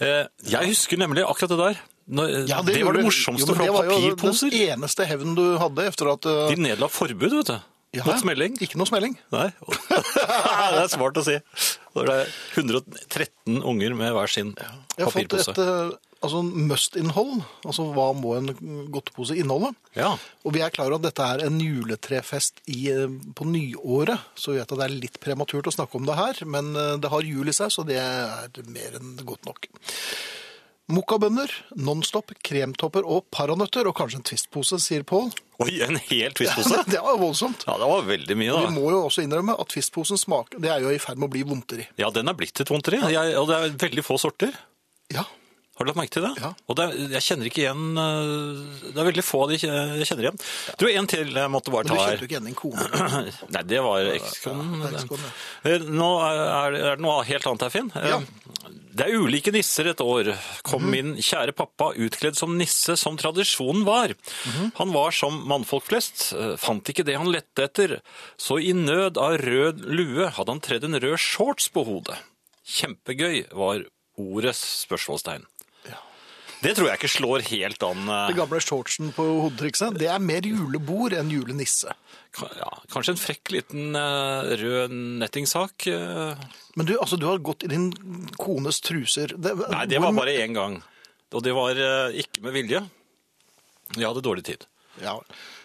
Eh, 0.00 0.26
Jeg 0.44 0.74
husker 0.74 1.00
nemlig 1.00 1.24
akkurat 1.24 1.54
det 1.54 1.60
der. 1.62 1.80
Når, 2.10 2.36
Ja, 2.50 2.60
det, 2.66 2.76
var 2.84 2.96
det 2.98 3.04
morsomste 3.06 3.54
Jo, 3.54 3.56
men 3.56 3.72
papirposer. 3.80 4.50
Det 4.50 4.58
var 4.60 4.60
jo 4.60 4.68
den 4.68 4.76
eneste 4.76 5.06
hevnen 5.08 5.36
du 5.38 5.44
hadde 5.62 5.88
etter 5.88 6.12
at 6.12 6.26
uh, 6.28 6.48
De 6.50 6.56
nedla 6.60 6.88
forbud, 6.90 7.32
vet 7.38 7.52
du. 7.54 7.58
Ja, 7.96 8.04
Mot 8.06 8.20
smelling. 8.22 8.54
Ikke 8.62 8.78
noe 8.78 8.86
smelling. 8.86 9.16
Nei. 9.34 9.48
det 9.90 10.82
er 10.84 10.92
smart 10.92 11.18
å 11.18 11.24
si. 11.26 11.34
Når 11.96 12.06
det 12.06 12.18
er 12.20 12.36
113 12.60 13.58
unger 13.66 13.96
med 13.98 14.14
hver 14.14 14.30
sin 14.30 14.52
Jeg 14.54 15.02
har 15.02 15.10
fått 15.10 15.34
et 15.40 15.58
uh, 15.58 15.90
altså 16.22 16.42
must-innhold. 16.46 17.40
Altså 17.64 17.88
hva 17.96 18.06
må 18.14 18.36
en 18.38 18.52
godtepose 18.94 19.34
inneholde? 19.40 19.72
Ja. 19.98 20.12
Og 20.46 20.54
vi 20.54 20.62
er 20.62 20.70
klar 20.74 20.92
over 20.92 21.00
at 21.00 21.08
dette 21.08 21.26
er 21.34 21.44
en 21.48 21.58
juletrefest 21.64 22.62
i, 22.70 22.78
uh, 22.94 23.08
på 23.34 23.48
nyåret, 23.50 24.30
så 24.38 24.54
vi 24.54 24.60
vet 24.60 24.70
at 24.70 24.82
det 24.84 24.86
er 24.86 24.98
litt 25.08 25.18
prematurt 25.22 25.72
å 25.72 25.74
snakke 25.74 25.98
om 25.98 26.06
det 26.06 26.18
her, 26.20 26.44
men 26.46 26.70
uh, 26.78 26.94
det 27.00 27.10
har 27.10 27.26
jul 27.26 27.50
i 27.50 27.56
seg, 27.56 27.74
så 27.74 27.86
det 27.88 27.98
er 27.98 28.70
mer 28.70 29.00
enn 29.00 29.16
godt 29.26 29.50
nok. 29.50 29.66
Mokkabønner, 30.94 31.52
Nonstop, 31.78 32.32
kremtopper 32.46 33.06
og 33.06 33.24
paranøtter, 33.34 33.88
og 33.88 33.96
kanskje 33.98 34.20
en 34.20 34.26
twistpose, 34.26 34.80
sier 34.82 35.04
Pål. 35.06 35.30
Oi, 35.62 35.72
en 35.86 35.98
hel 36.08 36.34
twistpose? 36.36 36.82
det 36.92 37.02
var 37.04 37.18
voldsomt. 37.20 37.66
Ja, 37.68 37.76
det 37.80 37.90
var 37.90 38.06
veldig 38.08 38.38
mye, 38.40 38.54
da. 38.54 38.62
Vi 38.68 38.78
må 38.78 38.90
jo 38.94 39.04
også 39.06 39.24
innrømme 39.24 39.56
at 39.60 39.70
twistposen 39.72 40.20
smaker 40.20 40.62
Det 40.62 40.72
er 40.72 40.84
jo 40.84 40.92
i 40.94 41.00
ferd 41.02 41.20
med 41.20 41.30
å 41.30 41.34
bli 41.34 41.44
vondteri. 41.46 41.86
Ja, 42.00 42.10
den 42.14 42.30
er 42.30 42.38
blitt 42.38 42.62
et 42.62 42.72
vondteri. 42.72 43.02
Og 43.02 43.50
det 43.50 43.58
er 43.58 43.76
veldig 43.84 44.06
få 44.06 44.18
sorter. 44.20 44.56
Ja. 45.14 45.26
Har 45.80 45.86
du 45.86 45.90
lagt 45.94 45.96
merke 46.02 46.12
til 46.12 46.26
det? 46.26 46.30
Ja. 46.44 46.50
Og 46.68 46.76
det 46.76 46.84
er, 46.84 46.96
jeg 47.16 47.24
kjenner 47.24 47.48
ikke 47.48 47.62
igjen 47.62 47.84
øh, 47.96 48.58
Det 48.84 48.98
er 49.00 49.06
veldig 49.08 49.22
få 49.24 49.38
av 49.46 49.48
de 49.48 49.56
jeg 49.56 50.08
kjenner 50.10 50.26
igjen. 50.26 50.40
Du, 50.76 50.84
en 50.92 51.08
til 51.08 51.30
jeg 51.40 51.52
måtte 51.54 51.72
bare 51.72 51.88
ta 51.88 51.96
her. 51.96 52.18
Men 52.20 52.20
du 52.20 52.20
kjente 52.20 52.20
jo 52.20 52.28
ikke 52.28 52.36
igjen 52.36 52.50
din 52.50 52.58
kone. 52.60 53.30
Nei, 53.56 53.62
det 53.72 53.80
var 53.86 54.10
ekskonen. 54.12 54.74
Ja, 54.84 55.00
Eh, 55.70 55.86
Nå 55.88 56.10
er 56.26 56.36
det, 56.76 56.80
er 56.84 56.96
det 57.00 57.04
noe 57.04 57.24
helt 57.28 57.48
annet 57.48 57.64
her, 57.66 57.72
Finn. 57.72 57.90
Eh, 57.96 58.10
Ja. 58.12 58.20
Det 59.00 59.06
er 59.06 59.22
ulike 59.22 59.52
nisser 59.54 59.86
et 59.88 60.00
år. 60.02 60.32
Kom 60.66 60.82
Mhm. 60.82 60.90
min 60.92 61.10
kjære 61.22 61.54
pappa 61.56 61.92
utkledd 61.96 62.36
som 62.36 62.56
nisse 62.58 62.96
som 63.00 63.16
tradisjonen 63.16 63.84
var. 63.86 64.12
Mhm. 64.12 64.72
Han 64.76 64.92
var 64.92 65.14
som 65.16 65.38
mannfolk 65.48 65.86
flest, 65.88 66.34
eh, 66.36 66.56
fant 66.60 66.84
ikke 66.90 67.06
det 67.06 67.16
han 67.16 67.30
lette 67.32 67.64
etter. 67.64 68.00
Så 68.36 68.58
i 68.60 68.74
nød 68.76 69.16
av 69.16 69.38
rød 69.40 69.80
lue 69.86 70.28
hadde 70.28 70.52
han 70.52 70.60
tredd 70.60 70.84
en 70.84 70.98
rød 71.00 71.16
shorts 71.22 71.70
på 71.72 71.86
hodet. 71.88 72.18
Kjempegøy 72.66 73.46
var 73.56 73.86
ordets 74.20 74.60
spørsmålstegn. 74.84 75.46
Det 76.60 76.74
tror 76.76 76.90
jeg 76.90 76.98
ikke 77.00 77.08
slår 77.14 77.44
helt 77.48 77.82
an. 77.86 78.02
eh, 78.12 78.26
Det 78.28 78.36
gamle 78.36 78.60
shortsen 78.60 79.12
på 79.16 79.24
hodetrikset, 79.46 79.96
det 79.98 80.08
er 80.12 80.18
mer 80.20 80.44
julebord 80.44 81.14
enn 81.16 81.30
julenisse. 81.32 81.94
Ja, 82.40 82.68
kanskje 82.92 83.14
en 83.16 83.20
frekk 83.22 83.52
liten 83.54 83.96
eh, 83.96 84.50
rød 84.60 84.92
nettingsak. 85.22 85.86
eh. 85.88 86.34
Men 86.76 86.86
du, 86.86 86.94
altså, 87.00 87.16
du 87.18 87.26
har 87.30 87.38
gått 87.38 87.64
i 87.64 87.72
din 87.72 87.88
kones 88.36 88.80
truser. 88.84 89.32
Det, 89.36 89.54
Nei, 89.72 89.86
det 89.90 90.00
var 90.04 90.12
bare 90.16 90.36
én 90.44 90.54
gang. 90.54 90.80
Og 91.32 91.42
det 91.46 91.52
var 91.54 91.78
ikke 92.12 92.42
med 92.42 92.52
vilje. 92.58 92.82
Jeg 93.96 94.06
hadde 94.06 94.22
dårlig 94.22 94.44
tid. 94.46 94.66
Ja, 95.02 95.16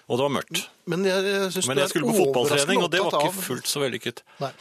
Og 0.05 0.19
det 0.19 0.25
var 0.27 0.33
mørkt. 0.35 0.59
Men 0.85 1.05
jeg, 1.07 1.23
jeg 1.25 1.63
Men 1.65 1.79
jeg 1.81 1.89
skulle 1.89 2.11
på 2.11 2.17
fotballtrening, 2.19 2.81
og 2.85 2.91
det 2.93 3.01
var 3.01 3.15
ikke 3.17 3.45
fullt 3.47 3.69
så 3.69 3.81
vellykket. 3.81 4.21
Nei. 4.43 4.51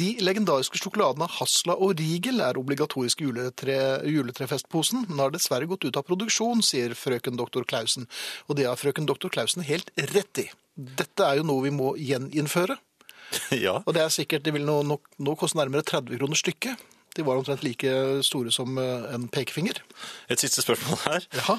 De 0.00 0.08
legendariske 0.26 0.80
sjokoladene 0.80 1.28
Hasla 1.36 1.76
og 1.78 1.94
Rigel 2.00 2.42
er 2.42 2.58
obligatorisk 2.58 3.22
juletre, 3.22 3.78
juletrefestposen, 4.10 5.06
men 5.06 5.22
har 5.22 5.34
dessverre 5.34 5.70
gått 5.70 5.86
ut 5.86 6.00
av 6.00 6.06
produksjon, 6.08 6.64
sier 6.66 6.96
frøken 6.98 7.38
doktor 7.38 7.66
Klausen. 7.68 8.08
Og 8.48 8.58
det 8.58 8.66
har 8.66 8.80
frøken 8.80 9.06
doktor 9.06 9.30
Klausen 9.30 9.62
helt 9.68 9.94
rett 10.10 10.42
i. 10.42 10.48
Dette 10.74 11.26
er 11.26 11.38
jo 11.38 11.46
noe 11.46 11.68
vi 11.68 11.74
må 11.78 11.94
gjeninnføre. 11.98 12.80
Ja. 13.52 13.82
Og 13.84 13.92
det 13.92 14.00
er 14.00 14.08
sikkert, 14.08 14.40
det 14.46 14.54
vil 14.56 14.62
nå, 14.64 14.78
nå, 14.88 14.96
nå 15.20 15.32
koste 15.36 15.58
nærmere 15.60 15.84
30 15.84 16.16
kroner 16.16 16.38
stykket. 16.40 16.80
De 17.18 17.24
var 17.26 17.40
omtrent 17.40 17.64
like 17.66 17.90
store 18.26 18.52
som 18.54 18.78
eh, 18.78 19.08
en 19.16 19.26
pekefinger. 19.32 19.80
Et 20.30 20.38
siste 20.38 20.62
spørsmål 20.62 21.00
her. 21.02 21.26
Ja. 21.40 21.56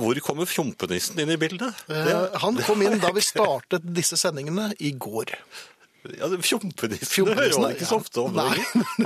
Hvor 0.00 0.20
kommer 0.24 0.48
fjompenissen 0.48 1.20
inn 1.20 1.34
i 1.34 1.36
bildet? 1.40 1.84
Eh, 1.92 2.38
Han 2.40 2.56
kom 2.64 2.80
inn 2.86 2.96
da 3.02 3.12
vi 3.12 3.24
startet 3.24 3.84
disse 3.92 4.16
sendingene 4.20 4.70
i 4.80 4.94
går. 4.96 5.34
Ja, 6.18 6.26
Fjompenissen, 6.42 7.28
hører 7.28 7.60
man 7.60 7.76
ikke 7.76 7.86
så 7.86 8.00
ofte 8.00 8.24
om. 8.24 8.34
Nei. 8.34 8.56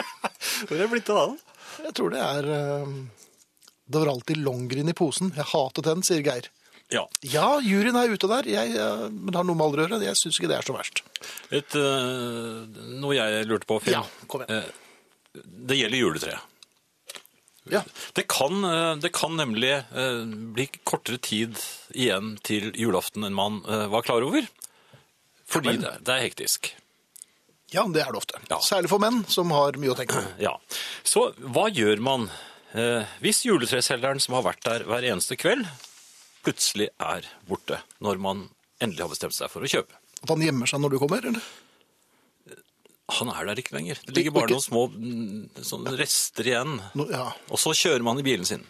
Hvor 0.68 0.78
er 0.78 0.86
det 0.86 0.92
blitt 0.94 1.10
av 1.12 1.26
den? 1.26 1.34
Jeg 1.84 1.96
tror 1.98 2.14
det 2.14 2.22
er 2.24 2.46
eh, 2.54 2.94
Det 3.84 4.00
var 4.00 4.12
alltid 4.14 4.40
Longgreen 4.46 4.88
i 4.88 4.96
posen. 4.96 5.34
Jeg 5.36 5.50
hatet 5.50 5.90
den, 5.90 6.06
sier 6.06 6.22
Geir. 6.24 6.48
Ja. 6.94 7.02
Ja, 7.26 7.58
juryen 7.60 7.98
er 7.98 8.12
ute 8.14 8.28
der, 8.30 8.46
jeg, 8.46 8.76
eh, 8.78 9.06
men 9.10 9.32
det 9.32 9.40
har 9.40 9.46
noe 9.46 9.58
med 9.58 9.66
alder 9.66 9.82
å 9.82 9.86
gjøre. 9.88 10.06
Jeg 10.06 10.18
syns 10.22 10.38
ikke 10.38 10.50
det 10.52 10.60
er 10.60 10.66
så 10.68 10.76
verst. 10.76 11.02
Et, 11.50 11.76
uh, 11.76 12.62
noe 13.02 13.16
jeg 13.16 13.46
lurte 13.50 13.66
på, 13.68 13.80
Finn. 13.82 13.96
Ja, 13.98 14.04
kom 14.30 14.44
igjen. 14.46 14.62
Eh, 14.62 14.82
det 15.44 15.80
gjelder 15.80 15.98
juletreet. 15.98 16.52
Ja. 17.66 17.82
Det 18.14 18.28
kan, 18.30 18.64
eh, 18.64 18.96
det 19.02 19.10
kan 19.12 19.36
nemlig 19.36 19.72
eh, 19.74 20.24
bli 20.54 20.68
kortere 20.86 21.18
tid 21.18 21.58
igjen 21.90 22.36
til 22.46 22.70
julaften 22.78 23.26
enn 23.26 23.34
man 23.34 23.62
eh, 23.66 23.86
var 23.90 24.06
klar 24.06 24.22
over. 24.22 24.46
Fordi 25.46 25.74
vel. 25.74 25.82
det, 25.82 25.94
det 26.06 26.14
er 26.14 26.26
hektisk. 26.26 26.70
Ja, 27.74 27.82
det 27.90 28.04
er 28.04 28.12
det 28.14 28.20
ofte. 28.20 28.38
Ja. 28.50 28.60
Særlig 28.62 28.90
for 28.92 29.02
menn 29.02 29.24
som 29.30 29.50
har 29.54 29.78
mye 29.80 29.94
å 29.94 29.98
tenke 29.98 30.20
på. 30.20 30.34
Ja. 30.46 30.54
Så 31.06 31.28
hva 31.42 31.66
gjør 31.74 32.02
man 32.02 32.28
eh, 32.76 33.06
hvis 33.24 33.42
juletreselgeren 33.48 34.22
som 34.22 34.38
har 34.38 34.46
vært 34.46 34.62
der 34.66 34.86
hver 34.86 35.06
eneste 35.06 35.38
kveld, 35.40 35.66
plutselig 36.46 36.92
er 37.02 37.26
borte 37.50 37.80
når 37.98 38.22
man 38.22 38.48
endelig 38.78 39.02
har 39.02 39.10
bestemt 39.10 39.34
seg 39.34 39.50
for 39.50 39.66
å 39.66 39.70
kjøpe? 39.70 39.98
At 40.22 40.30
han 40.30 40.44
gjemmer 40.44 40.70
seg 40.70 40.82
når 40.82 40.94
du 40.94 41.00
kommer? 41.02 41.26
eller? 41.26 41.54
Han 43.08 43.28
er 43.30 43.44
der 43.46 43.54
ikke 43.62 43.76
lenger. 43.76 43.98
Det 44.04 44.16
ligger 44.16 44.32
bare 44.34 44.50
noen 44.50 44.64
små 44.64 44.80
sånn 45.62 45.86
rester 45.96 46.48
igjen. 46.48 46.80
Nå- 46.98 47.10
ja. 47.12 47.28
Og 47.50 47.58
så 47.62 47.70
kjører 47.70 48.02
man 48.02 48.18
i 48.18 48.22
bilen 48.26 48.44
sin. 48.44 48.64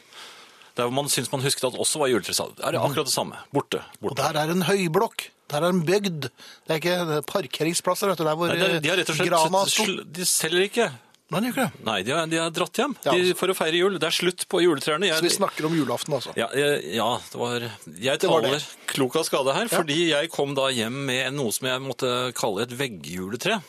Der 0.76 0.90
man 0.92 1.06
syns 1.08 1.30
man 1.32 1.40
husket 1.40 1.64
at 1.64 1.78
også 1.80 1.98
var 2.02 2.08
juletresalg. 2.12 2.56
Det 2.58 2.64
er 2.68 2.76
akkurat 2.76 3.08
det 3.08 3.14
samme. 3.14 3.38
Borte. 3.54 3.80
Og 4.02 4.14
der 4.18 4.36
er 4.36 4.50
en 4.52 4.60
høyblokk. 4.68 5.30
Der 5.48 5.62
er 5.64 5.70
en 5.72 5.80
bygd. 5.86 6.28
Det 6.66 6.68
er 6.68 6.80
ikke 6.82 7.22
parkeringsplasser, 7.30 8.08
vet 8.10 8.18
du. 8.20 8.24
Der 8.28 8.36
hvor 8.36 8.48
Nei, 8.52 8.78
de, 8.82 8.88
har 8.90 8.98
rett 9.00 9.08
og 9.08 9.16
slett 9.16 9.30
grana 9.30 9.64
sto. 9.70 9.86
De 10.04 10.26
selger 10.28 10.66
ikke. 10.68 10.88
Nei, 11.32 11.40
de. 11.42 11.64
Nei, 11.82 11.96
de 12.06 12.12
har, 12.14 12.26
de 12.30 12.36
har 12.38 12.50
dratt 12.54 12.76
hjem 12.78 12.92
Ja. 13.02 13.10
de, 13.16 13.32
for 13.34 13.48
å 13.50 13.54
feire 13.56 13.74
jul. 13.80 13.96
Det 13.98 14.06
er 14.06 14.14
slutt 14.14 14.44
på 14.52 14.60
juletrærne. 14.62 15.08
Så 15.16 15.22
vi 15.24 15.32
snakker 15.34 15.64
om 15.66 15.72
julaften, 15.74 16.12
altså. 16.14 16.34
Ja, 16.36 16.46
jeg- 16.54 16.94
ja, 16.94 17.08
det 17.32 17.40
var 17.40 17.58
Jeg 17.60 18.20
Det 18.20 18.28
taler 18.28 18.50
det. 18.52 18.66
klok 18.86 19.16
av 19.16 19.24
skade 19.24 19.54
her, 19.54 19.66
Ja. 19.66 19.78
fordi 19.80 20.08
jeg 20.10 20.30
kom 20.30 20.54
da 20.54 20.68
hjem 20.70 21.06
med 21.06 21.32
noe 21.34 21.50
som 21.50 21.66
jeg 21.66 21.80
måtte 21.80 22.32
kalle 22.34 22.62
et 22.62 22.70
veggjuletre. 22.70 23.62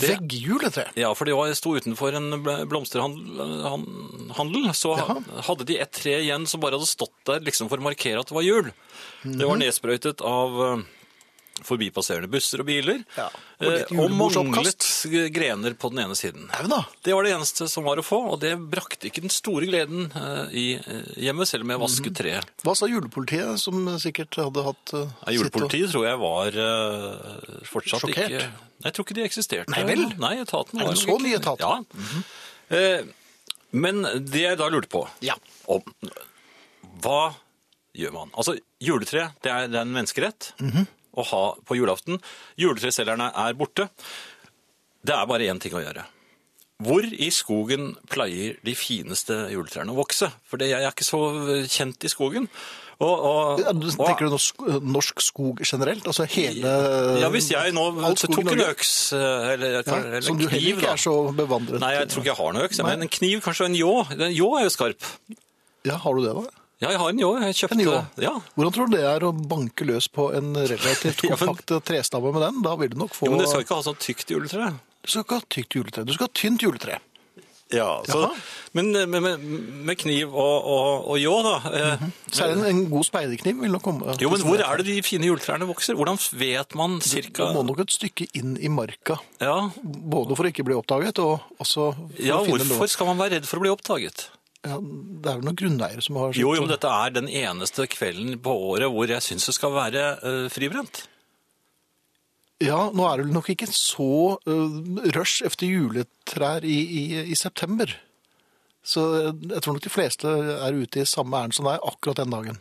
Veggjuletre. 0.00 0.86
Ja, 0.96 1.10
for 1.18 1.26
de 1.28 1.34
jeg 1.50 1.58
sto 1.58 1.74
utenfor 1.76 2.14
en 2.14 2.30
blomsterhandel, 2.70 4.70
så 4.76 4.94
Jaha. 4.96 5.18
hadde 5.48 5.66
de 5.66 5.80
et 5.82 5.90
tre 5.92 6.20
igjen 6.22 6.46
som 6.46 6.60
bare 6.62 6.78
hadde 6.78 6.86
stått 6.88 7.12
der 7.26 7.40
liksom 7.40 7.68
for 7.68 7.78
å 7.82 7.88
markere 7.88 8.20
at 8.22 8.30
det 8.30 8.36
var 8.36 8.46
jul. 8.46 8.70
Det 9.24 9.34
Mhm. 9.36 9.48
var 9.48 9.56
nedsprøytet 9.60 10.22
av 10.22 10.84
forbipasserende 11.66 12.28
busser 12.30 12.60
og 12.62 12.66
biler, 12.68 13.02
Ja, 13.16 13.26
og 13.60 13.66
eh, 13.72 13.92
og 14.00 14.10
manglet 14.14 14.86
grener 15.34 15.74
på 15.78 15.90
den 15.92 16.02
ene 16.04 16.16
siden. 16.18 16.48
Det 17.04 17.14
var 17.14 17.24
det 17.26 17.32
eneste 17.36 17.68
som 17.68 17.84
var 17.84 17.96
å 18.00 18.04
få, 18.06 18.18
og 18.32 18.40
det 18.40 18.54
brakte 18.70 19.08
ikke 19.10 19.20
den 19.24 19.30
store 19.34 19.66
gleden 19.70 20.10
eh, 20.14 20.54
i 20.56 20.66
eh, 20.78 21.12
hjemmet, 21.26 21.48
selv 21.50 21.64
om 21.64 21.70
jeg 21.74 21.78
Mhm. 21.80 21.84
vasket 21.86 22.16
treet. 22.20 22.50
Hva 22.64 22.74
sa 22.76 22.86
julepolitiet, 22.86 23.58
som 23.60 23.86
sikkert 23.98 24.34
hadde 24.36 24.64
hatt 24.64 24.94
uh, 24.94 25.06
Ja, 25.26 25.32
julepolitiet 25.38 25.90
tror 25.92 26.04
jeg 26.08 26.18
var 26.18 26.46
uh, 26.56 27.62
fortsatt 27.68 28.00
Sjokkert? 28.04 28.30
ikke 28.30 28.50
jeg 28.80 28.92
tror 28.96 29.04
ikke 29.04 29.14
de 29.18 29.24
eksisterte. 29.28 29.68
Nei 29.74 29.82
vel? 29.84 30.06
Nei, 30.18 30.36
etaten 30.40 30.80
Er 30.80 30.86
var 30.86 30.94
det 30.94 31.00
nok 31.04 31.10
så 31.10 31.16
mye 31.20 31.36
etat? 31.36 31.60
Ja. 31.60 31.82
Eh, 32.70 33.02
men 33.76 34.02
det 34.24 34.40
jeg 34.46 34.56
da 34.58 34.68
lurte 34.72 34.88
på 34.88 35.02
Ja. 35.20 35.34
om, 35.68 35.82
Hva 37.02 37.34
gjør 37.96 38.12
man? 38.14 38.30
Altså, 38.36 38.56
juletre 38.80 39.32
det 39.44 39.50
er, 39.52 39.68
det 39.68 39.76
er 39.76 39.84
en 39.84 39.92
menneskerett 39.94 40.52
Mhm. 40.60 40.86
Å 41.16 41.24
ha 41.32 41.42
på 41.66 41.76
julaften. 41.78 42.20
Juletreselgerne 42.60 43.30
er 43.34 43.56
borte. 43.58 43.88
Det 45.04 45.14
er 45.16 45.26
bare 45.30 45.48
én 45.50 45.60
ting 45.62 45.72
å 45.74 45.82
gjøre. 45.82 46.04
Hvor 46.80 47.04
i 47.04 47.26
skogen 47.34 47.90
pleier 48.08 48.54
de 48.64 48.72
fineste 48.78 49.34
juletrærne 49.52 49.92
å 49.92 49.98
vokse? 49.98 50.30
For 50.48 50.62
jeg 50.64 50.78
er 50.80 50.86
ikke 50.88 51.04
så 51.04 51.18
kjent 51.68 52.06
i 52.08 52.12
skogen. 52.12 52.46
Og, 53.00 53.10
og, 53.24 53.60
og- 53.64 53.84
Tenker 53.96 54.28
du 54.28 54.32
norsk, 54.34 54.58
norsk 54.84 55.20
skog 55.24 55.60
generelt? 55.64 56.04
Altså 56.08 56.26
hele 56.28 56.72
ja, 57.20 57.28
hvis 57.32 57.50
jeg 57.52 57.72
nå 57.72 57.84
tok 58.20 58.40
en 58.52 58.60
øks, 58.66 58.90
eh, 59.16 59.52
eller, 59.54 59.76
Ja, 59.78 59.96
eller 59.96 60.20
som 60.24 60.36
en 60.36 60.42
du 60.42 60.48
heller 60.52 60.76
ikke 60.76 60.90
er 60.92 61.00
så 61.00 61.14
bevandret 61.36 61.80
Nei, 61.80 61.94
jeg 61.96 62.08
tror 62.12 62.20
ikke 62.24 62.32
jeg 62.32 62.40
har 62.42 62.52
noen 62.56 62.66
øks, 62.68 62.82
men 62.84 63.02
en 63.06 63.12
kniv, 63.16 63.40
kanskje 63.44 63.68
en 63.70 63.78
ljå. 63.78 63.94
En 64.18 64.34
ljå 64.36 64.50
er 64.60 64.66
jo 64.68 64.72
skarp. 64.76 65.08
Ja, 65.88 65.96
Har 65.96 66.14
du 66.14 66.24
det, 66.26 66.34
da? 66.36 66.59
Ja, 66.80 66.90
jeg 66.94 66.98
har 67.02 67.10
en 67.12 67.18
ljå. 67.20 67.30
Jeg 67.44 67.56
kjøpte 67.58 67.76
En 67.76 67.82
ljå? 67.84 67.96
Ja. 68.24 68.32
Hvordan 68.56 68.72
tror 68.76 68.88
du 68.88 68.96
det 68.96 69.04
er 69.04 69.26
å 69.28 69.34
banke 69.36 69.84
løs 69.88 70.08
på 70.08 70.30
en 70.36 70.54
relativt 70.56 71.24
Ja, 71.28 71.36
men- 71.36 71.42
kompakt 71.44 71.74
trestamme 71.90 72.32
med 72.32 72.42
den? 72.46 72.62
Da 72.64 72.72
vil 72.80 72.94
du 72.94 72.98
nok 73.02 73.12
få 73.16 73.28
Jo, 73.28 73.34
men 73.36 73.44
det 73.44 73.50
skal 73.52 73.66
ikke 73.66 73.76
ha 73.82 73.84
sånn 73.90 74.00
tykt 74.00 74.32
juletre. 74.32 74.72
Du 75.04 75.08
skal 75.12 75.24
ikke 75.26 75.40
ha 75.42 75.46
tykt 75.56 75.76
juletre. 75.76 76.04
Du 76.08 76.12
skal 76.16 76.28
ha 76.30 76.34
tynt 76.40 76.64
juletre. 76.64 76.98
Ja, 77.70 78.00
så, 78.02 78.18
Jaha. 78.18 78.30
men 78.74 78.88
med, 78.90 79.22
med, 79.22 79.42
med 79.86 79.94
kniv 80.00 80.32
og, 80.34 80.64
og, 80.66 81.04
og 81.12 81.20
ljå, 81.22 81.34
da. 81.46 81.52
eh, 81.70 82.00
Så 82.34 82.42
er 82.42 82.48
det 82.50 82.56
en, 82.56 82.64
en 82.66 82.80
god 82.90 83.06
speiderkniv 83.06 83.60
vil 83.62 83.70
nok 83.70 83.84
komme. 83.86 84.16
Jo, 84.18 84.32
men 84.32 84.42
hvor 84.42 84.58
er 84.64 84.80
det 84.80 84.88
de 84.88 84.96
fine 85.06 85.28
juletrærne 85.28 85.68
vokser? 85.68 85.94
Hvordan 85.94 86.18
vet 86.40 86.74
man 86.80 86.96
cirka? 87.04 87.46
Du 87.52 87.60
må 87.60 87.62
nok 87.68 87.84
et 87.84 87.94
stykke 87.94 88.26
inn 88.40 88.56
i 88.58 88.72
marka. 88.74 89.20
Ja, 89.38 89.68
Både 89.84 90.34
for 90.34 90.48
å 90.48 90.50
ikke 90.50 90.66
bli 90.66 90.74
oppdaget, 90.80 91.22
og 91.22 91.46
også 91.62 91.92
for 91.94 92.18
ja 92.26 92.40
å 92.40 92.48
finne 92.48 92.66
hvorfor 92.72 92.90
skal 92.90 93.12
man 93.12 93.22
være 93.22 93.36
redd 93.38 93.46
for 93.52 93.60
å 93.62 93.66
bli 93.68 93.70
oppdaget? 93.76 94.26
Ja, 94.66 94.76
det 94.76 95.30
er 95.30 95.38
vel 95.38 95.46
noen 95.46 95.56
grunneiere 95.56 96.02
som 96.04 96.18
har 96.20 96.34
Jo, 96.36 96.50
jo, 96.52 96.64
men 96.66 96.72
dette 96.74 96.88
er 96.92 97.14
den 97.16 97.30
eneste 97.32 97.86
kvelden 97.88 98.34
på 98.44 98.52
året 98.74 98.90
hvor 98.92 99.08
jeg 99.08 99.24
syns 99.24 99.46
det 99.48 99.54
skal 99.56 99.72
være 99.72 100.02
uh, 100.20 100.48
fribrent. 100.52 101.06
Ja, 102.60 102.90
nå 102.92 103.06
er 103.08 103.16
det 103.22 103.24
vel 103.30 103.36
nok 103.38 103.48
ikke 103.54 103.70
så 103.72 104.36
uh, 104.36 104.80
rush 105.16 105.40
efter 105.48 105.64
juletrær 105.70 106.66
i, 106.68 106.76
i, 106.76 107.04
i 107.32 107.38
september. 107.40 107.94
Så 108.84 109.00
uh, 109.00 109.30
jeg 109.32 109.62
tror 109.64 109.78
nok 109.78 109.86
de 109.86 109.92
fleste 109.96 110.28
er 110.28 110.76
ute 110.76 111.00
i 111.00 111.08
samme 111.08 111.40
ærend 111.40 111.56
som 111.56 111.70
deg 111.70 111.80
akkurat 111.80 112.20
den 112.20 112.36
dagen. 112.36 112.60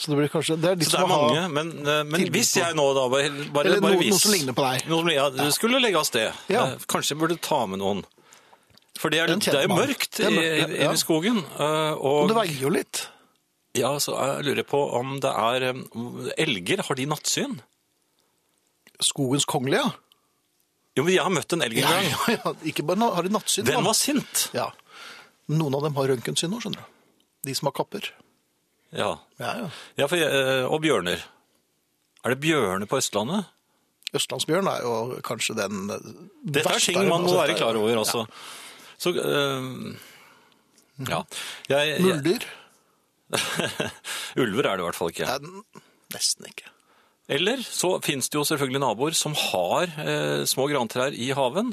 Så 0.00 0.10
det 0.10 0.16
blir 0.16 0.30
kanskje 0.32 0.56
Det 0.60 0.70
er 0.70 0.84
Så 0.86 0.96
det 0.96 1.00
er 1.02 1.08
mange, 1.10 1.40
men, 1.52 1.70
eh, 1.84 2.02
men 2.08 2.22
hvis 2.32 2.54
jeg 2.56 2.76
nå 2.78 2.84
da 2.96 3.02
bare, 3.12 3.30
bare, 3.52 3.66
Eller 3.68 3.82
bare 3.84 3.96
noe- 3.96 4.00
vis, 4.00 4.14
noe 4.14 4.22
som 4.22 4.32
ligner 4.32 4.54
på 4.56 4.64
deg. 4.64 4.86
Noe 4.88 5.02
som, 5.02 5.10
ja, 5.12 5.26
du 5.34 5.50
skulle 5.52 5.80
legge 5.82 5.98
av 6.00 6.06
sted. 6.08 6.38
Ja. 6.48 6.62
Eh, 6.70 6.86
Kanskje 6.88 7.12
jeg 7.14 7.20
burde 7.20 7.36
ta 7.42 7.58
med 7.68 7.82
noen. 7.82 8.00
For 9.00 9.12
det 9.12 9.22
er, 9.22 9.30
det 9.32 9.54
er 9.56 9.64
jo 9.64 9.72
mørkt 9.78 10.18
i, 10.20 10.28
i, 10.28 10.84
i 10.84 10.96
skogen. 11.00 11.38
eh, 11.56 11.92
Og 11.96 12.26
Og, 12.26 12.28
det 12.28 12.36
veier 12.36 12.60
jo 12.66 12.72
litt. 12.74 13.06
ja, 13.78 13.94
så 14.02 14.12
jeg 14.18 14.44
lurer 14.50 14.66
på 14.68 14.80
om 14.98 15.14
det 15.24 15.30
er 15.32 15.66
eh, 15.70 16.30
Elger, 16.44 16.82
har 16.88 16.98
de 16.98 17.06
nattsyn? 17.08 17.58
Skogens 19.00 19.46
kongelige, 19.48 19.80
ja. 19.86 19.90
Jo, 20.98 21.04
men 21.06 21.14
jeg 21.14 21.22
har 21.22 21.32
møtt 21.32 21.54
en 21.54 21.62
elg 21.64 21.78
en 21.80 21.86
gang. 21.86 22.08
ja, 22.12 22.34
ja. 22.34 22.52
Ikke 22.68 22.82
bare 22.84 23.08
har 23.14 23.24
de 23.24 23.30
nattsyn. 23.32 23.64
Den 23.68 23.84
var 23.86 23.94
sint. 23.96 24.48
Ja. 24.56 24.66
Noen 25.48 25.76
av 25.78 25.84
dem 25.86 25.94
har 25.96 26.10
røntgensyn 26.10 26.50
nå, 26.52 26.58
skjønner 26.60 26.82
du. 26.82 26.98
De 27.48 27.54
som 27.56 27.70
har 27.70 27.76
kapper. 27.78 28.10
Ja, 28.92 29.14
Ja, 29.40 29.52
ja. 29.62 29.68
ja 30.02 30.08
for, 30.10 30.18
eh, 30.20 30.66
og 30.66 30.82
bjørner. 30.84 31.22
Er 32.26 32.34
det 32.34 32.40
bjørner 32.42 32.90
på 32.90 32.98
Østlandet? 33.00 33.46
Østlandsbjørn 34.18 34.66
er 34.66 34.82
jo 34.82 34.94
kanskje 35.24 35.54
den 35.56 35.84
uh, 35.86 35.94
Dette 36.42 36.66
er 36.66 36.72
verste 36.74 36.90
ting 36.92 37.06
man 37.08 37.22
må 37.22 37.36
være 37.38 37.54
klar 37.56 37.78
over, 37.78 38.00
altså. 38.02 38.24
Så, 39.00 39.14
eh, 39.16 39.68
ja. 41.08 41.22
Jeg, 41.70 41.94
jeg, 41.94 42.02
Muldyr? 42.04 42.44
Ulver 44.42 44.66
er 44.66 44.76
det 44.76 44.82
i 44.82 44.88
hvert 44.88 44.98
fall 44.98 45.12
ikke. 45.14 45.28
Nei, 45.30 45.82
nesten 46.14 46.50
ikke. 46.50 46.72
Eller 47.30 47.62
så 47.62 47.94
finnes 48.02 48.26
det 48.28 48.40
jo 48.40 48.42
selvfølgelig 48.48 48.82
naboer 48.82 49.14
som 49.14 49.36
har 49.38 49.92
eh, 50.02 50.42
små 50.50 50.66
grantrær 50.72 51.14
i 51.14 51.30
haven. 51.36 51.70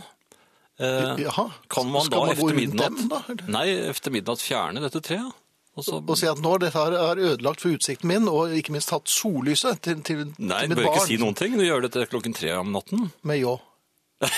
Eh, 0.77 1.23
Jaha. 1.25 1.47
kan 1.73 1.89
man 1.89 2.05
Skal 2.05 2.13
da 2.13 2.19
man 2.21 2.37
gå 2.37 2.47
efter 2.51 2.59
midnatt, 2.59 2.99
dem, 2.99 3.09
da, 3.09 3.21
eller? 3.33 3.49
Nei, 3.49 3.65
efter 3.89 4.13
midnatt 4.13 4.43
fjerne 4.45 4.83
dette 4.83 5.01
treet? 5.01 5.33
Og 5.77 5.85
så, 5.85 5.99
Og 6.01 6.15
si 6.17 6.25
at 6.29 6.39
nå 6.41 6.55
dette 6.61 6.73
her 6.77 6.93
er 6.97 7.19
ødelagt 7.33 7.61
for 7.61 7.73
utsikten 7.73 8.09
min, 8.09 8.29
og 8.29 8.53
ikke 8.57 8.73
minst 8.73 8.89
tatt 8.89 9.09
sollyset 9.13 9.81
til, 9.85 9.99
til, 10.05 10.23
nei, 10.37 10.63
til 10.65 10.73
du 10.73 10.79
bør 10.79 10.87
ikke 10.93 11.03
si 11.05 11.19
noen 11.21 11.37
ting. 11.37 11.57
Du 11.57 11.65
gjør 11.65 11.85
dette 11.85 12.05
klokken 12.09 12.33
tre 12.37 12.53
om 12.57 12.71
natten. 12.73 13.11
med 13.25 13.41
ljå. 13.43 13.57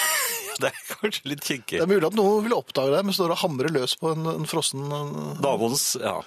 Det 0.59 0.69
er 0.71 0.79
kanskje 1.01 1.29
litt 1.33 1.43
kinkig. 1.45 1.77
Det 1.79 1.85
er 1.85 1.91
mulig 1.91 2.07
at 2.09 2.17
noen 2.17 2.45
vil 2.47 2.57
oppdage 2.57 2.95
deg, 2.95 3.05
men 3.07 3.15
står 3.15 3.35
og 3.35 3.43
hamrer 3.43 3.71
løs 3.75 3.95
på 3.99 4.13
en, 4.15 4.25
en 4.37 4.49
frossen 4.49 4.83
en, 4.87 5.13
Naboens, 5.43 5.91
ja. 6.01 6.19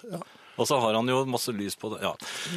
Og 0.60 0.66
så 0.68 0.76
har 0.82 0.92
han 0.98 1.08
jo 1.08 1.22
masse 1.24 1.48
lys 1.56 1.74
på 1.80 1.88
det. 1.94 2.02
Ja. 2.04 2.10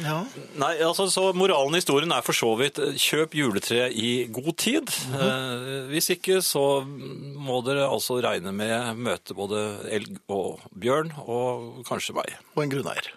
Ja. 0.04 0.16
Nei, 0.60 0.74
altså, 0.84 1.06
så 1.08 1.30
Moralen 1.36 1.74
i 1.74 1.80
historien 1.80 2.12
er 2.12 2.24
for 2.26 2.36
så 2.36 2.50
vidt 2.60 2.76
eh, 2.82 2.92
kjøp 3.00 3.32
juletre 3.38 3.86
i 3.88 4.10
god 4.36 4.52
tid. 4.60 4.92
eh, 5.16 5.86
hvis 5.88 6.10
ikke 6.12 6.42
så 6.44 6.84
må 6.84 7.62
dere 7.64 7.88
altså 7.88 8.18
regne 8.20 8.52
med 8.52 9.00
møte 9.00 9.36
både 9.36 9.62
elg 9.96 10.20
og 10.28 10.60
bjørn, 10.76 11.14
og 11.24 11.80
kanskje 11.88 12.18
meg. 12.18 12.36
Og 12.54 12.66
en 12.66 12.74
grunneier. 12.76 13.08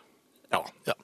Ja. 0.55 0.63
Ja. 0.87 0.95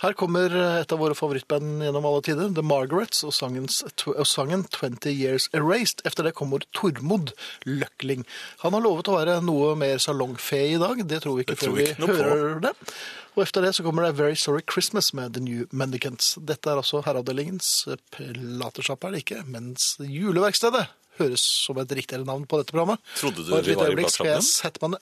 Her 0.00 0.14
kommer 0.16 0.54
et 0.80 0.92
av 0.94 1.00
våre 1.02 1.12
favorittband 1.16 1.82
gjennom 1.84 2.06
alle 2.08 2.22
tider, 2.24 2.48
The 2.56 2.62
Margarets, 2.64 3.20
og, 3.26 3.34
sangens, 3.36 3.82
og 4.08 4.24
sangen 4.28 4.62
20 4.72 5.10
Years 5.12 5.50
Erased. 5.52 6.00
Efter 6.08 6.24
det 6.24 6.32
kommer 6.38 6.64
Tormod 6.72 7.34
Løkling. 7.68 8.24
Han 8.62 8.72
har 8.76 8.84
lovet 8.86 9.10
å 9.12 9.18
være 9.18 9.34
noe 9.44 9.74
mer 9.76 10.00
salongfe 10.00 10.62
i 10.70 10.78
dag, 10.80 11.02
det 11.04 11.20
tror 11.20 11.36
vi 11.36 11.44
ikke 11.44 11.58
før 11.60 11.76
vi 11.76 11.88
ikke 11.90 12.08
hører 12.16 12.62
det. 12.64 12.72
Og 13.36 13.42
efter 13.44 13.66
det 13.66 13.74
så 13.76 13.84
kommer 13.84 14.06
det 14.06 14.16
Very 14.16 14.38
Sorry 14.40 14.64
Christmas 14.64 15.12
med 15.12 15.36
The 15.36 15.42
New 15.44 15.66
Mendicants. 15.70 16.32
Dette 16.48 16.72
er 16.72 16.80
altså 16.80 17.02
herreavdelingens 17.04 17.68
platesjappe, 18.16 19.10
er 19.10 19.18
det 19.18 19.22
ikke, 19.26 19.42
mens 19.52 19.92
juleverkstedet 20.00 20.86
høres 21.20 21.44
som 21.66 21.76
et 21.82 21.92
riktigere 21.92 22.24
navn 22.24 22.48
på 22.48 22.62
dette 22.62 22.72
programmet. 22.72 23.04
Trodde 23.20 23.44
du 23.44 23.52
vi 23.52 23.76
var 23.76 23.92
i 23.92 24.00
platesjappen? 24.00 24.96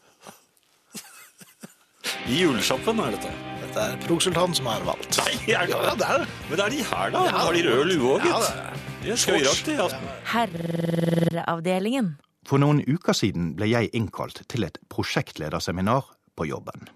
I 2.27 2.43
julesjappen 2.43 3.05
er 3.05 3.15
dette. 3.15 3.58
Dette 3.69 3.83
er 3.85 3.99
Progsultan 4.07 4.55
som 4.57 4.69
er 4.73 4.81
valgt. 4.87 5.19
Nei, 5.21 5.35
er 5.53 5.67
det, 5.69 5.75
Ja, 5.77 5.91
det 5.95 6.07
er 6.09 6.23
det. 6.23 6.29
Men 6.49 6.57
det 6.57 6.65
er 6.65 6.71
de 6.73 6.85
her, 6.89 7.11
da. 7.13 7.25
Ja, 7.29 7.33
har 7.45 7.53
de 7.53 7.63
rød 7.67 7.85
lue 7.91 8.15
òg, 8.15 8.25
Ja, 8.25 8.39
gitt? 8.39 8.47
det 8.49 8.63
er 8.65 9.05
De 9.05 9.11
er 9.13 9.17
skøyeraktige 9.21 9.75
i 9.75 9.83
aften. 9.85 10.07
Herreavdelingen. 10.33 12.09
For 12.49 12.59
noen 12.59 12.81
uker 12.89 13.13
siden 13.13 13.51
ble 13.59 13.69
jeg 13.69 13.91
innkalt 13.93 14.41
til 14.49 14.65
et 14.65 14.79
prosjektlederseminar 14.89 16.09
på 16.37 16.47
jobben. 16.49 16.89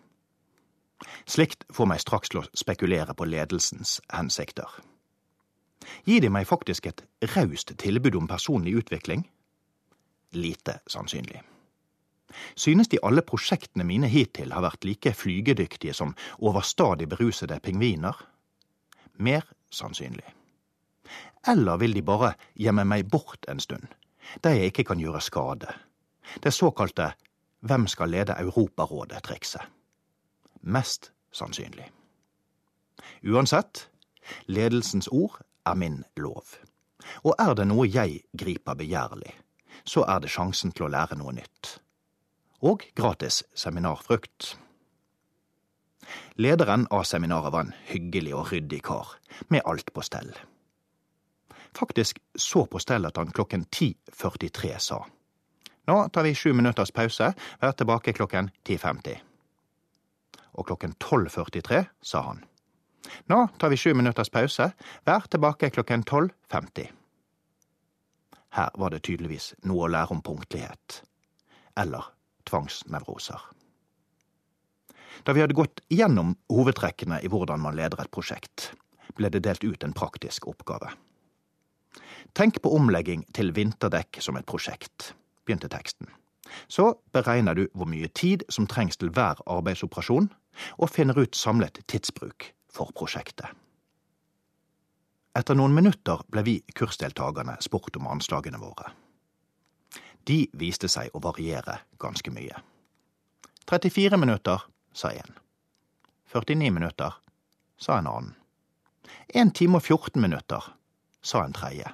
Slikt 1.28 1.66
får 1.72 1.86
meg 1.92 2.00
straks 2.00 2.32
til 2.32 2.40
å 2.40 2.46
spekulere 2.56 3.12
på 3.14 3.28
ledelsens 3.28 4.00
hensikter. 4.10 4.68
Gir 6.08 6.20
de 6.24 6.30
meg 6.32 6.46
faktisk 6.48 6.86
et 6.88 7.04
raust 7.36 7.76
tilbud 7.76 8.16
om 8.16 8.26
personlig 8.28 8.78
utvikling? 8.80 9.26
Lite 10.32 10.80
sannsynlig. 10.88 11.42
Synes 12.54 12.88
de 12.88 13.00
alle 13.02 13.22
prosjektene 13.22 13.84
mine 13.84 14.08
hittil 14.08 14.52
har 14.52 14.64
vært 14.64 14.84
like 14.84 15.14
flygedyktige 15.14 15.94
som 15.94 16.14
overstadig 16.38 17.08
berusede 17.08 17.60
pingviner? 17.60 18.16
Mer 19.18 19.46
sannsynlig. 19.70 20.28
Eller 21.48 21.76
vil 21.76 21.94
de 21.94 22.02
bare 22.02 22.34
gjemme 22.54 22.84
meg 22.84 23.10
bort 23.10 23.46
en 23.48 23.60
stund, 23.60 23.88
der 24.44 24.56
jeg 24.56 24.72
ikke 24.72 24.84
kan 24.92 25.00
gjøre 25.00 25.20
skade? 25.20 25.74
Det 26.42 26.54
såkalte 26.54 27.12
Hvem 27.62 27.86
skal 27.86 28.10
lede 28.10 28.34
Europarådet-trikset. 28.38 29.62
Mest 30.62 31.12
sannsynlig. 31.32 31.92
Uansett, 33.22 33.90
ledelsens 34.46 35.08
ord 35.12 35.38
er 35.66 35.74
min 35.74 36.04
lov. 36.16 36.42
Og 37.22 37.34
er 37.38 37.54
det 37.54 37.66
noe 37.70 37.86
jeg 37.86 38.24
griper 38.38 38.74
begjærlig, 38.74 39.30
så 39.84 40.02
er 40.08 40.18
det 40.18 40.30
sjansen 40.30 40.72
til 40.72 40.88
å 40.88 40.90
lære 40.90 41.18
noe 41.18 41.34
nytt. 41.38 41.81
Og 42.62 42.84
gratis 42.94 43.42
seminarfrukt. 43.54 44.56
Lederen 46.34 46.86
av 46.90 47.02
seminaret 47.04 47.52
var 47.52 47.66
en 47.66 47.74
hyggelig 47.88 48.34
og 48.38 48.52
ryddig 48.52 48.82
kar, 48.86 49.16
med 49.48 49.66
alt 49.66 49.90
på 49.94 50.04
stell. 50.06 50.30
Faktisk 51.74 52.20
så 52.34 52.66
på 52.66 52.78
stell 52.78 53.06
at 53.08 53.16
han 53.16 53.32
klokken 53.32 53.66
10.43 53.66 54.78
sa. 54.78 55.02
Nå 55.86 55.98
tar 56.08 56.22
vi 56.22 56.34
sju 56.34 56.52
minutters 56.52 56.92
pause, 56.94 57.32
vær 57.60 57.74
tilbake 57.74 58.12
klokken 58.12 58.50
10.50. 58.68 59.18
Og 60.52 60.66
klokken 60.66 60.94
12.43 61.02 61.84
sa 62.02 62.22
han. 62.28 62.44
Nå 63.26 63.48
tar 63.58 63.72
vi 63.72 63.76
sju 63.76 63.94
minutters 63.94 64.30
pause, 64.30 64.70
vær 65.04 65.26
tilbake 65.30 65.70
klokken 65.70 66.04
12.50. 66.10 66.90
Her 68.52 68.70
var 68.78 68.92
det 68.92 69.02
tydeligvis 69.02 69.54
noe 69.64 69.86
å 69.86 69.90
lære 69.90 70.12
om 70.14 70.22
punktlighet. 70.22 71.02
Eller 71.76 72.12
tvangsnevroser. 72.48 73.40
Da 75.22 75.34
vi 75.36 75.42
hadde 75.44 75.56
gått 75.56 75.82
gjennom 75.92 76.34
hovedtrekkene 76.50 77.20
i 77.22 77.30
hvordan 77.30 77.62
man 77.62 77.76
leder 77.78 78.00
et 78.02 78.10
prosjekt, 78.14 78.72
ble 79.16 79.30
det 79.30 79.44
delt 79.44 79.64
ut 79.64 79.84
en 79.84 79.94
praktisk 79.94 80.48
oppgave. 80.50 80.90
Tenk 82.32 82.62
på 82.64 82.72
omlegging 82.72 83.26
til 83.36 83.52
vinterdekk 83.52 84.22
som 84.24 84.38
et 84.40 84.48
prosjekt, 84.48 85.12
begynte 85.44 85.68
teksten. 85.68 86.08
Så 86.68 86.94
beregner 87.12 87.56
du 87.56 87.66
hvor 87.72 87.88
mye 87.88 88.08
tid 88.16 88.44
som 88.52 88.66
trengs 88.68 88.98
til 89.00 89.12
hver 89.12 89.40
arbeidsoperasjon, 89.46 90.30
og 90.78 90.90
finner 90.92 91.16
ut 91.16 91.36
samlet 91.36 91.80
tidsbruk 91.88 92.50
for 92.72 92.92
prosjektet. 92.96 93.48
Etter 95.32 95.56
noen 95.56 95.72
minutter 95.72 96.20
ble 96.28 96.42
vi 96.44 96.58
kursdeltakerne 96.76 97.56
spurt 97.64 97.96
om 97.96 98.10
anslagene 98.12 98.60
våre. 98.60 98.90
De 100.26 100.46
viste 100.54 100.88
seg 100.88 101.14
å 101.14 101.22
variere 101.22 101.80
ganske 101.98 102.30
mye. 102.30 102.58
34 103.70 104.18
minutter, 104.18 104.60
sa 104.92 105.10
én. 105.10 105.38
49 106.32 106.70
minutter, 106.70 107.12
sa 107.76 107.98
en 107.98 108.06
annen. 108.06 108.34
1 109.34 109.50
time 109.56 109.80
og 109.80 109.82
14 109.82 110.22
minutter, 110.22 110.62
sa 111.22 111.44
en 111.44 111.52
tredje. 111.52 111.90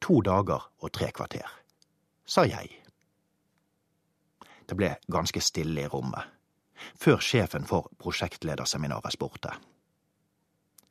To 0.00 0.20
dager 0.20 0.66
og 0.78 0.92
tre 0.92 1.10
kvarter, 1.14 1.46
sa 2.26 2.44
jeg. 2.44 2.70
Det 4.66 4.76
ble 4.76 4.94
ganske 5.12 5.40
stille 5.44 5.84
i 5.84 5.90
rommet, 5.92 6.24
før 6.98 7.20
sjefen 7.22 7.68
for 7.68 7.90
prosjektlederseminaret 8.00 9.14
spurte. 9.14 9.52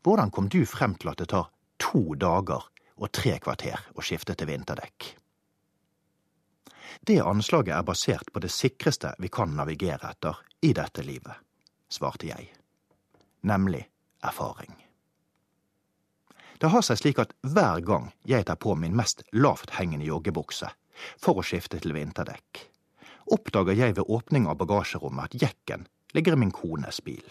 Hvordan 0.03 0.31
kom 0.31 0.49
du 0.49 0.63
frem 0.65 0.95
til 0.95 1.11
at 1.11 1.19
det 1.21 1.29
tar 1.34 1.51
to 1.79 2.15
dager 2.19 2.65
og 2.95 3.11
tre 3.11 3.38
kvarter 3.43 3.79
å 3.95 4.05
skifte 4.05 4.36
til 4.38 4.49
vinterdekk? 4.51 5.13
Det 7.07 7.19
anslaget 7.19 7.75
er 7.75 7.83
basert 7.83 8.29
på 8.33 8.39
det 8.39 8.51
sikreste 8.51 9.09
vi 9.19 9.27
kan 9.27 9.51
navigere 9.57 10.13
etter 10.13 10.37
i 10.63 10.71
dette 10.71 11.03
livet, 11.03 11.35
svarte 11.91 12.29
jeg, 12.29 12.47
nemlig 13.43 13.81
erfaring. 14.23 14.71
Det 16.63 16.71
har 16.71 16.85
seg 16.87 17.01
slik 17.01 17.19
at 17.19 17.35
hver 17.43 17.83
gang 17.83 18.07
jeg 18.23 18.47
tar 18.47 18.55
på 18.55 18.77
min 18.79 18.95
mest 18.95 19.25
lavthengende 19.35 20.07
joggebukse 20.07 20.71
for 21.19 21.35
å 21.35 21.43
skifte 21.43 21.81
til 21.83 21.91
vinterdekk, 21.91 22.63
oppdager 23.35 23.75
jeg 23.75 23.97
ved 23.99 24.07
åpning 24.07 24.47
av 24.47 24.61
bagasjerommet 24.63 25.33
at 25.33 25.49
jekken 25.49 25.87
ligger 26.15 26.37
i 26.37 26.43
min 26.45 26.55
kones 26.55 27.03
bil. 27.03 27.25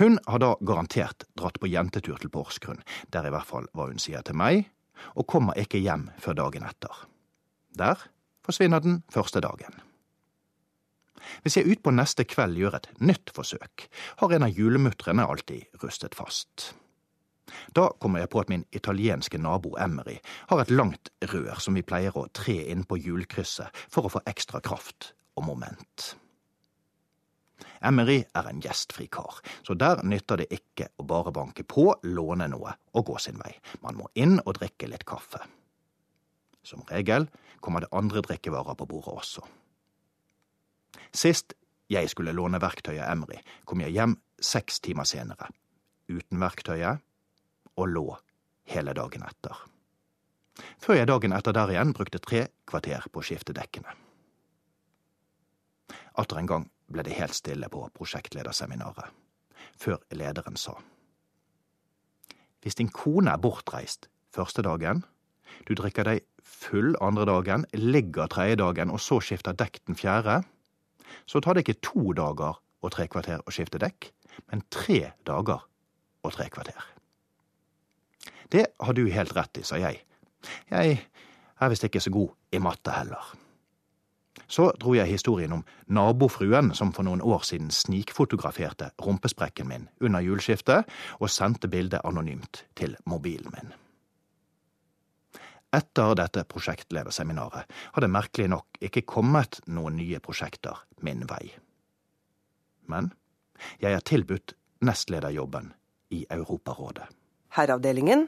Hun 0.00 0.16
har 0.24 0.40
da 0.40 0.54
garantert 0.64 1.28
dratt 1.36 1.60
på 1.60 1.68
jentetur 1.68 2.16
til 2.16 2.32
Porsgrunn, 2.32 2.80
der 3.12 3.28
i 3.28 3.34
hvert 3.34 3.52
fall 3.52 3.68
hva 3.76 3.92
hun 3.92 4.00
sier 4.00 4.24
til 4.24 4.40
meg, 4.40 4.70
og 5.20 5.28
kommer 5.28 5.60
ikke 5.60 5.84
hjem 5.84 6.08
før 6.16 6.46
dagen 6.46 6.64
etter. 6.64 7.04
Der 7.76 8.08
forsvinner 8.48 8.82
den 8.84 9.02
første 9.12 9.42
dagen. 9.44 9.76
Hvis 11.44 11.58
jeg 11.58 11.68
utpå 11.70 11.92
neste 11.94 12.24
kveld 12.24 12.56
gjør 12.58 12.78
et 12.78 12.90
nytt 13.04 13.32
forsøk, 13.34 13.88
har 14.20 14.34
en 14.34 14.46
av 14.46 14.54
julemutrene 14.54 15.26
alltid 15.28 15.82
rustet 15.82 16.16
fast. 16.18 16.72
Da 17.76 17.88
kommer 18.00 18.22
jeg 18.22 18.30
på 18.32 18.42
at 18.42 18.50
min 18.52 18.64
italienske 18.76 19.40
nabo 19.40 19.74
Emery 19.80 20.18
har 20.50 20.62
et 20.62 20.72
langt 20.72 21.10
rør 21.32 21.60
som 21.62 21.76
vi 21.78 21.84
pleier 21.86 22.16
å 22.16 22.28
tre 22.36 22.58
inn 22.72 22.84
på 22.88 22.98
hjulkrysset 23.00 23.84
for 23.88 24.08
å 24.08 24.12
få 24.12 24.24
ekstra 24.28 24.60
kraft 24.64 25.12
og 25.38 25.46
moment. 25.48 26.10
Emery 27.84 28.18
er 28.34 28.48
en 28.50 28.60
gjestfri 28.62 29.06
kar, 29.10 29.38
så 29.66 29.74
der 29.78 30.02
nytter 30.06 30.42
det 30.42 30.48
ikke 30.54 30.90
å 30.98 31.06
bare 31.08 31.32
banke 31.34 31.64
på, 31.66 31.92
låne 32.02 32.48
noe 32.50 32.74
og 32.94 33.06
gå 33.10 33.18
sin 33.22 33.38
vei. 33.38 33.54
Man 33.82 33.98
må 33.98 34.10
inn 34.18 34.38
og 34.44 34.56
drikke 34.58 34.90
litt 34.90 35.06
kaffe. 35.08 35.40
Som 36.66 36.82
regel 36.90 37.28
kommer 37.60 37.84
det 37.84 37.92
andre 37.92 38.22
drikkevarer 38.24 38.76
på 38.78 38.86
bordet 38.86 39.14
også. 39.14 39.44
Sist 41.12 41.54
jeg 41.88 42.10
skulle 42.12 42.34
låne 42.36 42.60
verktøyet 42.60 43.08
Emry, 43.08 43.40
kom 43.64 43.80
jeg 43.80 43.94
hjem 43.96 44.18
seks 44.40 44.80
timer 44.84 45.08
senere, 45.08 45.48
uten 46.08 46.40
verktøyet, 46.40 47.00
og 47.78 47.88
lå 47.88 48.06
hele 48.68 48.92
dagen 48.92 49.24
etter. 49.24 49.56
Før 50.82 50.98
jeg 50.98 51.08
dagen 51.08 51.32
etter 51.32 51.54
der 51.54 51.72
igjen 51.72 51.94
brukte 51.96 52.20
tre 52.20 52.48
kvarter 52.68 53.06
på 53.12 53.22
å 53.22 53.26
skifte 53.26 53.54
dekkene. 53.56 53.94
Atter 56.18 56.40
en 56.40 56.50
gang 56.50 56.66
ble 56.90 57.04
det 57.06 57.16
helt 57.16 57.36
stille 57.36 57.68
på 57.72 57.84
prosjektlederseminaret, 57.94 59.12
før 59.78 60.02
lederen 60.10 60.58
sa. 60.58 60.74
Hvis 62.60 62.78
din 62.80 62.90
kone 62.90 63.32
er 63.32 63.40
bortreist 63.40 64.08
første 64.34 64.64
dagen, 64.66 65.04
du 65.68 65.74
drikker 65.78 66.06
deg 66.08 66.24
full 66.44 66.94
andre 67.04 67.26
dagen, 67.28 67.66
ligger 67.72 68.30
tredje 68.32 68.58
dagen 68.60 68.92
og 68.94 69.00
så 69.02 69.20
skifter 69.24 69.56
dekk 69.56 69.80
den 69.86 69.98
fjerde, 69.98 70.40
så 71.26 71.40
tar 71.40 71.56
det 71.56 71.66
ikke 71.66 71.80
to 71.84 72.12
dager 72.16 72.60
og 72.82 72.92
tre 72.94 73.08
kvarter 73.10 73.42
å 73.44 73.54
skifte 73.54 73.80
dekk, 73.82 74.10
men 74.50 74.62
tre 74.72 75.12
dager 75.26 75.64
og 76.22 76.34
tre 76.34 76.48
kvarter. 76.52 76.78
Det 78.52 78.66
har 78.80 78.96
du 78.96 79.04
helt 79.12 79.34
rett 79.36 79.60
i, 79.60 79.66
sa 79.66 79.76
jeg. 79.80 80.00
Jeg 80.70 80.96
er 81.60 81.70
visst 81.72 81.84
ikke 81.84 82.00
så 82.00 82.12
god 82.14 82.32
i 82.54 82.62
matte 82.62 82.94
heller. 82.94 83.34
Så 84.48 84.70
dro 84.80 84.94
jeg 84.96 85.10
historien 85.10 85.52
om 85.52 85.64
nabofruen 85.92 86.70
som 86.76 86.94
for 86.96 87.04
noen 87.04 87.20
år 87.20 87.42
siden 87.44 87.68
snikfotograferte 87.74 88.88
rumpesprekken 89.04 89.68
min 89.68 89.88
under 90.00 90.24
juleskiftet 90.24 90.88
og 91.18 91.32
sendte 91.32 91.68
bildet 91.68 92.00
anonymt 92.08 92.64
til 92.78 92.96
mobilen 93.04 93.52
min. 93.52 93.74
Etter 95.74 96.14
dette 96.16 96.46
prosjektlederseminaret 96.48 97.68
har 97.92 98.04
det 98.04 98.08
merkelig 98.12 98.48
nok 98.54 98.78
ikke 98.88 99.04
kommet 99.08 99.60
noen 99.68 99.98
nye 100.00 100.20
prosjekter 100.24 100.80
min 101.04 101.26
vei. 101.28 101.50
Men 102.88 103.12
jeg 103.82 103.92
er 103.92 104.04
tilbudt 104.06 104.56
nestlederjobben 104.80 105.74
i 106.14 106.24
Europarådet. 106.32 107.10
Herreavdelingen. 107.56 108.26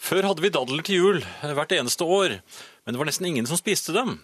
Før 0.00 0.30
hadde 0.30 0.44
vi 0.44 0.52
dadler 0.52 0.84
til 0.84 1.00
jul 1.00 1.20
eh, 1.20 1.54
hvert 1.56 1.72
eneste 1.76 2.04
år, 2.04 2.38
men 2.84 2.94
det 2.94 3.00
var 3.00 3.08
nesten 3.08 3.28
ingen 3.30 3.48
som 3.48 3.60
spiste 3.60 3.94
dem. 3.96 4.18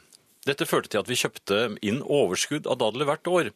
Dette 0.45 0.69
førte 0.69 0.91
til 0.93 1.01
at 1.01 1.09
vi 1.09 1.17
kjøpte 1.17 1.61
inn 1.85 2.03
overskudd 2.05 2.69
av 2.69 2.77
dadler 2.83 3.09
hvert 3.09 3.31
år. 3.33 3.49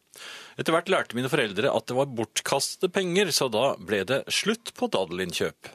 Etter 0.57 0.73
hvert 0.73 0.89
lærte 0.89 1.17
mine 1.17 1.29
foreldre 1.29 1.69
at 1.69 1.85
det 1.89 1.97
var 1.97 2.09
bortkastede 2.17 2.89
penger, 2.93 3.29
så 3.33 3.45
da 3.53 3.75
ble 3.77 4.01
det 4.09 4.23
slutt 4.33 4.73
på 4.77 4.89
dadelinnkjøp. 4.89 5.69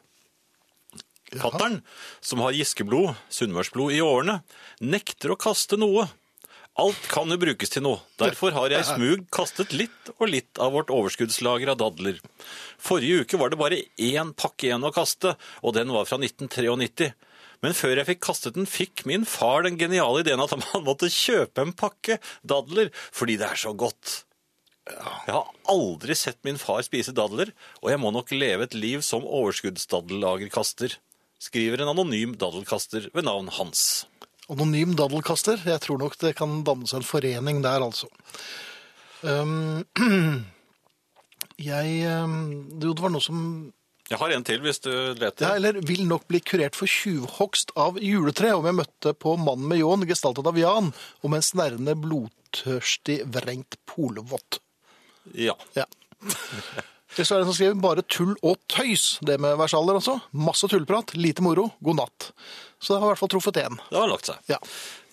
Fattern, 1.41 1.81
som 2.25 2.43
har 2.45 2.55
Giskeblod, 2.57 3.15
sunnmørsblod, 3.33 3.95
i 3.95 4.03
årene, 4.05 4.41
nekter 4.83 5.35
å 5.35 5.39
kaste 5.41 5.79
noe. 5.81 6.07
Alt 6.81 7.05
kan 7.07 7.31
jo 7.31 7.39
brukes 7.39 7.71
til 7.71 7.85
noe. 7.87 8.01
Derfor 8.19 8.55
har 8.57 8.73
jeg 8.73 8.83
i 8.83 8.89
smug 8.89 9.29
kastet 9.35 9.75
litt 9.77 10.11
og 10.17 10.27
litt 10.33 10.59
av 10.59 10.73
vårt 10.75 10.91
overskuddslager 10.91 11.71
av 11.71 11.79
dadler. 11.85 12.19
Forrige 12.83 13.23
uke 13.23 13.39
var 13.39 13.53
det 13.53 13.61
bare 13.61 13.79
én 13.95 14.33
pakke 14.35 14.69
igjen 14.69 14.87
å 14.87 14.91
kaste, 14.95 15.37
og 15.63 15.77
den 15.77 15.95
var 15.95 16.09
fra 16.11 16.19
1993. 16.19 17.13
Men 17.63 17.79
før 17.79 18.01
jeg 18.01 18.09
fikk 18.11 18.25
kastet 18.27 18.59
den, 18.59 18.67
fikk 18.67 19.05
min 19.09 19.23
far 19.29 19.63
den 19.65 19.79
geniale 19.79 20.25
ideen 20.25 20.43
at 20.43 20.53
han 20.57 20.67
måtte 20.89 21.13
kjøpe 21.13 21.63
en 21.63 21.77
pakke 21.79 22.19
dadler 22.43 22.91
fordi 23.15 23.39
det 23.41 23.53
er 23.53 23.61
så 23.69 23.73
godt. 23.79 24.25
Jeg 24.85 25.33
har 25.33 25.49
aldri 25.71 26.17
sett 26.19 26.43
min 26.45 26.59
far 26.61 26.83
spise 26.85 27.15
dadler, 27.17 27.55
og 27.81 27.89
jeg 27.89 28.01
må 28.03 28.11
nok 28.13 28.35
leve 28.37 28.67
et 28.67 28.75
liv 28.77 29.01
som 29.07 29.25
overskuddsdadellagerkaster, 29.25 30.99
skriver 31.43 31.83
en 31.83 31.93
anonym 31.93 32.35
daddelkaster 32.41 33.11
ved 33.15 33.27
navn 33.27 33.49
Hans. 33.53 34.07
Anonym 34.53 34.95
daddelkaster. 34.99 35.61
Jeg 35.65 35.81
tror 35.85 36.01
nok 36.01 36.19
det 36.21 36.35
kan 36.39 36.63
danne 36.67 36.89
seg 36.91 37.01
en 37.01 37.09
forening 37.09 37.63
der, 37.65 37.85
altså. 37.85 38.11
Um, 39.25 39.85
jeg 41.71 41.95
Jo, 42.05 42.93
det 42.93 43.01
var 43.01 43.13
noe 43.15 43.25
som 43.25 43.39
Jeg 44.11 44.19
har 44.21 44.35
en 44.35 44.45
til, 44.45 44.61
hvis 44.61 44.83
du 44.85 44.91
leter. 45.17 45.47
ja, 45.47 45.55
eller 45.57 45.79
vil 45.81 46.05
nok 46.07 46.27
bli 46.29 46.43
kurert 46.45 46.77
for 46.77 46.91
tjuvhogst 46.91 47.73
av 47.81 47.97
juletre 48.05 48.53
om 48.53 48.67
jeg 48.69 48.77
møtte 48.83 49.15
på 49.17 49.37
Mannen 49.41 49.65
med 49.71 49.81
ljåen, 49.81 50.05
gestaltet 50.11 50.47
av 50.51 50.59
Jan, 50.61 50.93
og 51.23 51.31
med 51.33 51.41
en 51.41 51.47
snerrende 51.47 51.95
blodtørstig 51.97 53.23
vrengt 53.33 53.79
polvott. 53.89 54.61
Ja. 55.33 55.57
Ja. 55.73 55.89
Ellers 57.15 57.31
er 57.31 57.39
det 57.39 57.45
en 57.45 57.51
som 57.53 57.55
skriver 57.55 57.79
bare 57.79 58.03
tull 58.11 58.33
og 58.43 58.59
tøys, 58.71 59.21
det 59.23 59.39
med 59.43 59.55
versaler 59.61 60.01
altså. 60.01 60.17
Masse 60.35 60.67
tullprat, 60.71 61.15
lite 61.15 61.45
moro, 61.47 61.69
god 61.85 62.01
natt. 62.01 62.33
Så 62.83 62.93
det 62.95 63.01
har 63.01 63.07
i 63.07 63.13
hvert 63.13 63.23
fall 63.23 63.33
truffet 63.37 63.63
én. 63.63 63.79
Det 63.87 64.01
har 64.01 64.11
lagt 64.11 64.29
seg. 64.33 64.43
Ja. 64.51 64.59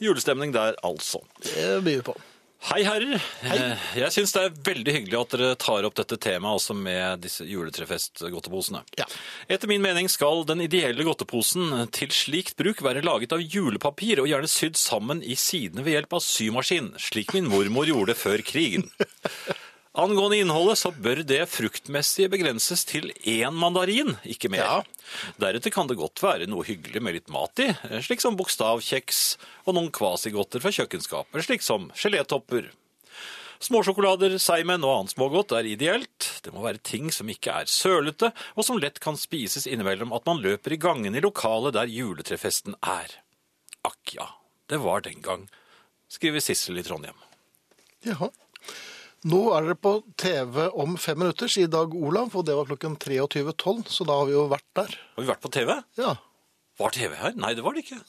Julestemning 0.02 0.54
der, 0.56 0.76
altså. 0.88 1.22
Det 1.46 1.78
byr 1.86 2.02
vi 2.02 2.04
på. 2.10 2.18
Hei, 2.62 2.84
herrer. 2.86 3.22
Hei. 3.42 3.56
Jeg 3.98 4.14
syns 4.14 4.36
det 4.36 4.42
er 4.46 4.58
veldig 4.68 4.94
hyggelig 4.94 5.18
at 5.18 5.32
dere 5.34 5.54
tar 5.58 5.86
opp 5.88 5.96
dette 5.98 6.18
temaet 6.22 6.60
også 6.60 6.76
med 6.78 7.24
disse 7.24 7.46
juletrefestgodteposene. 7.50 8.84
Ja. 9.00 9.08
Etter 9.50 9.70
min 9.70 9.82
mening 9.82 10.10
skal 10.14 10.44
den 10.46 10.62
ideelle 10.62 11.06
godteposen 11.06 11.88
til 11.94 12.14
slikt 12.14 12.58
bruk 12.62 12.84
være 12.86 13.02
laget 13.06 13.34
av 13.34 13.42
julepapir 13.42 14.22
og 14.22 14.30
gjerne 14.30 14.50
sydd 14.50 14.78
sammen 14.78 15.24
i 15.26 15.34
sidene 15.38 15.82
ved 15.86 15.98
hjelp 15.98 16.14
av 16.20 16.26
symaskin, 16.26 16.94
slik 17.02 17.34
min 17.38 17.50
mormor 17.50 17.90
gjorde 17.90 18.18
før 18.18 18.46
krigen. 18.46 18.90
Angående 19.92 20.38
innholdet 20.40 20.80
så 20.80 20.88
bør 20.96 21.20
det 21.28 21.42
fruktmessige 21.52 22.32
begrenses 22.32 22.86
til 22.88 23.10
én 23.28 23.52
mandarin, 23.52 24.14
ikke 24.24 24.48
mer. 24.54 24.86
Deretter 25.36 25.74
kan 25.76 25.90
det 25.90 25.98
godt 26.00 26.22
være 26.24 26.48
noe 26.48 26.64
hyggelig 26.64 27.02
med 27.04 27.18
litt 27.18 27.32
mat 27.34 27.60
i, 27.60 27.74
slik 28.00 28.24
som 28.24 28.38
bokstavkjeks 28.40 29.20
og 29.66 29.76
noen 29.76 29.90
kvasigodter 29.92 30.64
fra 30.64 30.72
kjøkkenskapet, 30.78 31.44
slik 31.44 31.66
som 31.66 31.90
gelétopper. 32.00 32.70
Småsjokolader, 33.62 34.38
seigmenn 34.42 34.86
og 34.88 34.94
annet 34.96 35.14
smågodt 35.14 35.52
er 35.60 35.68
ideelt. 35.70 36.30
Det 36.42 36.54
må 36.56 36.64
være 36.64 36.80
ting 36.88 37.12
som 37.12 37.28
ikke 37.30 37.52
er 37.60 37.68
sølete, 37.70 38.32
og 38.56 38.66
som 38.66 38.80
lett 38.80 39.02
kan 39.04 39.20
spises 39.20 39.68
innimellom 39.68 40.16
at 40.16 40.24
man 40.30 40.40
løper 40.42 40.72
i 40.72 40.80
gangen 40.82 41.20
i 41.20 41.22
lokalet 41.22 41.76
der 41.76 41.92
juletrefesten 41.92 42.80
er. 42.80 43.20
Akk 43.84 44.16
ja, 44.16 44.30
det 44.72 44.80
var 44.82 45.04
den 45.04 45.20
gang, 45.20 45.50
skriver 46.08 46.40
Sissel 46.40 46.80
i 46.80 46.86
Trondheim. 46.88 47.20
Jaha. 48.08 48.32
Nå 49.30 49.40
er 49.54 49.68
dere 49.68 49.78
på 49.78 49.94
TV 50.18 50.64
om 50.82 50.96
fem 50.98 51.20
minutter, 51.22 51.50
sier 51.52 51.70
Dag 51.70 51.94
Olav, 51.94 52.34
og 52.34 52.46
det 52.48 52.56
var 52.58 52.66
klokken 52.66 52.96
23.12, 52.98 53.84
så 53.94 54.06
da 54.08 54.16
har 54.18 54.26
vi 54.26 54.34
jo 54.34 54.48
vært 54.50 54.66
der. 54.80 54.96
Har 55.14 55.22
vi 55.22 55.30
vært 55.30 55.44
på 55.44 55.52
TV? 55.54 55.76
Ja. 56.00 56.16
Var 56.82 56.96
TV 56.96 57.14
her? 57.20 57.36
Nei, 57.38 57.52
det 57.54 57.66
var 57.66 57.76
det 57.78 57.84
ikke. 57.86 58.00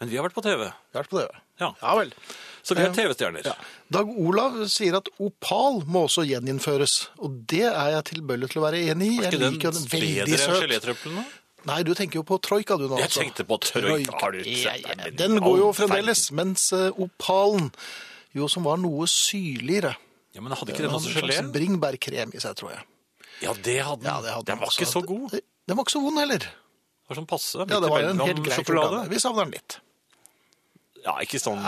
Men 0.00 0.08
vi 0.08 0.16
har 0.16 0.24
vært 0.24 0.38
på 0.38 0.44
TV. 0.46 0.64
Vi 0.64 0.96
har 0.96 1.04
vært 1.04 1.12
på 1.12 1.20
TV. 1.20 1.42
Ja, 1.60 1.68
Ja 1.82 1.96
vel. 1.98 2.14
Så 2.62 2.76
vi 2.78 2.80
er 2.82 2.88
Eh, 2.88 2.94
TV-stjerner. 2.94 3.44
Ja. 3.44 3.52
Dag 3.92 4.08
Olav 4.08 4.56
sier 4.70 4.96
at 4.96 5.08
opal 5.18 5.82
må 5.84 6.06
også 6.06 6.24
gjeninnføres, 6.24 7.08
og 7.18 7.42
det 7.50 7.66
er 7.68 7.90
jeg 7.98 8.04
tilbøyelig 8.14 8.52
til 8.52 8.62
å 8.62 8.64
være 8.64 8.80
enig 8.92 9.08
i. 9.10 9.16
Jeg 9.18 9.32
ikke 9.32 9.40
den 9.42 9.56
liker 9.58 9.74
den 9.76 9.88
veldig 9.92 10.14
bedre 10.30 10.86
enn 10.86 10.96
søt. 10.96 11.34
Nei, 11.68 11.82
du 11.82 11.92
tenker 11.94 12.18
jo 12.18 12.24
på 12.26 12.38
troika 12.42 12.78
du 12.78 12.88
nå. 12.88 12.96
Jeg 12.98 13.10
altså. 13.10 13.20
tenkte 13.20 13.44
på 13.46 13.58
troika. 13.60 14.16
Har 14.18 14.32
du 14.32 14.40
sett 14.42 14.88
den? 14.96 15.16
Den 15.18 15.42
går 15.42 15.58
jo 15.58 15.68
fremdeles, 15.76 16.30
mens 16.32 16.72
eh, 16.72 16.88
opalen 16.96 17.68
jo 18.32 18.48
som 18.48 18.64
var 18.64 18.80
noe 18.80 19.06
syrligere. 19.10 19.92
Ja, 20.32 20.40
men 20.40 20.52
hadde 20.56 20.72
ikke 20.72 20.82
den 20.86 20.90
også 20.94 21.10
hadde 21.12 21.18
en 21.20 21.28
gelé? 21.28 21.36
slags 21.38 21.52
Bringebærkrem 21.52 22.30
i 22.34 22.40
seg, 22.40 22.56
tror 22.56 22.70
jeg. 22.72 22.84
Ja, 23.42 23.52
det 23.52 23.78
hadde 23.84 24.00
den. 24.02 24.08
Ja, 24.08 24.18
det 24.24 24.32
hadde 24.32 24.48
den 24.52 24.60
var 24.62 24.66
også. 24.70 24.80
ikke 24.80 24.90
så 24.92 25.02
god. 25.06 25.30
Det 25.34 25.42
Den 25.68 25.76
var 25.76 25.84
ikke 25.84 25.94
så 25.96 26.00
vond 26.02 26.18
heller. 26.18 26.46
var 27.08 27.16
sånn 27.18 27.26
passe. 27.28 27.58
Ja, 27.58 27.80
det 27.80 27.90
var 27.90 28.00
en 28.08 28.20
helt 28.20 28.42
grei 28.44 28.56
sjokolade. 28.56 28.88
sjokolade. 28.88 29.10
Vi 29.12 29.18
savner 29.20 29.44
den 29.44 29.52
litt. 29.58 29.78
Ja, 31.02 31.16
ikke 31.24 31.38
sånn 31.42 31.58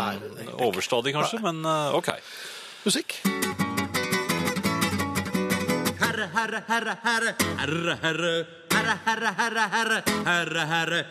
overstadig 0.63 1.13
kanskje, 1.17 1.41
men 1.43 1.65
eh, 1.67 1.95
ok. 1.99 2.11
Musikk. 2.87 3.17
Herre, 6.05 6.29
herre, 6.35 6.61
herre, 6.69 6.95
herre, 7.03 7.35
herre, 7.59 7.97
herre, 8.05 8.47
herre, 8.71 8.95
herre, 9.05 9.35
herre, 9.41 9.69
herre, 9.75 10.03
herre, 10.25 10.67
herre. 10.73 11.05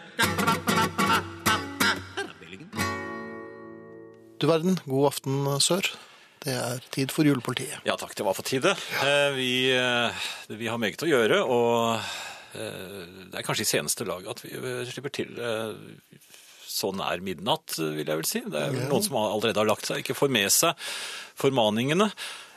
Du 4.40 4.48
verden, 4.50 4.80
god 4.86 5.06
aften, 5.08 5.46
Sør. 5.64 5.88
Det 6.44 6.52
er 6.52 6.82
tid 6.92 7.12
for 7.14 7.24
julepolitiet. 7.28 7.80
Ja 7.88 7.96
takk, 8.00 8.12
det 8.20 8.26
var 8.28 8.36
for 8.36 8.44
tide. 8.48 8.74
Eh, 9.04 9.32
Vi, 9.38 9.52
eh, 9.72 10.26
vi 10.52 10.68
har 10.68 10.78
meget 10.82 11.04
å 11.06 11.08
gjøre, 11.08 11.40
og 11.48 12.02
eh, 12.60 13.04
det 13.32 13.40
er 13.40 13.46
kanskje 13.48 13.64
i 13.64 13.70
seneste 13.70 14.04
lag 14.08 14.28
at 14.28 14.44
vi 14.44 14.52
slipper 14.92 15.14
til 15.16 15.32
så 16.74 16.90
nær 16.92 17.22
midnatt, 17.22 17.76
vil 17.78 18.02
jeg 18.08 18.18
vel 18.18 18.26
si. 18.28 18.42
Det 18.50 18.60
er 18.60 18.74
noen 18.90 19.04
som 19.06 19.16
allerede 19.22 19.62
har 19.62 19.70
lagt 19.70 19.86
seg, 19.88 20.02
ikke 20.02 20.18
får 20.18 20.32
med 20.34 20.50
seg 20.52 20.74
formaningene. 21.38 22.08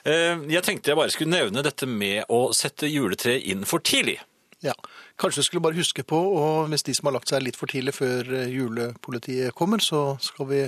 Jeg 0.06 0.62
tenkte 0.64 0.92
jeg 0.92 0.96
bare 0.96 1.12
skulle 1.12 1.34
nevne 1.34 1.62
dette 1.66 1.84
med 1.90 2.30
å 2.32 2.46
sette 2.56 2.88
juletreet 2.88 3.44
inn 3.52 3.66
for 3.68 3.82
tidlig. 3.84 4.16
Ja, 4.64 4.72
Kanskje 5.20 5.42
vi 5.42 5.46
skulle 5.50 5.64
bare 5.66 5.76
huske 5.76 6.02
på, 6.04 6.16
og 6.16 6.70
hvis 6.72 6.84
de 6.86 6.94
som 6.96 7.10
har 7.10 7.16
lagt 7.18 7.28
seg 7.28 7.44
litt 7.44 7.58
for 7.60 7.68
tidlig 7.68 7.92
før 7.96 8.28
julepolitiet 8.48 9.54
kommer, 9.56 9.84
så 9.84 10.16
skal 10.20 10.48
vi 10.48 10.62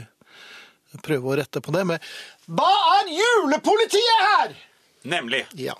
prøve 1.04 1.28
å 1.32 1.36
rette 1.40 1.60
på 1.64 1.74
det 1.74 1.84
med 1.88 2.04
Da 2.48 2.70
er 2.98 3.12
julepolitiet 3.12 4.24
her! 4.32 4.56
Nemlig. 5.08 5.44
Ja. 5.60 5.76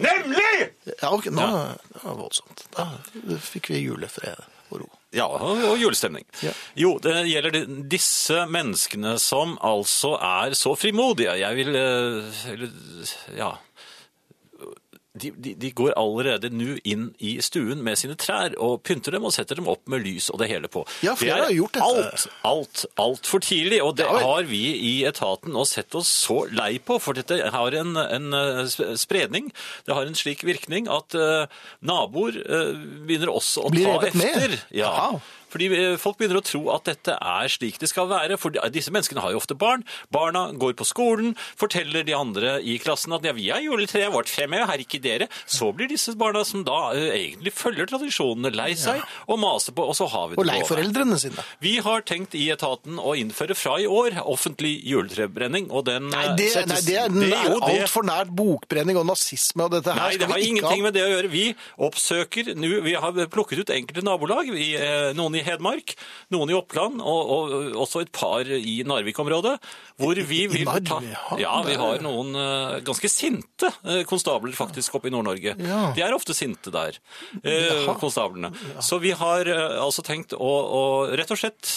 Nemlig! 0.00 0.70
Ja, 1.00 1.10
ok, 1.12 1.28
nå 1.34 1.44
det 1.44 2.02
var 2.04 2.16
voldsomt. 2.16 2.64
Da 2.76 2.86
fikk 3.44 3.72
vi 3.72 3.82
julefred 3.82 4.40
og 4.70 4.82
ro. 4.84 4.88
Ja, 5.12 5.26
og 5.26 5.80
julestemning. 5.80 6.24
julestemning. 6.38 6.54
Jo, 6.78 6.92
det 7.02 7.16
gjelder 7.26 7.64
disse 7.90 8.44
menneskene 8.46 9.16
som 9.18 9.56
altså 9.66 10.14
er 10.22 10.54
så 10.58 10.76
frimodige. 10.78 11.34
Jeg 11.40 11.58
vil 11.58 11.74
eh, 11.74 12.44
eller, 12.52 12.70
Ja. 13.36 13.50
De, 15.20 15.32
de, 15.36 15.54
de 15.60 15.70
går 15.76 15.94
allerede 16.00 16.50
nå 16.54 16.78
inn 16.88 17.10
i 17.18 17.36
stuen 17.44 17.82
med 17.84 17.98
sine 18.00 18.16
trær 18.20 18.54
og 18.60 18.80
pynter 18.86 19.16
dem 19.16 19.26
og 19.28 19.34
setter 19.34 19.60
dem 19.60 19.68
opp 19.70 19.82
med 19.90 20.04
lys 20.06 20.30
og 20.32 20.40
det 20.42 20.50
hele 20.52 20.70
på. 20.72 20.84
Ja, 21.04 21.14
det 21.18 21.30
er 21.30 21.44
har 21.44 21.54
gjort 21.54 21.76
dette. 21.76 21.88
alt, 21.90 22.26
alt, 22.46 22.84
alt 23.00 23.30
for 23.30 23.44
tidlig, 23.44 23.82
og 23.84 23.96
det 24.00 24.08
Ja 24.08 24.20
har 24.20 24.46
vi 24.48 24.60
i 24.76 24.92
etaten 25.08 25.52
nå 25.54 25.64
sett 25.68 25.94
oss 25.98 26.10
så 26.26 26.42
lei 26.54 26.78
på, 26.82 26.98
for 27.02 27.16
dette 27.16 27.38
har 27.54 27.76
en, 27.76 27.96
en 28.00 28.36
eh, 28.36 28.94
spredning. 29.00 29.50
Det 29.86 29.96
har 29.96 30.06
en 30.06 30.18
slik 30.18 30.44
virkning 30.46 30.88
at 30.90 31.16
uh, 31.18 31.50
naboer 31.84 32.38
uh, 32.44 32.72
begynner 33.06 33.32
også 33.32 33.66
å 33.66 33.72
Blir 33.74 33.88
ta 33.88 34.10
etter. 34.10 34.18
med? 34.20 34.58
Ja. 34.76 34.90
Aha. 34.90 35.20
Fordi 35.50 35.68
eh, 35.76 35.96
folk 36.00 36.18
begynner 36.20 36.40
å 36.40 36.44
tro 36.46 36.62
at 36.74 36.86
dette 36.88 37.16
er 37.16 37.50
slik 37.52 37.78
det 37.82 37.90
skal 37.90 38.08
være. 38.10 38.38
For 38.40 38.54
disse 38.72 38.92
menneskene 38.94 39.22
har 39.24 39.34
jo 39.34 39.40
ofte 39.42 39.56
barn. 39.58 39.84
Barna 40.14 40.48
går 40.56 40.76
på 40.78 40.86
skolen, 40.88 41.34
forteller 41.58 42.04
de 42.06 42.14
andre 42.16 42.56
i 42.62 42.76
klassen 42.82 43.14
at 43.16 43.26
ja, 43.26 43.34
vi 43.36 43.48
har 43.50 43.62
juletreet 43.64 44.12
vårt 44.14 44.30
fremme, 44.30 44.62
her 44.70 44.82
ikke 44.82 45.00
dere. 45.02 45.28
Så 45.50 45.70
blir 45.76 45.90
disse 45.90 46.14
barna 46.20 46.44
som 46.46 46.64
da 46.66 46.92
eh, 46.96 47.10
egentlig 47.18 47.54
følger 47.56 47.90
tradisjonene, 47.90 48.52
lei 48.56 48.72
seg 48.78 49.02
og 49.30 49.40
maser 49.42 49.74
på, 49.76 49.84
og 49.90 49.96
så 49.98 50.08
har 50.10 50.30
vi 50.30 50.36
det 50.38 50.42
Og 50.42 50.48
lei 50.48 50.60
foreldrene 50.68 51.18
sine. 51.20 51.44
Vi 51.62 51.76
har 51.84 52.04
tenkt 52.08 52.34
i 52.38 52.46
etaten 52.52 52.98
å 53.00 53.14
innføre 53.18 53.56
fra 53.58 53.76
i 53.80 53.86
år 53.90 54.20
offentlig 54.24 54.76
juletrebrenning, 54.88 55.68
og 55.70 55.86
den 55.88 56.08
Nei, 56.10 56.26
det, 56.38 56.50
settes- 56.54 56.86
nei, 56.86 56.86
det 56.86 56.96
er, 57.00 57.50
er 57.50 57.82
altfor 57.82 58.06
nært 58.06 58.30
bokbrenning 58.36 58.98
og 59.00 59.06
nazisme 59.08 59.66
og 59.66 59.74
dette 59.76 59.94
her. 59.94 60.00
Nei, 60.10 60.20
det 60.20 60.28
har 60.30 60.42
ingenting 60.44 60.82
ha. 60.82 60.86
med 60.88 60.96
det 60.96 61.04
å 61.06 61.10
gjøre. 61.10 61.30
Vi 61.32 61.44
oppsøker 61.88 62.52
nå 62.58 62.70
Vi 62.84 62.94
har 63.02 63.16
plukket 63.32 63.64
ut 63.64 63.72
enkelte 63.74 64.04
nabolag. 64.06 64.50
Vi, 64.54 64.70
eh, 64.78 65.10
noen 65.18 65.39
i 65.40 65.44
Hedmark, 65.46 65.96
noen 66.34 66.52
i 66.52 66.56
Oppland 66.56 67.00
og, 67.00 67.32
og 67.34 67.80
også 67.86 68.04
et 68.04 68.12
par 68.14 68.46
i 68.46 68.80
Narvik-området. 68.86 69.56
Hvor 70.00 70.20
vi 70.30 70.44
vil 70.50 70.68
ta 70.86 71.00
ja, 71.40 71.52
vi 71.66 71.76
har 71.80 72.00
noen 72.04 72.34
eh, 72.36 72.78
ganske 72.86 73.10
sinte 73.10 73.68
eh, 73.84 74.02
konstabler 74.08 74.54
faktisk 74.56 74.96
oppe 74.96 75.10
i 75.10 75.14
Nord-Norge. 75.14 75.56
De 75.96 76.04
er 76.04 76.16
ofte 76.16 76.34
sinte 76.36 76.72
der, 76.74 76.96
eh, 77.42 77.84
konstablene. 78.00 78.52
Så 78.84 79.00
vi 79.02 79.12
har 79.16 79.48
altså 79.50 80.04
tenkt 80.06 80.34
å, 80.36 80.38
å 80.40 80.82
rett 81.16 81.32
og 81.34 81.40
slett 81.40 81.68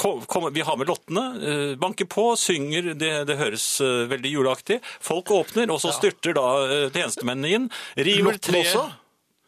komme, 0.00 0.52
Vi 0.52 0.64
har 0.64 0.76
med 0.78 0.90
lottene, 0.90 1.76
banker 1.80 2.08
på, 2.10 2.32
synger, 2.38 2.92
det, 2.98 3.12
det 3.28 3.38
høres 3.40 3.66
veldig 3.82 4.32
juleaktig. 4.36 4.80
Folk 5.02 5.32
åpner, 5.34 5.70
og 5.72 5.80
så 5.82 5.92
styrter 5.94 6.36
da 6.36 6.48
tjenestemennene 6.94 7.54
inn. 7.56 7.70
River 7.96 8.40
tre? 8.42 8.64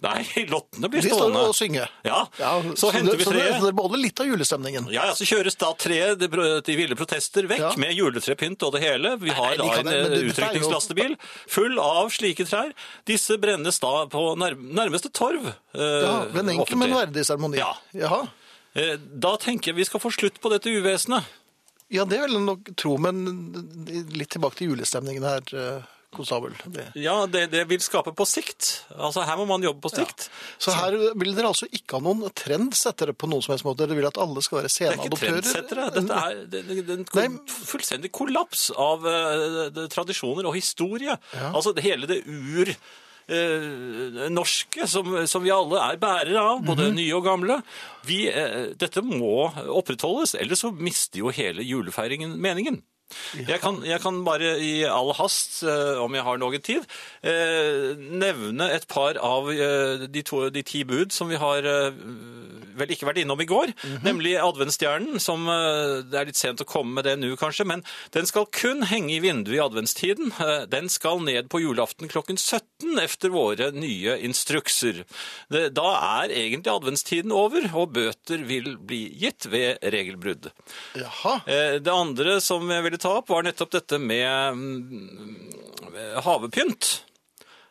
Nei, 0.05 0.23
lottene 0.53 0.89
blir 0.93 1.03
stående. 1.07 1.33
De 1.33 1.41
står 1.41 1.49
og 1.49 1.57
synger. 1.57 1.93
Ja, 2.05 2.19
så, 2.37 2.75
så 2.83 2.91
henter 2.95 3.17
vi 3.21 3.25
treet. 3.27 3.55
så 3.57 3.65
det 3.65 3.71
er 3.73 3.77
både 3.79 4.01
litt 4.03 4.21
av 4.21 4.29
julestemningen. 4.29 4.89
Ja, 4.93 5.07
ja, 5.11 5.15
så 5.17 5.27
kjøres 5.29 5.57
da 5.61 5.71
treet, 5.81 6.21
de 6.21 6.77
ville 6.77 6.99
protester, 6.99 7.49
vekk 7.51 7.63
Ja. 7.65 7.71
med 7.81 7.95
juletrepynt 7.97 8.63
og 8.69 8.75
det 8.77 8.83
hele. 8.85 9.15
Vi 9.23 9.33
har 9.35 9.57
da 9.61 9.69
en 9.81 9.89
eh, 9.93 10.17
utrykningslastebil 10.31 11.17
full 11.49 11.79
av 11.83 12.11
slike 12.15 12.45
trær. 12.51 12.75
Disse 13.09 13.39
brennes 13.41 13.81
da 13.83 13.95
på 14.13 14.25
nærmeste 14.41 15.11
torv. 15.15 15.49
eh, 15.49 15.81
Ja, 16.05 16.19
ved 16.31 16.43
en 16.45 16.55
enkel, 16.59 16.77
men 16.85 16.93
verdig 16.95 17.25
seremoni. 17.27 17.59
Ja. 17.63 17.73
Jaha. 17.97 18.23
Eh, 18.75 18.97
Da 18.99 19.37
tenker 19.41 19.71
jeg 19.73 19.77
vi 19.81 19.85
skal 19.89 20.01
få 20.03 20.11
slutt 20.13 20.41
på 20.43 20.51
dette 20.53 20.69
uvesenet. 20.69 21.25
Ja, 21.95 22.05
det 22.09 22.19
vil 22.21 22.33
jeg 22.33 22.43
nok 22.43 22.71
tro, 22.81 22.97
men 22.99 23.21
litt 24.17 24.31
tilbake 24.35 24.57
til 24.59 24.71
julestemningen 24.73 25.23
her, 25.29 25.85
konstabel. 26.17 26.55
Det. 26.75 26.87
Ja, 27.03 27.17
det, 27.31 27.43
det 27.53 27.65
vil 27.71 27.83
skape 27.85 28.12
på 28.17 28.27
sikt. 28.29 28.71
Altså, 28.97 29.25
her 29.29 29.37
må 29.41 29.47
man 29.51 29.62
jobbe 29.67 29.83
på 29.85 29.93
sikt. 29.93 30.29
Så 30.62 30.73
her 30.79 30.97
vil 31.15 31.35
dere 31.37 31.51
altså 31.53 31.69
ikke 31.71 31.99
ha 31.99 32.05
noen 32.07 32.25
trendsettere 32.35 33.12
på 33.19 33.29
noen 33.31 33.45
som 33.45 33.53
helst 33.55 33.67
måte? 33.69 33.85
Dere 33.85 33.99
vil 33.99 34.09
at 34.09 34.19
alle 34.23 34.43
skal 34.47 34.62
være 34.62 34.73
Det 34.73 34.89
er 34.89 34.97
ikke 34.97 35.21
sceneadoptører? 35.21 35.41
trendsettere. 35.45 35.87
Dette 36.01 36.19
er 36.25 36.43
det, 36.57 36.65
det, 36.71 36.99
det, 37.12 37.25
en 37.29 37.39
fullstendig 37.49 38.12
kollaps 38.15 38.69
av 38.75 39.05
uh, 39.07 39.87
tradisjoner 39.93 40.47
og 40.51 40.55
historie. 40.59 41.17
Altså 41.53 41.75
det, 41.77 41.85
hele 41.87 42.07
det 42.11 42.23
ur... 42.27 42.71
eh, 43.25 44.29
norske, 44.29 44.85
som, 44.91 45.07
som 45.27 45.43
vi 45.45 45.53
alle 45.55 45.79
er 45.81 45.97
bærere 46.03 46.41
av, 46.41 46.59
både 46.67 46.91
Mhm. 46.91 46.97
nye 46.99 47.15
og 47.17 47.25
gamle. 47.25 47.55
Vi, 48.05 48.19
eh, 48.29 48.75
dette 48.77 49.01
må 49.01 49.47
opprettholdes, 49.73 50.35
ellers 50.37 50.61
så 50.65 50.71
mister 50.77 51.23
jo 51.23 51.31
hele 51.33 51.65
julefeiringen 51.65 52.37
meningen. 52.37 52.83
Jeg, 53.39 53.61
kan, 53.62 53.81
jeg 53.87 54.01
kan 54.03 54.21
bare 54.27 54.55
i 54.62 54.85
all 54.89 55.12
hast, 55.19 55.62
eh, 55.67 56.01
om 56.03 56.15
jeg 56.15 56.25
har 56.27 56.41
noe 56.41 56.61
tid, 56.62 56.87
eh, 57.27 57.95
nevne 57.99 58.69
et 58.75 58.87
par 58.91 59.19
av 59.23 59.51
eh, 59.53 60.07
de, 60.09 60.23
to, 60.27 60.47
de 60.55 60.65
ti 60.67 60.85
bud 60.89 61.15
som 61.15 61.31
vi 61.31 61.39
har 61.41 61.67
vel 62.75 62.91
ikke 62.91 63.07
vært 63.07 63.21
innom 63.23 63.41
i 63.41 63.47
går, 63.49 63.71
nemlig 64.05 64.35
adventsstjernen, 64.41 65.21
som 65.23 65.47
det 65.47 66.19
er 66.19 66.29
litt 66.29 66.39
sent 66.39 66.62
å 66.62 66.67
komme 66.69 66.97
med 66.97 67.07
det 67.07 67.15
nå 67.21 67.31
kanskje, 67.39 67.67
men 67.69 67.85
den 68.15 68.27
skal 68.27 68.49
kun 68.55 68.83
henge 68.89 69.12
i 69.15 69.21
vinduet 69.23 69.57
i 69.57 69.62
adventstiden. 69.62 70.33
Den 70.73 70.91
skal 70.93 71.23
ned 71.23 71.49
på 71.53 71.61
julaften 71.62 72.11
klokken 72.11 72.39
17 72.41 72.99
efter 73.03 73.31
våre 73.35 73.71
nye 73.75 74.17
instrukser. 74.27 75.05
Da 75.49 75.87
er 76.25 76.35
egentlig 76.35 76.73
adventstiden 76.73 77.35
over, 77.35 77.69
og 77.75 77.95
bøter 77.95 78.43
vil 78.49 78.75
bli 78.83 79.05
gitt 79.23 79.47
ved 79.53 79.85
regelbrudd. 79.95 80.51
Jaha. 80.99 81.37
Det 81.79 81.95
andre 81.95 82.41
som 82.43 82.67
jeg 82.71 82.87
ville 82.89 83.01
ta 83.05 83.13
opp, 83.21 83.29
var 83.33 83.45
nettopp 83.47 83.75
dette 83.77 83.99
med 84.01 84.57
mm, 84.59 86.23
havepynt. 86.25 86.95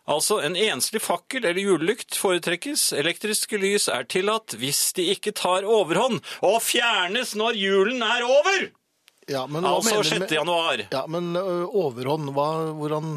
Altså, 0.04 0.42
en 0.44 0.56
enslig 0.60 1.00
fakkel 1.00 1.46
eller 1.48 1.64
julelykt 1.64 2.18
foretrekkes. 2.20 2.90
Elektriske 3.00 3.56
lys 3.62 3.86
er 3.88 4.04
tillatt 4.12 4.56
hvis 4.60 4.82
de 4.98 5.06
ikke 5.14 5.32
tar 5.40 5.64
overhånd 5.64 6.20
og 6.44 6.58
fjernes 6.66 7.32
når 7.40 7.56
julen 7.60 8.04
er 8.04 8.26
over! 8.28 8.66
Ja, 9.32 9.46
men 9.48 9.64
Altså 9.64 10.02
6. 10.04 10.18
med- 10.20 10.28
6. 10.28 10.34
januar. 10.36 10.82
Ja, 10.92 11.06
men 11.08 11.30
ø, 11.40 11.44
overhånd, 11.72 12.34
hva, 12.36 12.48
hvordan 12.76 13.14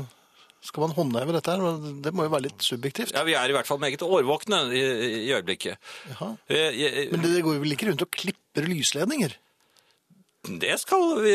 skal 0.62 0.84
man 0.84 0.94
håndheve 0.94 1.34
dette 1.34 1.50
her? 1.56 1.80
Det 2.04 2.12
må 2.14 2.28
jo 2.28 2.30
være 2.36 2.46
litt 2.46 2.62
subjektivt. 2.62 3.10
Ja, 3.16 3.24
Vi 3.26 3.34
er 3.34 3.50
i 3.50 3.56
hvert 3.56 3.66
fall 3.66 3.82
meget 3.82 4.02
årvåkne 4.06 4.60
i, 4.70 4.84
i 5.26 5.32
øyeblikket. 5.34 5.82
Jaha. 6.12 6.28
Eh, 6.46 7.10
Men 7.10 7.26
det 7.26 7.42
går 7.42 7.58
jo 7.58 7.64
vel 7.66 7.74
ikke 7.74 7.90
rundt 7.90 8.06
og 8.06 8.14
klipper 8.14 8.70
lysledninger? 8.70 9.34
Det 10.46 10.76
skal 10.80 11.16
vi, 11.24 11.32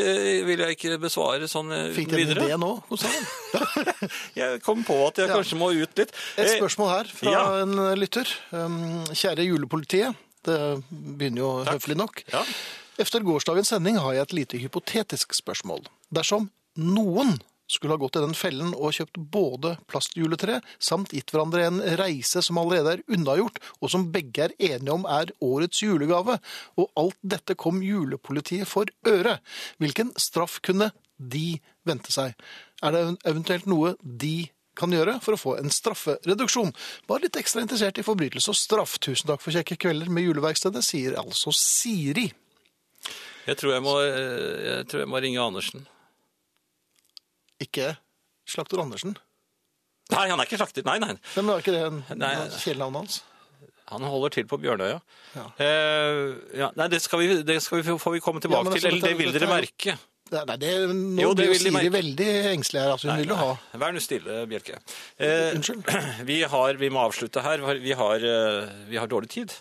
vil 0.48 0.60
jeg 0.64 0.78
ikke 0.78 0.98
besvare 1.04 1.48
sånn 1.52 1.70
videre. 1.70 1.94
Fikk 1.98 2.12
dere 2.14 2.48
det 2.48 2.58
nå, 2.62 2.70
konstabel? 2.88 3.26
Jeg 4.42 4.62
kom 4.64 4.84
på 4.88 4.96
at 5.08 5.20
jeg 5.20 5.28
Ja. 5.30 5.36
kanskje 5.36 5.58
må 5.60 5.72
ut 5.76 5.98
litt. 6.00 6.14
Et 6.38 6.46
Eh, 6.46 6.54
spørsmål 6.58 6.90
her 6.94 7.12
fra 7.12 7.32
ja. 7.36 7.44
en 7.66 7.76
lytter. 8.00 8.28
Um, 8.56 9.04
Kjære 9.12 9.46
julepolitiet. 9.50 10.16
Det 10.46 10.58
begynner 10.90 11.44
jo 11.44 11.52
høflig 11.68 11.98
nok. 12.00 12.24
Ja. 12.34 12.42
Efter 13.02 13.20
gårsdagens 13.26 13.68
sending 13.74 13.98
har 14.02 14.14
jeg 14.14 14.22
et 14.30 14.34
lite 14.34 14.58
hypotetisk 14.64 15.34
spørsmål. 15.38 15.84
Dersom 16.14 16.50
noen 16.78 17.40
skulle 17.72 17.96
ha 17.96 18.02
gått 18.02 18.20
i 18.20 18.24
den 18.24 18.36
fellen 18.38 18.74
og 18.76 18.96
kjøpt 18.98 19.20
både 19.34 19.76
plastjuletre 19.92 20.60
samt 20.82 21.14
gitt 21.16 21.32
hverandre 21.34 21.66
en 21.68 21.82
reise 22.00 22.44
som 22.44 22.60
allerede 22.62 22.98
er 22.98 23.04
unnagjort, 23.16 23.62
og 23.80 23.94
som 23.94 24.10
begge 24.14 24.50
er 24.50 24.56
enige 24.60 24.96
om 24.96 25.08
er 25.10 25.34
årets 25.44 25.84
julegave, 25.84 26.38
og 26.78 26.92
alt 27.00 27.20
dette 27.24 27.58
kom 27.60 27.82
julepolitiet 27.86 28.70
for 28.70 28.92
øre, 29.08 29.40
hvilken 29.82 30.14
straff 30.20 30.60
kunne 30.66 30.92
de 31.22 31.60
vente 31.88 32.14
seg? 32.14 32.34
Er 32.82 32.96
det 32.96 33.06
eventuelt 33.30 33.68
noe 33.70 33.96
de 34.02 34.50
kan 34.78 34.94
gjøre 34.94 35.18
for 35.22 35.36
å 35.36 35.40
få 35.40 35.56
en 35.60 35.74
straffereduksjon? 35.74 36.72
Bare 37.10 37.28
litt 37.28 37.40
ekstra 37.40 37.64
interessert 37.64 38.00
i 38.02 38.06
forbrytelse 38.06 38.54
og 38.54 38.58
straff. 38.58 38.98
Tusen 39.04 39.30
takk 39.30 39.44
for 39.44 39.54
kjekke 39.54 39.78
kvelder 39.82 40.12
med 40.14 40.26
juleverkstedet, 40.26 40.84
sier 40.86 41.20
altså 41.22 41.54
Siri. 41.56 42.30
Jeg 43.48 43.58
tror 43.58 43.76
jeg 43.76 43.84
må, 43.86 43.98
eh, 44.06 44.62
jeg 44.68 44.88
tror 44.90 45.04
jeg 45.04 45.12
må 45.12 45.22
ringe 45.22 45.42
Andersen. 45.42 45.86
Ikke 47.62 47.94
slakter 48.50 48.82
Andersen. 48.84 49.16
Nei, 50.12 50.26
han 50.28 50.40
er 50.40 50.48
ikke 50.50 50.60
slakter. 50.60 50.86
Nei, 50.88 50.98
nei. 51.00 51.14
Men 51.38 51.52
er 51.54 51.62
ikke 51.64 51.76
det 51.76 51.84
en 51.88 52.02
Nei. 52.20 52.34
kjælenavnet 52.60 53.04
hans? 53.06 53.20
Han 53.92 54.06
holder 54.08 54.32
til 54.38 54.46
på 54.48 54.58
Bjørnøya. 54.60 55.02
Ja. 55.36 55.46
Eh, 55.60 56.20
ja, 56.62 56.70
nei, 56.80 56.88
det 56.92 57.02
skal 57.04 57.20
vi, 57.20 57.42
det 57.48 57.58
skal 57.64 57.82
vi, 57.82 57.96
får 58.00 58.16
vi 58.16 58.22
komme 58.24 58.40
tilbake 58.44 58.70
Ja, 58.70 58.72
altså, 58.72 58.88
til. 58.88 58.96
Eller 58.96 59.08
det 59.10 59.18
vil 59.20 59.34
dere 59.36 59.48
er 59.50 59.52
merke. 59.52 59.96
Nei, 60.32 60.44
nei, 60.48 60.56
det, 60.62 60.70
nå 60.96 61.20
Jo, 61.26 61.32
det 61.36 61.48
blir 61.50 61.60
de 61.60 61.72
Siri 61.74 61.90
veldig 61.92 62.28
engstelig 62.54 62.80
her. 62.86 62.94
Altså, 62.94 63.10
hun 63.12 63.20
vil 63.20 63.34
jo 63.34 63.40
ha 63.42 63.50
Vær 63.82 63.96
nå 63.96 64.04
stille, 64.04 64.38
Bjelke. 64.48 64.78
Eh, 65.20 65.50
Unnskyld. 65.58 65.84
Vi, 66.30 66.38
har, 66.54 66.80
vi 66.80 66.92
må 66.94 67.04
avslutte 67.04 67.44
her. 67.44 67.66
Vi 67.84 67.98
har, 68.00 68.24
eh, 68.32 68.72
vi 68.88 69.00
har 69.02 69.12
dårlig 69.12 69.32
tid. 69.36 69.58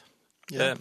Ja. 0.50 0.70
Eh, 0.72 0.76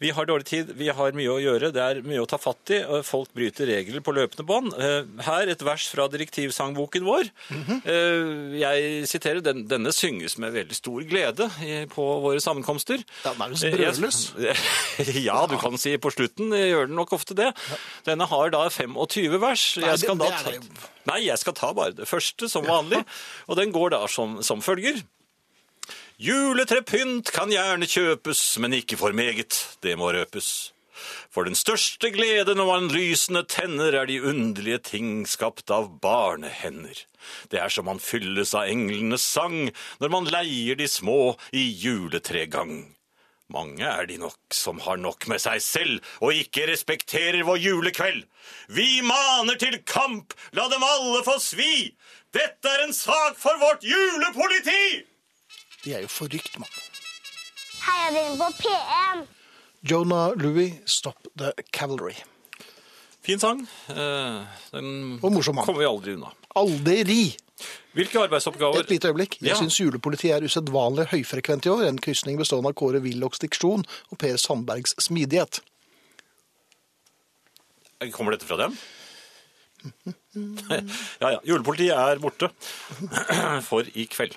Vi 0.00 0.10
har 0.16 0.24
dårlig 0.24 0.46
tid, 0.48 0.70
vi 0.78 0.88
har 0.88 1.12
mye 1.12 1.28
å 1.28 1.40
gjøre, 1.42 1.68
det 1.76 1.82
er 1.84 1.98
mye 2.02 2.22
å 2.22 2.26
ta 2.28 2.38
fatt 2.40 2.70
i. 2.72 2.78
Folk 3.04 3.28
bryter 3.36 3.66
regler 3.68 4.00
på 4.00 4.14
løpende 4.16 4.46
bånd. 4.48 4.72
Eh, 4.80 5.04
Her 5.26 5.48
et 5.52 5.60
vers 5.62 5.86
fra 5.92 6.06
direktivsangboken 6.08 7.04
vår. 7.04 7.28
Mhm. 7.50 7.82
Eh, 7.84 8.58
Jeg 8.60 9.06
siterer, 9.10 9.42
den, 9.44 9.66
denne 9.68 9.92
synges 9.92 10.38
med 10.38 10.52
veldig 10.54 10.74
stor 10.74 11.02
glede 11.04 11.50
på 11.92 12.06
våre 12.24 12.40
sammenkomster. 12.40 13.04
Ja, 13.24 13.32
er 13.32 13.52
jo 13.52 13.76
brøles. 13.76 14.22
Ja, 15.20 15.46
du 15.46 15.56
kan 15.60 15.76
si 15.78 15.96
på 16.00 16.10
slutten 16.12 16.50
gjør 16.56 16.86
den 16.88 16.96
nok 16.96 17.12
ofte 17.12 17.34
det. 17.36 17.52
Denne 18.06 18.26
har 18.26 18.50
da 18.50 18.68
25 18.70 19.38
vers. 19.40 19.76
Nei, 19.78 19.86
Jeg 19.90 19.98
skal 20.04 20.16
det- 20.16 20.30
ta, 20.30 20.52
nei, 21.12 21.20
jeg 21.26 21.38
skal 21.38 21.52
ta 21.52 21.72
bare 21.76 21.92
det 21.92 22.08
første 22.08 22.48
som 22.48 22.64
vanlig, 22.64 23.04
og 23.48 23.56
den 23.56 23.72
går 23.72 23.90
da 23.90 24.06
som, 24.06 24.40
som 24.42 24.60
følger. 24.64 25.02
Juletrepynt 26.20 27.30
kan 27.32 27.48
gjerne 27.48 27.86
kjøpes, 27.88 28.42
men 28.60 28.74
ikke 28.76 28.98
for 29.00 29.14
meget, 29.16 29.56
det 29.80 29.94
må 29.96 30.10
røpes. 30.12 30.74
For 31.32 31.48
den 31.48 31.56
største 31.56 32.10
glede 32.12 32.52
når 32.58 32.66
man 32.68 32.88
lysene 32.92 33.40
tenner, 33.48 33.94
er 33.96 34.04
de 34.04 34.18
underlige 34.28 34.82
ting 34.84 35.22
skapt 35.24 35.72
av 35.72 35.86
barnehender. 36.02 37.06
Det 37.48 37.62
er 37.64 37.72
som 37.72 37.88
man 37.88 38.02
fylles 38.04 38.52
av 38.52 38.68
englenes 38.68 39.24
sang 39.24 39.70
når 40.02 40.12
man 40.12 40.28
leier 40.28 40.76
de 40.76 40.90
små 40.92 41.38
i 41.56 41.62
juletregang. 41.80 42.90
Mange 43.48 43.88
er 43.88 44.04
de 44.10 44.18
nok 44.20 44.52
som 44.52 44.82
har 44.84 45.00
nok 45.00 45.24
med 45.32 45.40
seg 45.40 45.64
selv 45.64 46.10
og 46.20 46.36
ikke 46.36 46.68
respekterer 46.68 47.46
vår 47.48 47.62
julekveld. 47.64 48.26
Vi 48.68 49.00
maner 49.08 49.56
til 49.56 49.80
kamp, 49.88 50.36
la 50.52 50.68
dem 50.68 50.84
alle 50.84 51.24
få 51.24 51.40
svi! 51.40 51.94
Dette 52.36 52.68
er 52.68 52.84
en 52.84 52.92
sak 52.94 53.40
for 53.40 53.56
vårt 53.64 53.88
julepoliti! 53.88 55.09
De 55.84 55.94
er 55.96 56.02
jo 56.04 56.10
forrykt, 56.12 56.58
mann. 56.60 56.70
Heiavdelingen 57.86 58.38
på 58.38 58.48
P1. 58.60 59.22
Jonah 59.90 60.32
Louis, 60.36 60.74
Stop 60.86 61.28
the 61.38 61.52
Cavalry. 61.72 62.14
Fin 63.24 63.38
sang. 63.40 63.62
Eh, 63.88 64.42
Den 64.72 65.18
Og 65.22 65.32
morsom 65.32 65.54
mann. 65.56 65.64
kommer 65.66 65.80
vi 65.80 65.88
aldri 65.88 66.14
unna. 66.16 66.32
Aldri! 66.56 67.36
Hvilke 67.92 68.20
arbeidsoppgaver 68.22 68.80
Et 68.80 68.90
lite 68.90 69.08
øyeblikk. 69.08 69.38
Jeg 69.40 69.48
Ja. 69.50 69.54
syns 69.56 69.76
julepolitiet 69.80 70.32
er 70.36 70.44
usedvanlig 70.46 71.06
høyfrekvent 71.10 71.66
i 71.66 71.68
år. 71.68 71.88
En 71.88 71.98
krysning 71.98 72.38
bestående 72.38 72.68
av 72.68 72.74
Kåre 72.74 73.00
Willochs 73.02 73.38
diksjon 73.38 73.84
og 74.10 74.18
Per 74.18 74.36
Sandbergs 74.36 74.94
smidighet. 74.98 75.60
Kommer 78.12 78.32
dette 78.32 78.46
fra 78.46 78.56
dem? 78.56 78.78
ja, 81.20 81.30
ja. 81.30 81.38
Julepolitiet 81.44 81.92
er 81.96 82.18
borte 82.18 82.48
for 83.68 83.82
i 83.94 84.06
kveld. 84.06 84.36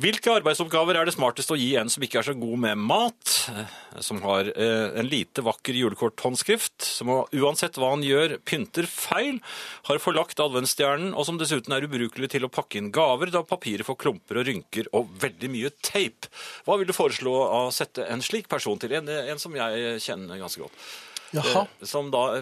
Hvilke 0.00 0.32
arbeidsoppgaver 0.40 0.96
er 0.98 1.06
det 1.06 1.14
smartest 1.14 1.52
å 1.54 1.58
gi 1.58 1.68
en 1.78 1.90
som 1.92 2.02
ikke 2.02 2.18
er 2.18 2.26
så 2.26 2.34
god 2.34 2.58
med 2.64 2.80
mat, 2.82 3.34
eh, 3.52 3.74
som 4.02 4.18
har 4.24 4.48
eh, 4.50 4.96
en 4.98 5.06
lite 5.06 5.44
vakker 5.46 5.76
julekorthåndskrift, 5.78 6.82
som 6.82 7.12
uansett 7.14 7.78
hva 7.78 7.92
han 7.92 8.02
gjør, 8.02 8.36
pynter 8.42 8.88
feil, 8.90 9.38
har 9.86 10.02
forlagt 10.02 10.42
adventsstjernen, 10.42 11.12
og 11.14 11.28
som 11.28 11.38
dessuten 11.38 11.76
er 11.76 11.86
ubrukelig 11.86 12.32
til 12.34 12.48
å 12.48 12.50
pakke 12.50 12.80
inn 12.80 12.90
gaver, 12.94 13.30
da 13.34 13.44
papiret 13.46 13.86
får 13.86 14.00
klumper 14.02 14.40
og 14.42 14.48
rynker 14.50 14.90
og 14.98 15.12
veldig 15.22 15.52
mye 15.54 15.70
teip? 15.86 16.26
Hva 16.66 16.80
vil 16.80 16.90
du 16.90 16.96
foreslå 16.96 17.34
å 17.44 17.60
sette 17.74 18.08
en 18.10 18.24
slik 18.24 18.50
person 18.50 18.80
til? 18.82 18.96
En, 18.98 19.06
en 19.08 19.42
som 19.42 19.54
jeg 19.54 20.00
kjenner 20.02 20.42
ganske 20.42 20.64
godt. 20.64 20.88
Jaha. 21.38 21.68
Eh, 21.68 21.86
Som 21.86 22.10
da 22.14 22.32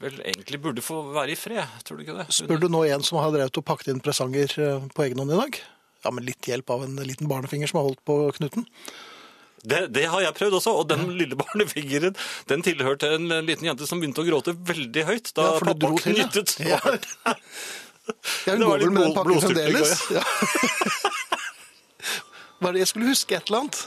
vel 0.00 0.20
egentlig 0.22 0.60
burde 0.62 0.82
få 0.84 1.00
være 1.12 1.34
i 1.34 1.38
fred, 1.38 1.78
tror 1.84 1.98
du 1.98 2.04
ikke 2.06 2.16
det? 2.20 2.28
Spør 2.32 2.60
du 2.62 2.68
nå 2.70 2.84
en 2.86 3.02
som 3.04 3.18
har 3.20 3.32
drevet 3.34 3.58
og 3.58 3.64
pakket 3.66 3.92
inn 3.92 4.02
presanger 4.04 4.52
på 4.94 5.04
egen 5.04 5.20
hånd 5.20 5.34
i 5.34 5.40
dag? 5.40 5.62
Ja, 6.02 6.10
med 6.14 6.26
litt 6.26 6.48
hjelp 6.48 6.70
av 6.74 6.84
en 6.86 6.96
liten 7.06 7.30
barnefinger 7.30 7.70
som 7.70 7.80
har 7.80 7.90
holdt 7.90 8.02
på 8.08 8.18
knuten. 8.38 8.66
Det, 9.62 9.84
det 9.94 10.08
har 10.10 10.24
jeg 10.24 10.34
prøvd 10.34 10.56
også, 10.58 10.72
og 10.80 10.88
den 10.90 11.04
lille 11.14 11.38
barnefingeren 11.38 12.16
den 12.50 12.64
tilhørte 12.66 13.12
en 13.14 13.28
liten 13.46 13.68
jente 13.68 13.86
som 13.86 14.02
begynte 14.02 14.24
å 14.24 14.26
gråte 14.26 14.56
veldig 14.58 15.04
høyt 15.06 15.30
da 15.38 15.46
Ja, 15.46 15.60
pappa 15.62 15.92
knyttet 16.02 16.56
Ja. 16.66 16.82
Ja, 18.46 18.56
var 18.58 18.64
går 18.66 18.80
vel 18.82 18.90
med 18.90 19.04
den 19.04 19.12
pakken 19.14 19.40
fremdeles. 19.44 20.00
Ja. 20.10 20.22
Det 22.62 22.78
jeg 22.78 22.88
skulle 22.90 23.10
huske 23.10 23.36
et 23.36 23.48
eller 23.50 23.64
annet? 23.64 23.78